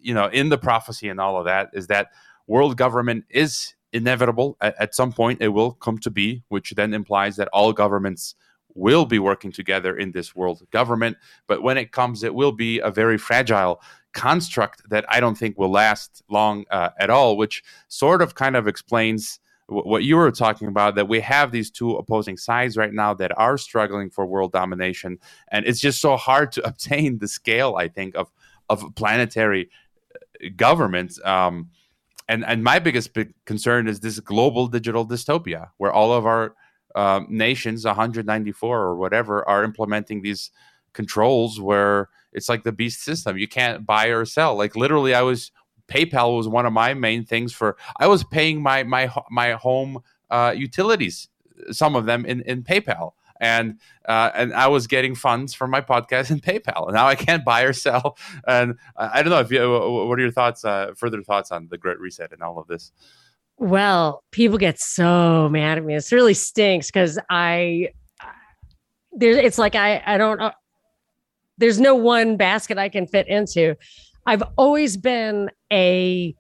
you 0.00 0.14
know, 0.14 0.26
in 0.26 0.48
the 0.48 0.59
prophecy 0.59 1.09
and 1.09 1.20
all 1.20 1.38
of 1.38 1.46
that, 1.46 1.70
is 1.72 1.87
that 1.88 2.09
world 2.46 2.76
government 2.76 3.24
is 3.31 3.74
inevitable. 3.92 4.57
At, 4.61 4.74
at 4.81 4.94
some 4.94 5.12
point, 5.12 5.40
it 5.40 5.48
will 5.48 5.72
come 5.72 5.98
to 5.98 6.11
be, 6.11 6.42
which 6.48 6.72
then 6.72 6.94
implies 6.94 7.37
that 7.37 7.48
all 7.52 7.72
governments 7.72 8.35
will 8.74 9.04
be 9.04 9.18
working 9.18 9.50
together 9.50 9.96
in 9.96 10.12
this 10.12 10.37
world 10.37 10.62
government. 10.70 11.16
But 11.46 11.62
when 11.62 11.76
it 11.76 11.90
comes, 11.90 12.22
it 12.22 12.35
will 12.35 12.52
be 12.52 12.78
a 12.78 12.90
very 12.90 13.18
fragile 13.18 13.81
construct 14.12 14.88
that 14.90 15.04
I 15.08 15.20
don't 15.20 15.36
think 15.36 15.58
will 15.58 15.70
last 15.70 16.22
long 16.28 16.64
uh, 16.70 16.90
at 16.98 17.10
all, 17.10 17.36
which 17.36 17.62
sort 17.88 18.22
of 18.22 18.34
kind 18.34 18.56
of 18.56 18.66
explains 18.66 19.40
what 19.68 20.02
you 20.02 20.16
were 20.16 20.30
talking 20.30 20.66
about 20.66 20.94
that 20.94 21.08
we 21.08 21.20
have 21.20 21.52
these 21.52 21.70
two 21.70 21.94
opposing 21.96 22.38
sides 22.38 22.76
right 22.76 22.92
now 22.92 23.12
that 23.12 23.36
are 23.36 23.58
struggling 23.58 24.08
for 24.08 24.24
world 24.24 24.50
domination 24.50 25.18
and 25.48 25.66
it's 25.66 25.78
just 25.78 26.00
so 26.00 26.16
hard 26.16 26.50
to 26.50 26.62
obtain 26.66 27.18
the 27.18 27.28
scale 27.28 27.76
i 27.76 27.86
think 27.86 28.16
of 28.16 28.30
of 28.70 28.82
planetary 28.94 29.68
uh, 30.14 30.48
government 30.56 31.22
um, 31.24 31.68
and 32.28 32.46
and 32.46 32.64
my 32.64 32.78
biggest 32.78 33.12
big 33.12 33.34
concern 33.44 33.88
is 33.88 34.00
this 34.00 34.18
global 34.20 34.68
digital 34.68 35.06
dystopia 35.06 35.68
where 35.76 35.92
all 35.92 36.14
of 36.14 36.24
our 36.24 36.54
uh, 36.94 37.20
nations 37.28 37.84
194 37.84 38.80
or 38.80 38.96
whatever 38.96 39.46
are 39.46 39.64
implementing 39.64 40.22
these 40.22 40.50
controls 40.98 41.61
where 41.61 42.08
it's 42.32 42.48
like 42.48 42.62
the 42.64 42.72
beast 42.72 43.02
system 43.02 43.38
you 43.38 43.48
can't 43.48 43.87
buy 43.87 44.06
or 44.06 44.24
sell 44.24 44.54
like 44.56 44.76
literally 44.76 45.14
i 45.14 45.22
was 45.22 45.52
PayPal 45.88 46.37
was 46.37 46.46
one 46.46 46.66
of 46.66 46.72
my 46.72 46.94
main 46.94 47.24
things 47.24 47.52
for. 47.52 47.76
I 47.98 48.06
was 48.06 48.22
paying 48.22 48.62
my 48.62 48.82
my 48.84 49.11
my 49.30 49.52
home 49.52 50.00
uh, 50.30 50.54
utilities, 50.56 51.28
some 51.70 51.96
of 51.96 52.06
them 52.06 52.24
in 52.26 52.42
in 52.42 52.62
PayPal, 52.62 53.12
and 53.40 53.78
uh, 54.06 54.30
and 54.34 54.52
I 54.52 54.68
was 54.68 54.87
getting 54.87 55.14
funds 55.14 55.54
from 55.54 55.70
my 55.70 55.80
podcast 55.80 56.30
in 56.30 56.40
PayPal. 56.40 56.87
And 56.87 56.94
now 56.94 57.06
I 57.06 57.14
can't 57.14 57.44
buy 57.44 57.62
or 57.62 57.72
sell. 57.72 58.18
And 58.46 58.74
I 58.96 59.22
don't 59.22 59.30
know 59.30 59.40
if 59.40 59.50
you. 59.50 59.61
What 59.70 60.18
are 60.18 60.22
your 60.22 60.30
thoughts? 60.30 60.64
Uh, 60.64 60.92
further 60.96 61.22
thoughts 61.22 61.50
on 61.50 61.68
the 61.70 61.78
Great 61.78 61.98
Reset 61.98 62.32
and 62.32 62.42
all 62.42 62.58
of 62.58 62.66
this? 62.68 62.92
Well, 63.56 64.22
people 64.30 64.58
get 64.58 64.78
so 64.78 65.48
mad 65.48 65.78
at 65.78 65.84
me. 65.84 65.94
This 65.94 66.12
really 66.12 66.34
stinks 66.34 66.88
because 66.88 67.18
I 67.30 67.88
there. 69.12 69.32
It's 69.32 69.58
like 69.58 69.74
I 69.74 70.02
I 70.04 70.18
don't. 70.18 70.40
There's 71.58 71.80
no 71.80 71.94
one 71.94 72.36
basket 72.36 72.78
I 72.78 72.88
can 72.88 73.06
fit 73.06 73.28
into. 73.28 73.76
I've 74.26 74.42
always 74.56 74.96
been 74.96 75.50
a 75.72 76.34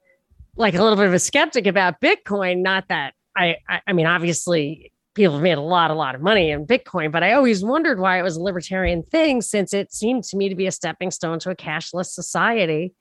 like 0.56 0.74
a 0.74 0.82
little 0.82 0.96
bit 0.96 1.06
of 1.06 1.14
a 1.14 1.18
skeptic 1.18 1.66
about 1.66 2.00
Bitcoin. 2.00 2.62
Not 2.62 2.88
that 2.88 3.14
I, 3.36 3.56
I, 3.68 3.80
I 3.86 3.92
mean, 3.92 4.06
obviously 4.06 4.92
people 5.14 5.34
have 5.34 5.42
made 5.42 5.58
a 5.58 5.60
lot, 5.60 5.90
a 5.90 5.94
lot 5.94 6.14
of 6.14 6.20
money 6.20 6.50
in 6.50 6.66
Bitcoin, 6.66 7.10
but 7.10 7.22
I 7.22 7.32
always 7.32 7.64
wondered 7.64 7.98
why 7.98 8.18
it 8.18 8.22
was 8.22 8.36
a 8.36 8.42
libertarian 8.42 9.02
thing 9.04 9.40
since 9.40 9.72
it 9.72 9.92
seemed 9.92 10.24
to 10.24 10.36
me 10.36 10.48
to 10.48 10.54
be 10.54 10.66
a 10.66 10.72
stepping 10.72 11.10
stone 11.10 11.38
to 11.40 11.50
a 11.50 11.56
cashless 11.56 12.06
society. 12.06 12.94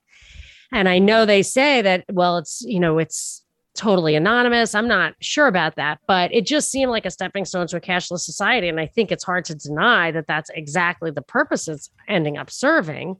And 0.72 0.88
I 0.88 0.98
know 0.98 1.26
they 1.26 1.42
say 1.42 1.82
that, 1.82 2.04
well, 2.10 2.38
it's, 2.38 2.62
you 2.62 2.80
know, 2.80 2.98
it's 2.98 3.42
totally 3.78 4.16
anonymous. 4.16 4.74
I'm 4.74 4.88
not 4.88 5.14
sure 5.20 5.46
about 5.46 5.76
that, 5.76 6.00
but 6.08 6.34
it 6.34 6.46
just 6.46 6.70
seemed 6.70 6.90
like 6.90 7.06
a 7.06 7.10
stepping 7.10 7.44
stone 7.44 7.68
to 7.68 7.76
a 7.76 7.80
cashless 7.80 8.20
society. 8.20 8.68
And 8.68 8.80
I 8.80 8.86
think 8.86 9.12
it's 9.12 9.24
hard 9.24 9.44
to 9.46 9.54
deny 9.54 10.10
that 10.10 10.26
that's 10.26 10.50
exactly 10.50 11.12
the 11.12 11.22
purpose 11.22 11.68
it's 11.68 11.90
ending 12.08 12.36
up 12.36 12.50
serving 12.50 13.16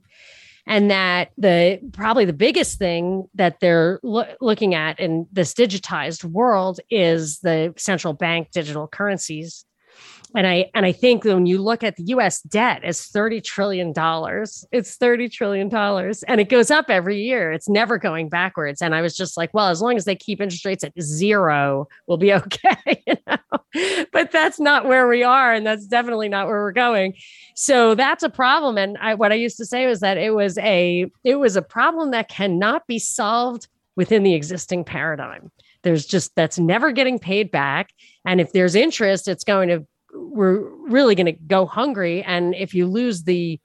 and 0.67 0.91
that 0.91 1.31
the 1.37 1.79
probably 1.93 2.25
the 2.25 2.33
biggest 2.33 2.77
thing 2.77 3.27
that 3.35 3.61
they're 3.61 4.01
lo- 4.03 4.35
looking 4.41 4.75
at 4.75 4.99
in 4.99 5.27
this 5.31 5.53
digitized 5.53 6.25
world 6.25 6.81
is 6.89 7.39
the 7.39 7.73
central 7.77 8.13
bank 8.13 8.51
digital 8.51 8.87
currencies 8.87 9.65
and 10.35 10.45
I 10.45 10.69
and 10.75 10.85
I 10.85 10.91
think 10.91 11.23
when 11.23 11.45
you 11.45 11.59
look 11.61 11.83
at 11.83 11.95
the 11.95 12.03
US 12.07 12.41
debt 12.41 12.83
as 12.83 13.05
30 13.07 13.41
trillion 13.41 13.91
dollars, 13.93 14.65
it's 14.71 14.95
30 14.95 15.27
trillion 15.29 15.69
dollars 15.69 16.23
and 16.23 16.39
it 16.39 16.49
goes 16.49 16.69
up 16.69 16.89
every 16.89 17.21
year. 17.21 17.51
It's 17.51 17.67
never 17.67 17.97
going 17.97 18.29
backwards. 18.29 18.81
And 18.81 18.93
I 18.93 19.01
was 19.01 19.15
just 19.15 19.37
like, 19.37 19.53
well, 19.53 19.69
as 19.69 19.81
long 19.81 19.97
as 19.97 20.05
they 20.05 20.15
keep 20.15 20.39
interest 20.39 20.65
rates 20.65 20.83
at 20.83 20.93
zero, 21.01 21.87
we'll 22.07 22.17
be 22.17 22.33
okay. 22.39 23.03
you 23.07 23.15
know? 23.25 23.37
But 24.11 24.31
that's 24.31 24.59
not 24.59 24.85
where 24.85 25.07
we 25.07 25.23
are, 25.23 25.53
and 25.53 25.65
that's 25.65 25.85
definitely 25.85 26.29
not 26.29 26.47
where 26.47 26.61
we're 26.61 26.71
going. 26.71 27.15
So 27.55 27.95
that's 27.95 28.23
a 28.23 28.29
problem. 28.29 28.77
And 28.77 28.97
I, 28.99 29.15
what 29.15 29.31
I 29.31 29.35
used 29.35 29.57
to 29.57 29.65
say 29.65 29.85
was 29.85 29.99
that 29.99 30.17
it 30.17 30.33
was 30.33 30.57
a 30.59 31.09
it 31.23 31.35
was 31.35 31.55
a 31.55 31.61
problem 31.61 32.11
that 32.11 32.29
cannot 32.29 32.85
be 32.87 32.99
solved 32.99 33.67
within 33.95 34.23
the 34.23 34.33
existing 34.33 34.83
paradigm. 34.83 35.51
There's 35.81 36.05
just 36.05 36.35
that's 36.35 36.59
never 36.59 36.91
getting 36.91 37.19
paid 37.19 37.51
back. 37.51 37.91
And 38.25 38.41
if 38.41 38.51
there's 38.53 38.75
interest, 38.75 39.27
it's 39.27 39.43
going 39.43 39.69
to 39.69 39.85
we're 40.19 40.61
really 40.87 41.15
going 41.15 41.25
to 41.25 41.31
go 41.31 41.65
hungry. 41.65 42.23
And 42.23 42.55
if 42.55 42.73
you 42.73 42.87
lose 42.87 43.23
the 43.23 43.59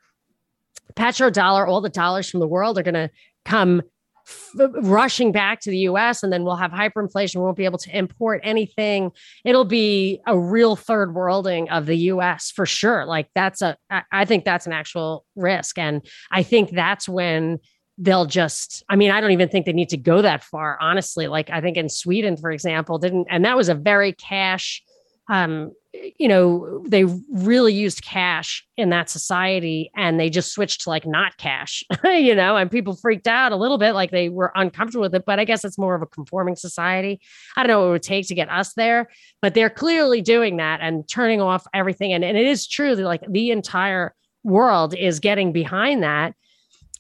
petrodollar, 0.95 1.67
all 1.67 1.81
the 1.81 1.89
dollars 1.89 2.31
from 2.31 2.41
the 2.41 2.47
world 2.47 2.79
are 2.79 2.83
going 2.83 2.95
to 2.95 3.11
come 3.45 3.83
f- 4.27 4.71
rushing 4.83 5.33
back 5.33 5.61
to 5.61 5.71
the 5.71 5.79
US 5.79 6.23
and 6.23 6.33
then 6.33 6.45
we'll 6.45 6.57
have 6.57 6.71
hyperinflation. 6.71 7.37
We 7.37 7.43
won't 7.43 7.57
be 7.57 7.65
able 7.65 7.79
to 7.79 7.97
import 7.97 8.41
anything. 8.43 9.11
It'll 9.45 9.65
be 9.65 10.21
a 10.27 10.39
real 10.39 10.77
third 10.77 11.15
worlding 11.15 11.69
of 11.71 11.87
the 11.87 11.97
US 11.97 12.51
for 12.51 12.67
sure. 12.67 13.05
Like 13.07 13.29
that's 13.35 13.63
a, 13.63 13.77
I 14.13 14.25
think 14.25 14.45
that's 14.45 14.67
an 14.67 14.73
actual 14.73 15.25
risk. 15.37 15.79
And 15.79 16.07
I 16.31 16.43
think 16.43 16.71
that's 16.71 17.09
when 17.09 17.61
they'll 17.99 18.27
just 18.27 18.83
i 18.89 18.97
mean 18.97 19.11
i 19.13 19.21
don't 19.21 19.31
even 19.31 19.49
think 19.49 19.67
they 19.67 19.73
need 19.73 19.89
to 19.89 19.97
go 19.97 20.21
that 20.21 20.43
far 20.43 20.77
honestly 20.81 21.29
like 21.29 21.49
i 21.51 21.61
think 21.61 21.77
in 21.77 21.89
sweden 21.89 22.37
for 22.37 22.51
example 22.51 22.99
didn't 22.99 23.27
and 23.31 23.45
that 23.45 23.57
was 23.57 23.69
a 23.69 23.75
very 23.75 24.13
cash 24.13 24.83
um 25.31 25.71
you 26.19 26.29
know, 26.29 26.83
they 26.87 27.05
really 27.31 27.73
used 27.73 28.05
cash 28.05 28.67
in 28.77 28.91
that 28.91 29.09
society 29.09 29.91
and 29.97 30.19
they 30.19 30.29
just 30.29 30.53
switched 30.53 30.83
to 30.83 30.91
like 30.91 31.07
not 31.07 31.37
cash, 31.37 31.85
you 32.05 32.35
know, 32.35 32.57
and 32.57 32.71
people 32.71 32.97
freaked 32.97 33.29
out 33.29 33.53
a 33.53 33.57
little 33.57 33.79
bit, 33.79 33.93
like 33.93 34.11
they 34.11 34.29
were 34.29 34.53
uncomfortable 34.55 35.03
with 35.03 35.15
it. 35.15 35.25
But 35.25 35.39
I 35.39 35.45
guess 35.45 35.65
it's 35.65 35.79
more 35.79 35.95
of 35.95 36.03
a 36.03 36.07
conforming 36.07 36.57
society. 36.57 37.21
I 37.57 37.63
don't 37.63 37.69
know 37.69 37.81
what 37.81 37.87
it 37.87 37.91
would 37.91 38.03
take 38.03 38.27
to 38.29 38.35
get 38.35 38.51
us 38.51 38.75
there, 38.75 39.09
but 39.41 39.55
they're 39.55 39.71
clearly 39.71 40.21
doing 40.21 40.57
that 40.57 40.81
and 40.83 41.07
turning 41.09 41.41
off 41.41 41.67
everything. 41.73 42.13
And, 42.13 42.25
and 42.25 42.37
it 42.37 42.47
is 42.47 42.67
true 42.67 42.97
that 42.97 43.05
like 43.05 43.23
the 43.29 43.51
entire 43.51 44.15
world 44.43 44.95
is 44.95 45.21
getting 45.21 45.53
behind 45.53 46.03
that. 46.03 46.35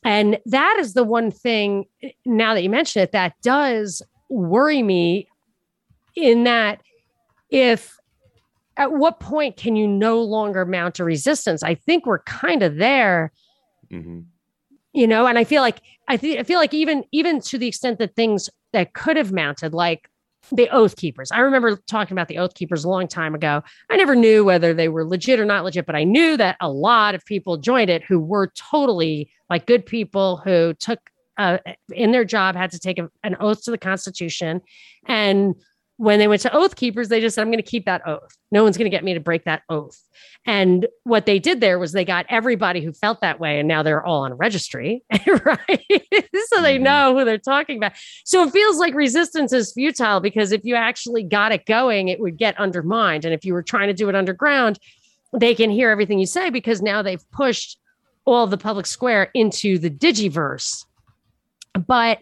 And 0.05 0.39
that 0.47 0.77
is 0.79 0.95
the 0.95 1.05
one 1.05 1.31
thing, 1.31 1.87
now 2.25 2.55
that 2.55 2.63
you 2.63 2.71
mention 2.71 3.03
it, 3.03 3.13
that 3.13 3.35
does 3.43 4.03
worry 4.29 4.83
me 4.83 5.29
in 6.15 6.45
that 6.45 6.81
if 7.51 7.97
at 8.77 8.93
what 8.93 9.21
point 9.21 9.57
can 9.57 9.77
you 9.77 9.87
no 9.87 10.21
longer 10.21 10.65
mount 10.65 10.99
a 10.99 11.05
resistance? 11.05 11.63
I 11.63 11.75
think 11.75 12.07
we're 12.07 12.21
kind 12.21 12.63
of 12.63 12.77
there. 12.77 13.33
Mm-hmm. 13.93 14.21
You 14.93 15.07
know, 15.07 15.27
and 15.27 15.39
I 15.39 15.45
feel 15.45 15.63
like 15.63 15.81
I 16.09 16.17
think 16.17 16.39
I 16.39 16.45
feel 16.45 16.59
like 16.59 16.75
even 16.75 17.05
even 17.13 17.41
to 17.43 17.59
the 17.59 17.67
extent 17.67 17.99
that 17.99 18.15
things 18.15 18.49
that 18.73 18.95
could 18.95 19.17
have 19.17 19.33
mounted, 19.33 19.75
like 19.75 20.09
the 20.53 20.69
oath 20.71 20.97
keepers. 20.97 21.31
I 21.33 21.41
remember 21.41 21.77
talking 21.87 22.13
about 22.13 22.29
the 22.29 22.39
oath 22.39 22.55
keepers 22.55 22.85
a 22.85 22.89
long 22.89 23.09
time 23.09 23.35
ago. 23.35 23.63
I 23.91 23.97
never 23.97 24.15
knew 24.15 24.45
whether 24.45 24.75
they 24.75 24.89
were 24.89 25.07
legit 25.07 25.41
or 25.41 25.45
not 25.45 25.65
legit, 25.65 25.87
but 25.87 25.97
I 25.97 26.05
knew 26.05 26.37
that 26.37 26.57
a 26.61 26.71
lot 26.71 27.15
of 27.15 27.25
people 27.25 27.57
joined 27.57 27.91
it 27.91 28.05
who 28.05 28.19
were 28.19 28.53
totally 28.55 29.31
like 29.49 29.67
good 29.67 29.87
people 29.87 30.39
who 30.39 30.75
took 30.75 31.01
uh, 31.39 31.59
in 31.93 32.13
their 32.13 32.25
job 32.25 32.55
had 32.55 32.71
to 32.71 32.79
take 32.79 32.99
a, 32.99 33.11
an 33.23 33.37
oath 33.41 33.65
to 33.65 33.71
the 33.71 33.79
Constitution 33.79 34.61
and 35.07 35.55
when 35.97 36.19
they 36.19 36.27
went 36.27 36.43
to 36.43 36.55
oath 36.55 36.75
keepers, 36.75 37.09
they 37.09 37.21
just 37.21 37.35
said, 37.35 37.43
I'm 37.43 37.49
going 37.49 37.63
to 37.63 37.71
keep 37.71 37.85
that 37.85 38.07
oath. 38.07 38.37
No 38.51 38.65
one's 38.65 38.77
going 38.77 38.91
to 38.91 38.95
get 38.95 39.05
me 39.05 39.15
to 39.15 39.21
break 39.21 39.45
that 39.45 39.63
oath. 39.69 40.01
And 40.47 40.87
what 41.05 41.25
they 41.25 41.39
did 41.39 41.61
there 41.61 41.79
was 41.79 41.93
they 41.93 42.05
got 42.05 42.27
everybody 42.29 42.83
who 42.83 42.93
felt 42.93 43.21
that 43.21 43.41
way, 43.41 43.59
and 43.59 43.69
now 43.69 43.83
they're 43.83 44.05
all 44.05 44.25
on 44.25 44.33
a 44.33 44.35
registry, 44.35 45.03
right? 45.45 45.59
so 45.69 46.61
they 46.61 46.75
mm-hmm. 46.75 46.83
know 46.83 47.17
who 47.17 47.25
they're 47.25 47.39
talking 47.39 47.77
about. 47.77 47.93
So 48.25 48.43
it 48.43 48.51
feels 48.51 48.79
like 48.79 48.95
resistance 48.95 49.53
is 49.53 49.73
futile 49.73 50.21
because 50.21 50.53
if 50.53 50.65
you 50.65 50.75
actually 50.75 51.23
got 51.23 51.53
it 51.53 51.65
going, 51.65 52.09
it 52.09 52.21
would 52.21 52.37
get 52.37 52.59
undermined. 52.59 53.25
And 53.25 53.33
if 53.33 53.45
you 53.45 53.55
were 53.55 53.63
trying 53.63 53.89
to 53.89 53.95
do 53.95 54.09
it 54.09 54.15
underground, 54.15 54.79
they 55.33 55.55
can 55.55 55.71
hear 55.71 55.91
everything 55.91 56.19
you 56.19 56.27
say 56.27 56.51
because 56.51 56.83
now 56.83 57.03
they've 57.03 57.31
pushed 57.31 57.79
all 58.25 58.47
the 58.47 58.59
public 58.59 58.87
square 58.87 59.31
into 59.35 59.79
the 59.79 59.91
digiverse. 59.91 60.85
But 61.87 62.19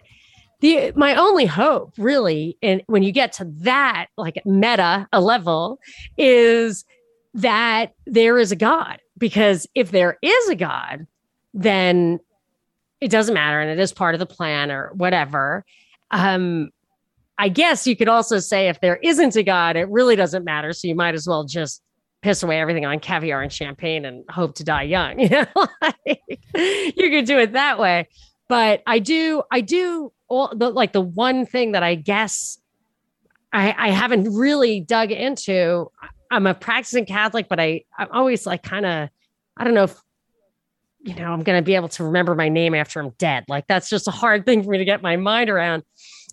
the 0.62 0.92
my 0.96 1.14
only 1.16 1.44
hope 1.44 1.92
really 1.98 2.56
and 2.62 2.82
when 2.86 3.02
you 3.02 3.12
get 3.12 3.32
to 3.32 3.44
that 3.58 4.06
like 4.16 4.40
meta 4.46 5.06
a 5.12 5.20
level 5.20 5.78
is 6.16 6.84
that 7.34 7.92
there 8.06 8.38
is 8.38 8.52
a 8.52 8.56
god 8.56 9.00
because 9.18 9.66
if 9.74 9.90
there 9.90 10.16
is 10.22 10.48
a 10.48 10.54
god 10.54 11.06
then 11.52 12.18
it 13.00 13.10
doesn't 13.10 13.34
matter 13.34 13.60
and 13.60 13.70
it 13.70 13.82
is 13.82 13.92
part 13.92 14.14
of 14.14 14.20
the 14.20 14.26
plan 14.26 14.70
or 14.70 14.92
whatever. 14.94 15.64
Um 16.10 16.70
i 17.38 17.48
guess 17.48 17.86
you 17.86 17.96
could 17.96 18.08
also 18.08 18.38
say 18.38 18.68
if 18.68 18.80
there 18.80 18.96
isn't 19.02 19.34
a 19.36 19.42
god 19.42 19.74
it 19.76 19.88
really 19.88 20.14
doesn't 20.14 20.44
matter 20.44 20.72
so 20.72 20.86
you 20.86 20.94
might 20.94 21.14
as 21.14 21.26
well 21.26 21.44
just 21.44 21.82
piss 22.20 22.42
away 22.42 22.60
everything 22.60 22.84
on 22.84 23.00
caviar 23.00 23.42
and 23.42 23.52
champagne 23.52 24.04
and 24.04 24.22
hope 24.30 24.54
to 24.54 24.62
die 24.62 24.82
young 24.82 25.18
you 25.18 25.28
know 25.28 25.46
like, 25.82 26.20
you 26.54 27.10
could 27.10 27.24
do 27.24 27.38
it 27.38 27.52
that 27.52 27.78
way. 27.78 28.08
But 28.48 28.82
i 28.86 28.98
do 28.98 29.42
i 29.50 29.60
do 29.60 30.12
all 30.32 30.50
the 30.56 30.70
like 30.70 30.92
the 30.92 31.00
one 31.00 31.44
thing 31.44 31.72
that 31.72 31.82
I 31.82 31.94
guess 31.94 32.58
I, 33.52 33.74
I 33.76 33.90
haven't 33.90 34.32
really 34.32 34.80
dug 34.80 35.12
into. 35.12 35.90
I'm 36.30 36.46
a 36.46 36.54
practicing 36.54 37.04
Catholic, 37.04 37.48
but 37.48 37.60
I 37.60 37.84
I'm 37.98 38.08
always 38.10 38.46
like 38.46 38.62
kind 38.62 38.86
of 38.86 39.10
I 39.56 39.64
don't 39.64 39.74
know 39.74 39.84
if 39.84 40.00
you 41.00 41.14
know 41.14 41.26
I'm 41.26 41.42
going 41.42 41.58
to 41.58 41.64
be 41.64 41.74
able 41.74 41.90
to 41.90 42.04
remember 42.04 42.34
my 42.34 42.48
name 42.48 42.74
after 42.74 42.98
I'm 42.98 43.10
dead. 43.18 43.44
Like 43.46 43.66
that's 43.66 43.90
just 43.90 44.08
a 44.08 44.10
hard 44.10 44.46
thing 44.46 44.62
for 44.62 44.70
me 44.70 44.78
to 44.78 44.86
get 44.86 45.02
my 45.02 45.16
mind 45.16 45.50
around. 45.50 45.82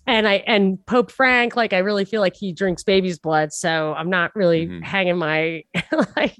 And 0.06 0.26
I 0.26 0.36
and 0.46 0.84
Pope 0.86 1.10
Frank, 1.10 1.54
like 1.54 1.74
I 1.74 1.78
really 1.78 2.06
feel 2.06 2.22
like 2.22 2.34
he 2.34 2.54
drinks 2.54 2.82
baby's 2.82 3.18
blood, 3.18 3.52
so 3.52 3.92
I'm 3.92 4.08
not 4.08 4.34
really 4.34 4.66
mm-hmm. 4.66 4.82
hanging 4.82 5.18
my 5.18 5.64
like 6.16 6.38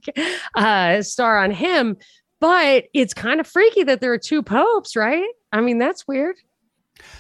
uh, 0.55 1.03
star 1.03 1.39
on 1.45 1.51
him. 1.51 1.99
But 2.41 2.85
it's 2.95 3.13
kind 3.13 3.39
of 3.39 3.47
freaky 3.47 3.83
that 3.83 4.01
there 4.01 4.15
are 4.15 4.19
two 4.19 4.43
popes, 4.43 4.97
right? 4.97 5.29
I 5.53 5.61
mean, 5.61 5.77
that's 5.77 6.09
weird. 6.09 6.37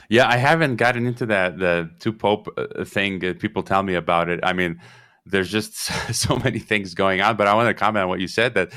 Yeah, 0.08 0.28
I 0.28 0.36
haven't 0.36 0.76
gotten 0.76 1.06
into 1.06 1.26
that 1.26 1.58
the 1.58 1.90
two 1.98 2.12
pope 2.12 2.48
uh, 2.56 2.84
thing. 2.84 3.24
Uh, 3.24 3.34
people 3.38 3.62
tell 3.62 3.82
me 3.82 3.94
about 3.94 4.28
it. 4.28 4.40
I 4.42 4.52
mean, 4.52 4.80
there's 5.26 5.50
just 5.50 5.74
so 6.14 6.36
many 6.36 6.58
things 6.58 6.94
going 6.94 7.20
on. 7.20 7.36
But 7.36 7.46
I 7.46 7.54
want 7.54 7.68
to 7.68 7.74
comment 7.74 8.04
on 8.04 8.08
what 8.08 8.20
you 8.20 8.28
said 8.28 8.54
that 8.54 8.72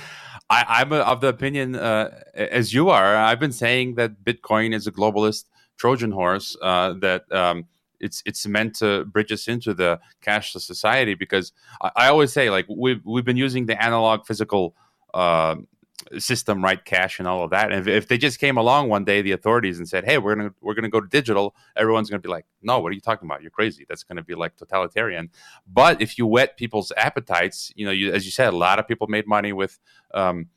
I, 0.49 0.81
am 0.81 0.93
of 0.93 1.21
the 1.21 1.27
opinion 1.27 1.75
uh, 1.75 2.11
as 2.35 2.73
you 2.73 2.89
are. 2.89 3.15
I've 3.15 3.39
been 3.39 3.51
saying 3.51 3.95
that 3.95 4.23
Bitcoin 4.23 4.73
is 4.73 4.87
a 4.87 4.91
globalist 4.91 5.45
Trojan 5.77 6.11
horse. 6.11 6.55
Uh, 6.61 6.93
that 6.99 7.31
um, 7.31 7.65
it's 7.99 8.21
it's 8.25 8.45
meant 8.45 8.75
to 8.75 9.05
bridge 9.05 9.31
us 9.31 9.47
into 9.47 9.73
the 9.73 9.99
cashless 10.21 10.61
society 10.61 11.15
because 11.15 11.51
I, 11.81 11.91
I 11.95 12.07
always 12.09 12.31
say 12.31 12.49
like 12.49 12.65
we've 12.69 13.03
we've 13.05 13.25
been 13.25 13.37
using 13.37 13.65
the 13.65 13.81
analog 13.81 14.25
physical. 14.25 14.75
Uh, 15.13 15.55
system 16.17 16.63
right 16.63 16.83
cash 16.83 17.19
and 17.19 17.27
all 17.27 17.43
of 17.43 17.51
that. 17.51 17.71
And 17.71 17.81
if, 17.81 17.87
if, 17.87 18.07
they 18.07 18.17
just 18.17 18.39
came 18.39 18.57
along 18.57 18.89
one 18.89 19.03
day 19.03 19.21
the 19.21 19.31
authorities 19.31 19.79
and 19.79 19.87
said 19.87 20.05
hey 20.05 20.17
we're 20.17 20.35
gonna 20.35 20.53
we're 20.61 20.73
gonna 20.73 20.89
go 20.89 21.01
to 21.01 21.07
digital 21.07 21.55
everyone's 21.75 22.09
gonna 22.09 22.21
be 22.21 22.29
like 22.29 22.45
no 22.61 22.79
what 22.79 22.91
are 22.91 22.95
you 22.95 23.01
talking 23.01 23.27
about? 23.27 23.41
You're 23.41 23.51
crazy. 23.51 23.85
That's 23.87 24.03
gonna 24.03 24.23
be 24.23 24.35
like 24.35 24.55
totalitarian. 24.55 25.29
But 25.67 26.01
if 26.01 26.17
you 26.17 26.27
whet 26.27 26.57
people's 26.57 26.91
appetites 26.97 27.71
you 27.75 27.85
know 27.85 27.91
you, 27.91 28.11
as 28.11 28.25
you 28.25 28.31
said 28.31 28.53
a 28.53 28.57
lot 28.57 28.79
of 28.79 28.87
people 28.87 29.07
made 29.07 29.27
money 29.27 29.53
with 29.53 29.79
um, 30.13 30.47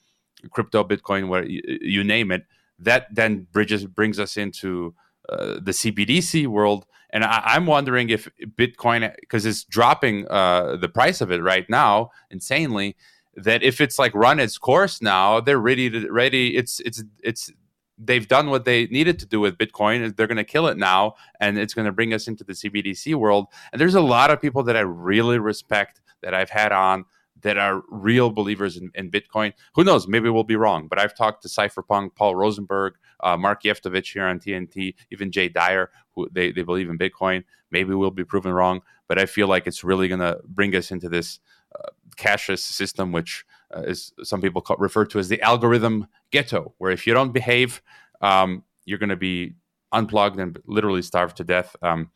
crypto 0.50 0.84
bitcoin 0.84 1.28
where 1.28 1.44
you, 1.44 1.62
you, 1.80 2.04
name 2.04 2.30
it 2.30 2.44
that 2.78 3.06
then 3.14 3.46
bridges 3.52 3.86
brings 3.86 4.18
us 4.18 4.36
into 4.36 4.94
uh, 5.28 5.58
the 5.60 5.72
CBDC 5.72 6.46
world, 6.46 6.86
and 7.10 7.24
I, 7.24 7.56
am 7.56 7.66
wondering 7.66 8.10
if 8.10 8.28
Bitcoin, 8.56 9.12
because 9.20 9.44
it's 9.44 9.64
dropping 9.64 10.26
uh, 10.28 10.76
the 10.76 10.88
price 10.88 11.20
of 11.20 11.32
it 11.32 11.42
right 11.42 11.68
now 11.68 12.10
insanely, 12.30 12.96
that 13.36 13.62
if 13.62 13.80
it's 13.80 13.98
like 13.98 14.14
run 14.14 14.40
its 14.40 14.58
course 14.58 15.02
now, 15.02 15.40
they're 15.40 15.58
ready 15.58 15.90
to 15.90 16.10
ready. 16.10 16.56
It's 16.56 16.80
it's 16.80 17.04
it's 17.22 17.50
they've 17.98 18.26
done 18.26 18.50
what 18.50 18.64
they 18.64 18.86
needed 18.86 19.18
to 19.20 19.26
do 19.26 19.40
with 19.40 19.58
Bitcoin. 19.58 20.14
They're 20.16 20.26
going 20.26 20.36
to 20.36 20.44
kill 20.44 20.66
it 20.66 20.76
now, 20.76 21.14
and 21.40 21.58
it's 21.58 21.74
going 21.74 21.86
to 21.86 21.92
bring 21.92 22.12
us 22.12 22.28
into 22.28 22.44
the 22.44 22.52
CBDC 22.52 23.14
world. 23.14 23.46
And 23.72 23.80
there's 23.80 23.94
a 23.94 24.00
lot 24.00 24.30
of 24.30 24.40
people 24.40 24.62
that 24.64 24.76
I 24.76 24.80
really 24.80 25.38
respect 25.38 26.00
that 26.22 26.34
I've 26.34 26.50
had 26.50 26.72
on 26.72 27.04
that 27.42 27.58
are 27.58 27.82
real 27.90 28.30
believers 28.30 28.76
in, 28.76 28.90
in 28.94 29.10
Bitcoin. 29.10 29.52
Who 29.74 29.84
knows? 29.84 30.08
Maybe 30.08 30.30
we'll 30.30 30.44
be 30.44 30.56
wrong. 30.56 30.88
But 30.88 30.98
I've 30.98 31.14
talked 31.14 31.42
to 31.42 31.48
Cypherpunk, 31.48 32.14
Paul 32.14 32.34
Rosenberg, 32.34 32.94
uh, 33.20 33.36
Mark 33.36 33.62
Jeftovic 33.62 34.10
here 34.10 34.24
on 34.24 34.40
TNT, 34.40 34.94
even 35.10 35.30
Jay 35.30 35.48
Dyer, 35.48 35.90
who 36.14 36.28
they, 36.32 36.50
they 36.50 36.62
believe 36.62 36.88
in 36.88 36.98
Bitcoin. 36.98 37.44
Maybe 37.70 37.94
we'll 37.94 38.10
be 38.10 38.24
proven 38.24 38.52
wrong. 38.52 38.80
But 39.06 39.18
I 39.18 39.26
feel 39.26 39.48
like 39.48 39.66
it's 39.66 39.84
really 39.84 40.08
going 40.08 40.20
to 40.20 40.40
bring 40.44 40.74
us 40.74 40.90
into 40.90 41.08
this 41.08 41.38
uh, 41.78 41.90
cashless 42.16 42.60
system, 42.60 43.12
which 43.12 43.44
uh, 43.74 43.82
is 43.82 44.12
some 44.22 44.40
people 44.40 44.60
call, 44.60 44.76
refer 44.78 45.04
to 45.06 45.18
as 45.18 45.28
the 45.28 45.40
algorithm 45.42 46.06
ghetto, 46.30 46.74
where 46.78 46.90
if 46.90 47.06
you 47.06 47.14
don't 47.14 47.32
behave, 47.32 47.82
um, 48.20 48.62
you're 48.84 48.98
going 48.98 49.10
to 49.10 49.16
be 49.16 49.54
unplugged 49.92 50.38
and 50.38 50.58
literally 50.66 51.02
starved 51.02 51.36
to 51.36 51.44
death 51.44 51.74
um, 51.82 52.10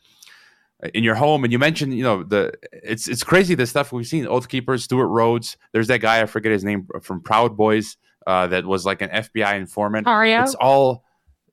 in 0.95 1.05
your 1.05 1.15
home. 1.15 1.45
And 1.45 1.53
you 1.53 1.59
mentioned, 1.59 1.95
you 1.95 2.03
know, 2.03 2.23
the 2.23 2.53
it's 2.73 3.09
it's 3.09 3.25
crazy 3.25 3.55
the 3.55 3.67
stuff 3.67 3.93
we've 3.93 4.07
seen. 4.07 4.27
Oath 4.27 4.49
Keepers, 4.49 4.85
Stewart 4.85 5.09
Rhodes. 5.09 5.57
There's 5.73 5.89
that 5.89 6.01
guy 6.01 6.23
I 6.23 6.27
forget 6.27 6.53
his 6.53 6.65
name 6.65 6.87
from 7.03 7.21
Proud 7.21 7.57
Boys 7.57 7.97
uh, 8.27 8.47
that 8.49 8.65
was 8.65 8.87
like 8.87 9.03
an 9.03 9.11
FBI 9.11 9.57
informant. 9.57 10.07
Ario. 10.07 10.43
It's 10.43 10.55
all 10.55 11.05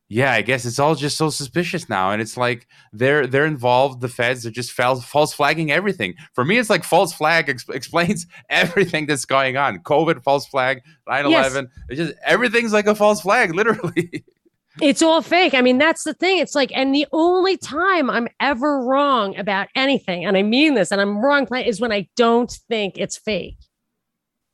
yeah, 0.10 0.32
I 0.32 0.42
guess 0.42 0.66
it's 0.66 0.80
all 0.80 0.96
just 0.96 1.18
so 1.18 1.30
suspicious 1.30 1.90
now, 1.90 2.12
and 2.12 2.22
it's 2.22 2.38
like 2.38 2.68
they're 2.94 3.28
they're 3.28 3.46
involved. 3.46 4.00
The 4.00 4.08
feds 4.08 4.46
are 4.46 4.52
just 4.52 4.72
false, 4.72 5.04
false 5.04 5.34
flagging 5.34 5.70
everything. 5.70 6.16
For 6.34 6.46
me, 6.46 6.58
it's 6.58 6.70
like 6.70 6.86
false 6.86 7.12
flag 7.12 7.50
ex- 7.50 7.68
explains 7.68 8.26
everything 8.50 9.06
that's 9.06 9.26
going 9.26 9.58
on. 9.58 9.80
COVID, 9.80 10.24
false 10.24 10.48
flag, 10.48 10.82
9-11. 11.10 11.30
Yes. 11.30 11.56
It's 11.90 11.98
just 11.98 12.14
everything's 12.24 12.72
like 12.72 12.88
a 12.88 12.96
false 12.96 13.22
flag, 13.22 13.54
literally. 13.56 14.24
It's 14.82 15.02
all 15.02 15.22
fake. 15.22 15.54
I 15.54 15.62
mean, 15.62 15.78
that's 15.78 16.04
the 16.04 16.14
thing. 16.14 16.38
It's 16.38 16.56
like, 16.56 16.72
and 16.74 16.94
the 16.94 17.08
only 17.12 17.58
time 17.58 18.10
I'm 18.10 18.28
ever 18.40 18.80
wrong 18.86 19.36
about 19.36 19.68
anything, 19.76 20.24
and 20.24 20.38
I 20.38 20.44
mean 20.44 20.76
this, 20.76 20.92
and 20.92 21.02
I'm 21.02 21.18
wrong, 21.18 21.48
is 21.54 21.82
when 21.82 21.92
I 21.92 22.08
don't 22.16 22.52
think 22.70 22.98
it's 22.98 23.18
fake. 23.18 23.58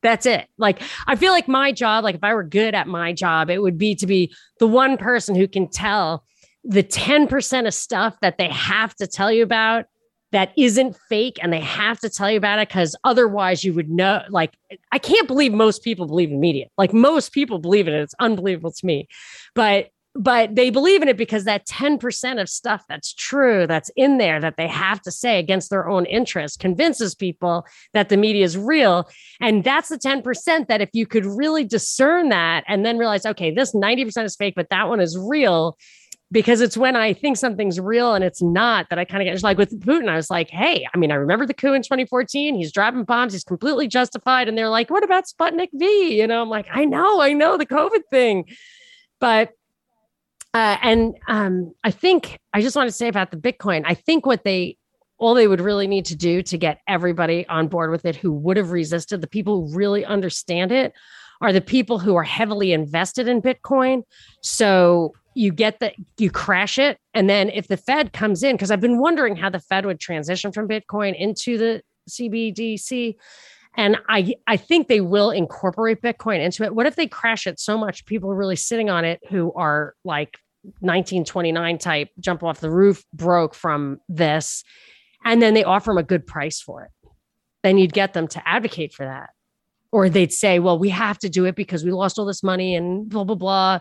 That's 0.03 0.25
it. 0.25 0.47
Like, 0.57 0.81
I 1.07 1.15
feel 1.15 1.31
like 1.31 1.47
my 1.47 1.71
job, 1.71 2.03
like 2.03 2.15
if 2.15 2.23
I 2.23 2.33
were 2.33 2.43
good 2.43 2.75
at 2.75 2.87
my 2.87 3.13
job, 3.13 3.49
it 3.49 3.61
would 3.61 3.77
be 3.77 3.95
to 3.95 4.05
be 4.05 4.33
the 4.59 4.67
one 4.67 4.97
person 4.97 5.33
who 5.33 5.47
can 5.47 5.69
tell 5.69 6.23
the 6.63 6.83
10% 6.83 7.67
of 7.67 7.73
stuff 7.73 8.15
that 8.21 8.37
they 8.37 8.49
have 8.49 8.93
to 8.95 9.07
tell 9.07 9.31
you 9.31 9.43
about 9.43 9.85
that 10.33 10.51
isn't 10.57 10.97
fake 11.07 11.37
and 11.41 11.53
they 11.53 11.59
have 11.59 11.99
to 11.99 12.09
tell 12.09 12.29
you 12.29 12.37
about 12.37 12.59
it 12.59 12.67
because 12.67 12.95
otherwise 13.03 13.63
you 13.63 13.71
would 13.71 13.89
know 13.89 14.21
like 14.29 14.57
i 14.91 14.97
can't 14.97 15.27
believe 15.27 15.53
most 15.53 15.83
people 15.83 16.07
believe 16.07 16.31
in 16.31 16.39
media 16.39 16.65
like 16.75 16.91
most 16.91 17.31
people 17.31 17.59
believe 17.59 17.87
in 17.87 17.93
it 17.93 18.01
it's 18.01 18.15
unbelievable 18.19 18.71
to 18.71 18.85
me 18.85 19.07
but 19.53 19.89
but 20.15 20.55
they 20.55 20.69
believe 20.69 21.01
in 21.01 21.07
it 21.07 21.17
because 21.17 21.43
that 21.45 21.65
10% 21.65 22.41
of 22.41 22.47
stuff 22.47 22.83
that's 22.87 23.13
true 23.13 23.65
that's 23.65 23.89
in 23.95 24.17
there 24.17 24.39
that 24.39 24.57
they 24.57 24.67
have 24.67 25.01
to 25.01 25.11
say 25.11 25.39
against 25.39 25.69
their 25.69 25.89
own 25.89 26.05
interest 26.05 26.59
convinces 26.59 27.15
people 27.15 27.65
that 27.93 28.09
the 28.09 28.17
media 28.17 28.45
is 28.45 28.57
real 28.57 29.09
and 29.41 29.63
that's 29.63 29.89
the 29.89 29.97
10% 29.97 30.67
that 30.67 30.81
if 30.81 30.89
you 30.93 31.07
could 31.07 31.25
really 31.25 31.63
discern 31.63 32.29
that 32.29 32.63
and 32.67 32.85
then 32.85 32.97
realize 32.97 33.25
okay 33.25 33.51
this 33.51 33.73
90% 33.73 34.23
is 34.23 34.35
fake 34.35 34.53
but 34.55 34.69
that 34.69 34.87
one 34.87 34.99
is 34.99 35.17
real 35.17 35.77
because 36.31 36.61
it's 36.61 36.75
when 36.75 36.95
I 36.95 37.13
think 37.13 37.37
something's 37.37 37.79
real 37.79 38.15
and 38.15 38.23
it's 38.23 38.41
not 38.41 38.89
that 38.89 38.97
I 38.97 39.05
kind 39.05 39.21
of 39.21 39.31
get 39.31 39.43
like 39.43 39.59
with 39.59 39.79
Putin. 39.81 40.09
I 40.09 40.15
was 40.15 40.31
like, 40.31 40.49
hey, 40.49 40.83
I 40.91 40.97
mean, 40.97 41.11
I 41.11 41.15
remember 41.15 41.45
the 41.45 41.53
coup 41.53 41.73
in 41.73 41.83
2014. 41.83 42.55
He's 42.55 42.71
dropping 42.71 43.03
bombs. 43.03 43.33
He's 43.33 43.43
completely 43.43 43.87
justified. 43.87 44.47
And 44.47 44.57
they're 44.57 44.67
like, 44.67 44.89
what 44.89 45.03
about 45.03 45.25
Sputnik 45.25 45.69
V? 45.73 46.19
You 46.19 46.25
know, 46.25 46.41
I'm 46.41 46.49
like, 46.49 46.65
I 46.73 46.85
know, 46.85 47.21
I 47.21 47.33
know 47.33 47.55
the 47.55 47.67
COVID 47.67 48.01
thing. 48.09 48.45
But 49.19 49.51
uh, 50.53 50.77
and 50.81 51.15
um, 51.27 51.73
I 51.83 51.91
think 51.91 52.39
I 52.53 52.61
just 52.61 52.75
want 52.75 52.87
to 52.87 52.95
say 52.95 53.07
about 53.07 53.31
the 53.31 53.37
Bitcoin. 53.37 53.83
I 53.85 53.93
think 53.93 54.25
what 54.25 54.43
they 54.43 54.77
all 55.17 55.33
they 55.33 55.47
would 55.47 55.61
really 55.61 55.87
need 55.87 56.05
to 56.05 56.15
do 56.15 56.41
to 56.43 56.57
get 56.57 56.81
everybody 56.87 57.47
on 57.47 57.67
board 57.67 57.91
with 57.91 58.05
it 58.05 58.15
who 58.15 58.31
would 58.31 58.57
have 58.57 58.71
resisted, 58.71 59.21
the 59.21 59.27
people 59.27 59.67
who 59.67 59.75
really 59.75 60.03
understand 60.03 60.71
it, 60.71 60.93
are 61.41 61.53
the 61.53 61.61
people 61.61 61.99
who 61.99 62.15
are 62.15 62.23
heavily 62.23 62.73
invested 62.73 63.27
in 63.27 63.41
Bitcoin. 63.41 64.03
So 64.41 65.13
you 65.35 65.51
get 65.51 65.79
the 65.79 65.91
you 66.17 66.29
crash 66.29 66.77
it 66.77 66.97
and 67.13 67.29
then 67.29 67.49
if 67.49 67.67
the 67.67 67.77
fed 67.77 68.13
comes 68.13 68.43
in 68.43 68.55
because 68.55 68.71
i've 68.71 68.81
been 68.81 68.99
wondering 68.99 69.35
how 69.35 69.49
the 69.49 69.59
fed 69.59 69.85
would 69.85 69.99
transition 69.99 70.51
from 70.51 70.67
bitcoin 70.67 71.17
into 71.17 71.57
the 71.57 71.81
cbdc 72.09 73.15
and 73.75 73.97
i 74.09 74.33
i 74.47 74.57
think 74.57 74.87
they 74.87 75.01
will 75.01 75.31
incorporate 75.31 76.01
bitcoin 76.01 76.39
into 76.39 76.63
it. 76.63 76.75
What 76.75 76.85
if 76.85 76.95
they 76.95 77.07
crash 77.07 77.47
it? 77.47 77.59
So 77.59 77.77
much 77.77 78.05
people 78.05 78.31
are 78.31 78.35
really 78.35 78.55
sitting 78.55 78.89
on 78.89 79.05
it 79.05 79.19
who 79.29 79.53
are 79.53 79.95
like 80.03 80.37
1929 80.79 81.77
type 81.77 82.09
jump 82.19 82.43
off 82.43 82.59
the 82.59 82.71
roof 82.71 83.03
broke 83.13 83.53
from 83.53 83.99
this 84.07 84.63
and 85.25 85.41
then 85.41 85.53
they 85.53 85.63
offer 85.63 85.91
them 85.91 85.97
a 85.97 86.03
good 86.03 86.27
price 86.27 86.61
for 86.61 86.83
it. 86.83 86.91
Then 87.63 87.77
you'd 87.77 87.93
get 87.93 88.13
them 88.13 88.27
to 88.29 88.47
advocate 88.47 88.93
for 88.93 89.05
that. 89.05 89.29
Or 89.91 90.09
they'd 90.09 90.33
say 90.33 90.59
well 90.59 90.77
we 90.79 90.89
have 90.89 91.19
to 91.19 91.29
do 91.29 91.45
it 91.45 91.55
because 91.55 91.83
we 91.83 91.91
lost 91.91 92.19
all 92.19 92.25
this 92.25 92.43
money 92.43 92.75
and 92.75 93.09
blah 93.09 93.23
blah 93.23 93.35
blah. 93.35 93.79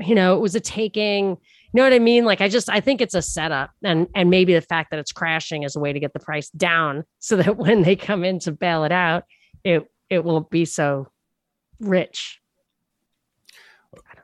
You 0.00 0.14
know, 0.14 0.34
it 0.34 0.40
was 0.40 0.54
a 0.54 0.60
taking. 0.60 1.36
Know 1.74 1.82
what 1.82 1.92
I 1.92 1.98
mean? 1.98 2.24
Like 2.24 2.40
I 2.40 2.48
just 2.48 2.68
I 2.68 2.80
think 2.80 3.00
it's 3.00 3.14
a 3.14 3.22
setup 3.22 3.70
and 3.82 4.06
and 4.14 4.28
maybe 4.30 4.54
the 4.54 4.60
fact 4.60 4.90
that 4.90 4.98
it's 4.98 5.12
crashing 5.12 5.62
is 5.62 5.74
a 5.74 5.80
way 5.80 5.92
to 5.92 6.00
get 6.00 6.12
the 6.12 6.20
price 6.20 6.50
down 6.50 7.04
so 7.18 7.36
that 7.36 7.56
when 7.56 7.82
they 7.82 7.96
come 7.96 8.24
in 8.24 8.38
to 8.40 8.52
bail 8.52 8.84
it 8.84 8.92
out, 8.92 9.24
it 9.64 9.84
it 10.10 10.24
won't 10.24 10.50
be 10.50 10.64
so 10.64 11.08
rich. 11.80 12.40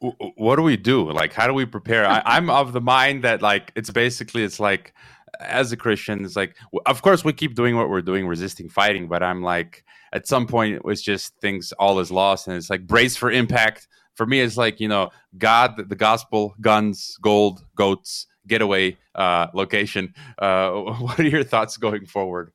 What 0.00 0.56
do 0.56 0.62
we 0.62 0.76
do? 0.76 1.10
Like 1.10 1.32
how 1.32 1.46
do 1.46 1.54
we 1.54 1.64
prepare? 1.64 2.06
I, 2.06 2.22
I'm 2.24 2.50
of 2.50 2.72
the 2.72 2.80
mind 2.80 3.24
that 3.24 3.42
like 3.42 3.72
it's 3.74 3.90
basically 3.90 4.44
it's 4.44 4.60
like 4.60 4.94
as 5.40 5.72
a 5.72 5.76
Christian, 5.76 6.24
it's 6.24 6.36
like 6.36 6.56
of 6.86 7.02
course 7.02 7.24
we 7.24 7.32
keep 7.32 7.54
doing 7.54 7.76
what 7.76 7.88
we're 7.88 8.02
doing, 8.02 8.26
resisting 8.26 8.68
fighting, 8.68 9.08
but 9.08 9.22
I'm 9.22 9.42
like 9.42 9.84
at 10.12 10.26
some 10.26 10.46
point 10.46 10.74
it 10.74 10.84
was 10.84 11.02
just 11.02 11.34
things 11.40 11.72
all 11.72 11.98
is 11.98 12.10
lost 12.10 12.46
and 12.46 12.56
it's 12.56 12.70
like 12.70 12.86
brace 12.86 13.16
for 13.16 13.30
impact 13.30 13.88
for 14.18 14.26
me 14.26 14.40
it's 14.40 14.58
like 14.58 14.80
you 14.80 14.88
know 14.88 15.08
god 15.38 15.88
the 15.88 15.96
gospel 15.96 16.54
guns 16.60 17.16
gold 17.22 17.64
goats 17.74 18.26
getaway 18.46 18.96
uh, 19.14 19.46
location. 19.52 20.14
Uh, 20.38 20.70
what 21.00 21.20
are 21.20 21.28
your 21.28 21.44
thoughts 21.44 21.76
going 21.76 22.06
forward? 22.06 22.50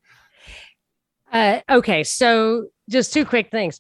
Uh, 1.32 1.62
okay 1.70 2.04
so 2.04 2.68
just 2.90 3.14
two 3.14 3.26
quick 3.26 3.50
things. 3.50 3.80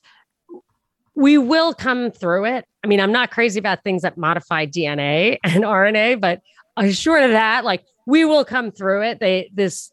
We 1.15 1.37
will 1.37 1.73
come 1.73 2.09
through 2.09 2.45
it. 2.45 2.65
I 2.83 2.87
mean 2.87 2.99
i'm 2.99 3.11
not 3.11 3.31
crazy 3.31 3.59
about 3.59 3.83
things 3.83 4.01
that 4.01 4.17
modify 4.17 4.65
dna 4.65 5.37
and 5.43 5.63
rna 5.63 6.19
but 6.19 6.41
short 6.91 7.23
of 7.23 7.31
that 7.31 7.63
like 7.63 7.85
we 8.05 8.25
will 8.25 8.45
come 8.45 8.71
through 8.71 9.03
it. 9.03 9.19
They 9.19 9.49
this 9.53 9.91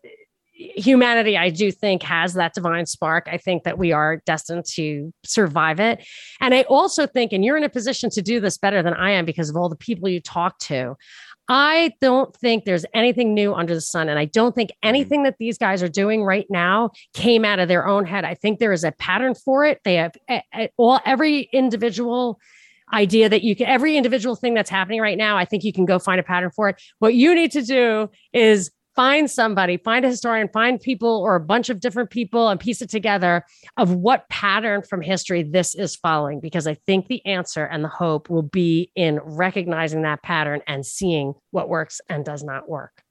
humanity, 0.61 1.37
I 1.37 1.51
do 1.51 1.73
think, 1.73 2.03
has 2.03 2.35
that 2.35 2.55
divine 2.55 2.87
spark. 2.87 3.29
I 3.31 3.39
think 3.39 3.65
that 3.65 3.79
we 3.79 3.93
are 3.93 4.23
destined 4.27 4.67
to 4.75 5.13
survive 5.25 5.81
it. 5.81 6.07
And 6.41 6.55
I 6.55 6.63
also 6.63 7.07
think, 7.07 7.33
and 7.33 7.45
you're 7.45 7.57
in 7.57 7.65
a 7.65 7.69
position 7.69 8.11
to 8.11 8.23
do 8.23 8.41
this 8.41 8.59
better 8.59 8.83
than 8.83 8.95
I 8.95 9.11
am 9.11 9.25
because 9.25 9.49
of 9.49 9.57
all 9.57 9.69
the 9.69 9.77
people 9.77 10.09
you 10.09 10.21
talk 10.21 10.59
to. 10.61 10.97
I 11.49 11.93
don't 12.01 12.35
think 12.37 12.65
there's 12.65 12.87
anything 12.95 13.35
new 13.35 13.55
under 13.55 13.75
the 13.75 13.81
sun. 13.81 14.09
And 14.09 14.19
I 14.19 14.27
don't 14.27 14.55
think 14.55 14.71
mm-hmm. 14.71 14.89
anything 14.89 15.23
that 15.25 15.37
these 15.39 15.59
guys 15.59 15.83
are 15.83 15.89
doing 15.89 16.23
right 16.23 16.47
now 16.49 16.91
came 17.15 17.45
out 17.45 17.59
of 17.59 17.69
their 17.69 17.87
own 17.87 18.07
head. 18.07 18.25
I 18.25 18.35
think 18.35 18.59
there 18.59 18.73
is 18.73 18.85
a 18.85 18.93
pattern 18.93 19.35
for 19.35 19.65
it. 19.65 19.81
They 19.85 19.95
have 19.95 20.15
all 20.77 21.01
every 21.05 21.49
individual 21.53 22.39
idea 22.93 23.29
that 23.29 23.43
you 23.43 23.55
can 23.55 23.67
every 23.67 23.97
individual 23.97 24.35
thing 24.35 24.53
that's 24.53 24.69
happening 24.69 25.01
right 25.01 25.17
now 25.17 25.37
i 25.37 25.45
think 25.45 25.63
you 25.63 25.73
can 25.73 25.85
go 25.85 25.97
find 25.97 26.19
a 26.19 26.25
pattern 26.25 26.51
for 26.51 26.69
it 26.69 26.83
what 26.99 27.15
you 27.15 27.37
need 27.37 27.53
to 27.53 27.63
do 27.63 28.11
is 28.33 28.73
find 28.95 29.31
somebody, 29.31 29.77
find 29.77 30.05
a 30.05 30.09
historian, 30.09 30.49
find 30.49 30.81
people 30.81 31.23
or 31.23 31.35
a 31.37 31.41
bunch 31.41 31.71
of 31.71 31.81
different 31.81 32.11
people 32.11 32.49
and 32.49 32.59
piece 32.59 32.83
it 32.83 32.91
together 32.91 33.45
of 33.77 33.95
what 33.95 34.29
pattern 34.29 34.83
from 34.83 35.01
history 35.01 35.43
this 35.43 35.75
is 35.75 35.97
following. 35.97 36.41
Because 36.41 36.67
I 36.67 36.75
think 36.75 37.09
the 37.09 37.25
answer 37.27 37.65
and 37.65 37.85
the 37.85 37.89
hope 37.89 38.31
will 38.31 38.43
be 38.43 38.91
in 38.95 39.21
recognizing 39.23 40.03
that 40.03 40.23
pattern 40.23 40.61
and 40.67 40.85
seeing 40.85 41.35
what 41.51 41.69
works 41.69 42.01
and 42.09 42.25
does 42.25 42.43
not 42.43 42.69
work. 42.69 43.03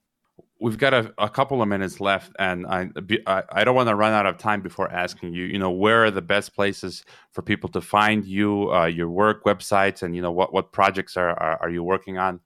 We've 0.61 0.77
got 0.77 0.93
a, 0.93 1.13
a 1.17 1.29
couple 1.29 1.61
of 1.61 1.69
minutes 1.69 2.01
left, 2.01 2.33
and 2.37 2.67
I, 2.67 2.89
I, 3.25 3.63
don't 3.63 3.75
want 3.75 3.87
to 3.87 3.95
run 3.95 4.11
out 4.11 4.25
of 4.25 4.37
time 4.37 4.59
before 4.59 4.91
asking 4.91 5.33
you. 5.33 5.45
You 5.45 5.57
know, 5.57 5.71
where 5.71 6.03
are 6.03 6.11
the 6.11 6.21
best 6.21 6.53
places 6.53 7.05
for 7.31 7.41
people 7.41 7.69
to 7.69 7.79
find 7.79 8.25
you, 8.25 8.69
uh, 8.73 8.85
your 8.87 9.09
work, 9.09 9.45
websites, 9.45 10.03
and 10.03 10.13
you 10.13 10.21
know 10.21 10.31
what 10.31 10.51
what 10.51 10.73
projects 10.73 11.15
are, 11.15 11.29
are, 11.29 11.61
are 11.61 11.69
you 11.69 11.81
working 11.81 12.17
on? 12.17 12.41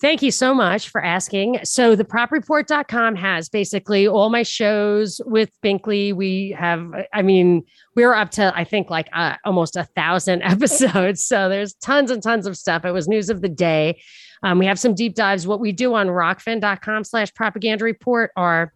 Thank 0.00 0.22
you 0.22 0.30
so 0.30 0.54
much 0.54 0.88
for 0.88 1.04
asking. 1.04 1.58
So, 1.62 1.94
the 1.94 2.06
propreport.com 2.06 3.16
has 3.16 3.50
basically 3.50 4.08
all 4.08 4.30
my 4.30 4.42
shows 4.42 5.20
with 5.26 5.50
Binkley. 5.62 6.14
We 6.14 6.56
have, 6.58 6.90
I 7.12 7.20
mean, 7.20 7.64
we're 7.94 8.14
up 8.14 8.30
to, 8.32 8.50
I 8.56 8.64
think, 8.64 8.88
like 8.88 9.08
uh, 9.12 9.36
almost 9.44 9.76
a 9.76 9.84
thousand 9.84 10.42
episodes. 10.42 11.22
So, 11.22 11.50
there's 11.50 11.74
tons 11.74 12.10
and 12.10 12.22
tons 12.22 12.46
of 12.46 12.56
stuff. 12.56 12.86
It 12.86 12.92
was 12.92 13.08
news 13.08 13.28
of 13.28 13.42
the 13.42 13.50
day. 13.50 14.00
Um, 14.42 14.58
we 14.58 14.64
have 14.64 14.78
some 14.78 14.94
deep 14.94 15.14
dives. 15.14 15.46
What 15.46 15.60
we 15.60 15.70
do 15.70 15.92
on 15.94 16.06
rokfin.com 16.06 17.04
slash 17.04 17.34
propaganda 17.34 17.84
report 17.84 18.30
are 18.36 18.72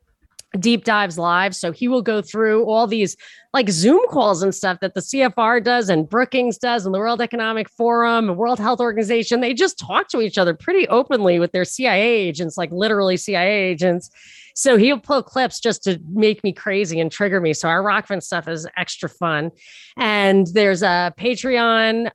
deep 0.58 0.84
dives 0.84 1.18
live. 1.18 1.56
So 1.56 1.72
he 1.72 1.88
will 1.88 2.02
go 2.02 2.22
through 2.22 2.66
all 2.66 2.86
these 2.86 3.16
like 3.54 3.70
Zoom 3.70 4.02
calls 4.10 4.42
and 4.42 4.52
stuff 4.52 4.80
that 4.80 4.94
the 4.94 5.00
CFR 5.00 5.62
does 5.62 5.88
and 5.88 6.08
Brookings 6.08 6.58
does 6.58 6.84
and 6.84 6.94
the 6.94 6.98
World 6.98 7.20
Economic 7.20 7.70
Forum 7.70 8.28
and 8.28 8.36
World 8.36 8.58
Health 8.58 8.80
Organization. 8.80 9.40
They 9.40 9.54
just 9.54 9.78
talk 9.78 10.08
to 10.08 10.20
each 10.20 10.36
other 10.36 10.54
pretty 10.54 10.88
openly 10.88 11.38
with 11.38 11.52
their 11.52 11.64
CIA 11.64 12.02
agents, 12.02 12.58
like 12.58 12.72
literally 12.72 13.16
CIA 13.16 13.70
agents. 13.70 14.10
So 14.54 14.76
he'll 14.76 15.00
pull 15.00 15.22
clips 15.22 15.58
just 15.58 15.82
to 15.84 16.00
make 16.08 16.44
me 16.44 16.52
crazy 16.52 17.00
and 17.00 17.10
trigger 17.10 17.40
me. 17.40 17.52
So 17.52 17.68
our 17.68 17.82
Rokfin 17.82 18.22
stuff 18.22 18.46
is 18.48 18.66
extra 18.76 19.08
fun. 19.08 19.50
And 19.96 20.46
there's 20.48 20.82
a 20.82 21.12
patreon.com 21.18 22.10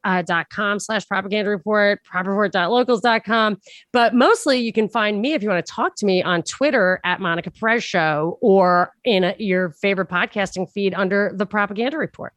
uh, 0.76 0.80
slash 0.80 1.08
propaganda 1.08 1.50
report, 1.50 2.00
propreport.locals.com. 2.12 3.58
But 3.92 4.16
mostly 4.16 4.60
you 4.60 4.72
can 4.72 4.88
find 4.88 5.22
me 5.22 5.34
if 5.34 5.44
you 5.44 5.50
want 5.50 5.66
to 5.66 5.72
talk 5.72 5.96
to 5.98 6.06
me 6.06 6.24
on 6.24 6.44
Twitter 6.44 7.02
at 7.04 7.20
Monica 7.20 7.52
Perez 7.52 7.84
Show 7.84 8.38
or 8.42 8.94
in 9.04 9.26
a, 9.26 9.36
your 9.38 9.72
favorite 9.72 10.10
podcasting 10.10 10.72
feed 10.72 10.94
under 10.94 11.29
the 11.34 11.46
propaganda 11.46 11.98
report. 11.98 12.34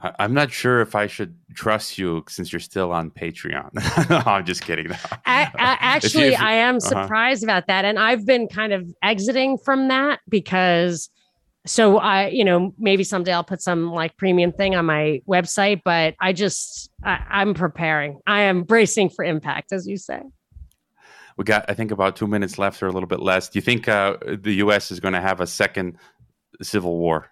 I'm 0.00 0.32
not 0.32 0.52
sure 0.52 0.80
if 0.80 0.94
I 0.94 1.08
should 1.08 1.34
trust 1.54 1.98
you 1.98 2.24
since 2.28 2.52
you're 2.52 2.60
still 2.60 2.92
on 2.92 3.10
Patreon. 3.10 3.70
no, 4.10 4.22
I'm 4.24 4.44
just 4.44 4.62
kidding. 4.62 4.92
I, 5.26 5.50
I, 5.56 5.76
actually, 5.80 6.36
I 6.36 6.52
am 6.52 6.76
uh-huh. 6.76 7.02
surprised 7.02 7.42
uh-huh. 7.42 7.52
about 7.52 7.66
that, 7.66 7.84
and 7.84 7.98
I've 7.98 8.24
been 8.24 8.46
kind 8.46 8.72
of 8.72 8.92
exiting 9.02 9.58
from 9.58 9.88
that 9.88 10.20
because. 10.28 11.10
So 11.66 11.98
I, 11.98 12.28
you 12.28 12.44
know, 12.46 12.72
maybe 12.78 13.04
someday 13.04 13.32
I'll 13.32 13.44
put 13.44 13.60
some 13.60 13.92
like 13.92 14.16
premium 14.16 14.52
thing 14.52 14.74
on 14.74 14.86
my 14.86 15.20
website, 15.28 15.82
but 15.84 16.14
I 16.18 16.32
just 16.32 16.88
I, 17.04 17.22
I'm 17.28 17.52
preparing. 17.52 18.20
I 18.26 18.42
am 18.42 18.62
bracing 18.62 19.10
for 19.10 19.22
impact, 19.22 19.72
as 19.72 19.86
you 19.86 19.98
say. 19.98 20.22
We 21.36 21.44
got, 21.44 21.66
I 21.68 21.74
think, 21.74 21.90
about 21.90 22.16
two 22.16 22.26
minutes 22.26 22.58
left 22.58 22.82
or 22.82 22.86
a 22.86 22.92
little 22.92 23.08
bit 23.08 23.20
less. 23.20 23.50
Do 23.50 23.58
you 23.58 23.62
think 23.62 23.86
uh, 23.86 24.16
the 24.40 24.54
U.S. 24.54 24.90
is 24.90 24.98
going 24.98 25.12
to 25.12 25.20
have 25.20 25.42
a 25.42 25.46
second 25.46 25.98
civil 26.62 26.96
war? 26.96 27.28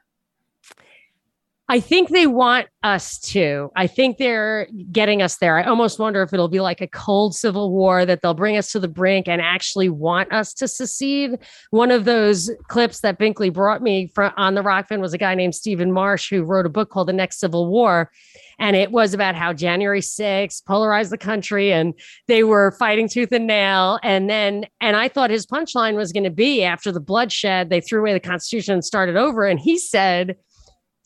I 1.69 1.81
think 1.81 2.11
they 2.11 2.29
want 2.29 2.69
us 2.85 3.19
to. 3.19 3.71
I 3.75 3.89
think 3.89 4.19
they're 4.19 4.69
getting 4.93 5.21
us 5.21 5.39
there. 5.39 5.59
I 5.59 5.65
almost 5.65 5.99
wonder 5.99 6.23
if 6.23 6.33
it'll 6.33 6.47
be 6.47 6.61
like 6.61 6.81
a 6.81 6.87
cold 6.87 7.35
civil 7.35 7.73
war 7.73 8.07
that 8.07 8.23
they'll 8.23 8.35
bring 8.35 8.57
us 8.57 8.71
to 8.73 8.79
the 8.79 8.87
brink 8.87 9.27
and 9.27 9.41
actually 9.43 9.89
want 9.89 10.33
us 10.33 10.55
to 10.55 10.69
secede. 10.69 11.39
One 11.71 11.91
of 11.91 12.05
those 12.05 12.53
clips 12.69 13.01
that 13.01 13.19
Binkley 13.19 13.53
brought 13.53 13.83
me 13.83 14.13
from 14.15 14.33
on 14.37 14.55
the 14.55 14.63
Rokfin 14.63 15.01
was 15.01 15.13
a 15.13 15.19
guy 15.19 15.35
named 15.35 15.57
Stephen 15.57 15.91
Marche 15.91 16.31
who 16.31 16.45
wrote 16.45 16.67
a 16.67 16.71
book 16.71 16.91
called 16.91 17.09
The 17.09 17.13
Next 17.13 17.41
Civil 17.41 17.69
War. 17.69 18.13
And 18.61 18.77
it 18.77 18.93
was 18.93 19.13
about 19.13 19.35
how 19.35 19.53
January 19.53 20.01
6th 20.01 20.65
polarized 20.65 21.11
the 21.11 21.19
country 21.19 21.73
and 21.73 21.95
they 22.29 22.45
were 22.45 22.77
fighting 22.79 23.09
tooth 23.09 23.33
and 23.33 23.47
nail. 23.47 23.99
And 24.05 24.31
then, 24.31 24.67
and 24.81 24.97
I 24.97 25.09
thought 25.09 25.31
his 25.31 25.47
punchline 25.47 25.97
was 25.97 26.13
going 26.13 26.25
to 26.25 26.31
be 26.31 26.63
after 26.63 26.93
the 26.93 27.01
bloodshed, 27.01 27.71
they 27.71 27.81
threw 27.81 28.01
away 28.01 28.13
the 28.13 28.21
Constitution 28.21 28.75
and 28.75 28.85
started 28.85 29.17
over. 29.17 29.45
And 29.45 29.59
he 29.59 29.79
said, 29.79 30.37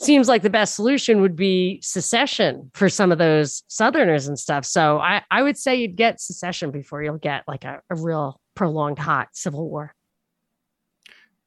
seems 0.00 0.28
like 0.28 0.42
the 0.42 0.50
best 0.50 0.74
solution 0.74 1.20
would 1.20 1.36
be 1.36 1.80
secession 1.82 2.70
for 2.74 2.88
some 2.88 3.12
of 3.12 3.18
those 3.18 3.62
Southerners 3.68 4.28
and 4.28 4.38
stuff. 4.38 4.64
So 4.64 4.98
I, 4.98 5.22
I 5.30 5.42
would 5.42 5.58
say 5.58 5.76
you'd 5.76 5.96
get 5.96 6.20
secession 6.20 6.70
before 6.70 7.02
you'll 7.02 7.18
get 7.18 7.44
like 7.46 7.64
a, 7.64 7.82
a 7.90 7.94
real 7.96 8.40
prolonged 8.54 8.98
hot 8.98 9.28
civil 9.32 9.68
war. 9.68 9.94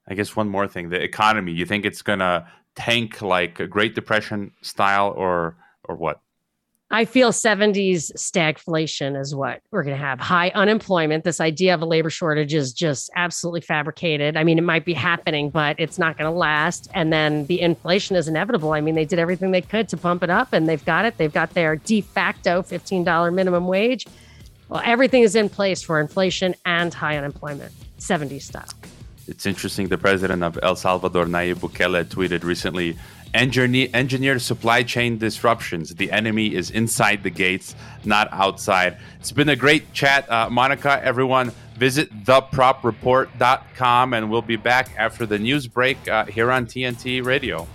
I 0.07 0.15
guess 0.15 0.35
one 0.35 0.49
more 0.49 0.67
thing: 0.67 0.89
the 0.89 1.01
economy. 1.01 1.53
You 1.53 1.65
think 1.65 1.85
it's 1.85 2.01
gonna 2.01 2.51
tank 2.75 3.21
like 3.21 3.59
a 3.59 3.67
Great 3.67 3.95
Depression 3.95 4.51
style, 4.61 5.13
or 5.15 5.55
or 5.85 5.95
what? 5.95 6.19
I 6.93 7.05
feel 7.05 7.31
70s 7.31 8.13
stagflation 8.17 9.19
is 9.19 9.33
what 9.33 9.61
we're 9.71 9.81
going 9.81 9.97
to 9.97 10.05
have. 10.05 10.19
High 10.19 10.49
unemployment. 10.49 11.23
This 11.23 11.41
idea 11.41 11.73
of 11.73 11.81
a 11.81 11.87
labor 11.87 12.11
shortage 12.11 12.53
is 12.53 12.71
just 12.71 13.09
absolutely 13.15 13.61
fabricated. 13.61 14.37
I 14.37 14.43
mean, 14.43 14.59
it 14.59 14.63
might 14.63 14.85
be 14.85 14.93
happening, 14.93 15.49
but 15.49 15.75
it's 15.79 15.97
not 15.97 16.19
going 16.19 16.31
to 16.31 16.37
last. 16.37 16.91
And 16.93 17.11
then 17.11 17.47
the 17.47 17.61
inflation 17.61 18.15
is 18.15 18.27
inevitable. 18.27 18.73
I 18.73 18.81
mean, 18.81 18.93
they 18.93 19.05
did 19.05 19.17
everything 19.17 19.49
they 19.49 19.61
could 19.61 19.89
to 19.89 19.97
pump 19.97 20.21
it 20.21 20.29
up 20.29 20.53
and 20.53 20.69
they've 20.69 20.85
got 20.85 21.03
it. 21.05 21.17
They've 21.17 21.33
got 21.33 21.55
their 21.55 21.77
de 21.77 22.01
facto 22.01 22.61
$15 22.61 23.33
minimum 23.33 23.65
wage. 23.65 24.05
Well, 24.69 24.83
everything 24.85 25.23
is 25.23 25.35
in 25.35 25.49
place 25.49 25.81
for 25.81 25.99
inflation 25.99 26.53
and 26.63 26.93
high 26.93 27.17
unemployment, 27.17 27.73
70s 27.97 28.43
style. 28.43 28.69
It's 29.27 29.47
interesting. 29.47 29.87
The 29.87 29.97
president 29.97 30.43
of 30.43 30.59
El 30.61 30.75
Salvador, 30.75 31.25
Nayib 31.25 31.55
Bukele, 31.55 32.03
tweeted 32.05 32.43
recently 32.43 32.99
engineer, 33.33 33.89
engineered 33.93 34.41
supply 34.41 34.83
chain 34.83 35.17
disruptions. 35.17 35.95
The 35.95 36.11
enemy 36.11 36.53
is 36.53 36.69
inside 36.71 37.23
the 37.23 37.29
gates, 37.29 37.75
not 38.05 38.31
outside. 38.31 38.97
It's 39.19 39.31
been 39.31 39.49
a 39.49 39.55
great 39.55 39.93
chat, 39.93 40.29
uh, 40.31 40.49
Monica. 40.49 40.99
Everyone, 41.03 41.51
visit 41.77 42.11
thepropreport.com, 42.25 44.13
and 44.13 44.29
we'll 44.29 44.41
be 44.41 44.55
back 44.57 44.91
after 44.97 45.25
the 45.25 45.39
news 45.39 45.67
break 45.67 46.07
uh, 46.07 46.25
here 46.25 46.51
on 46.51 46.65
TNT 46.65 47.25
Radio. 47.25 47.67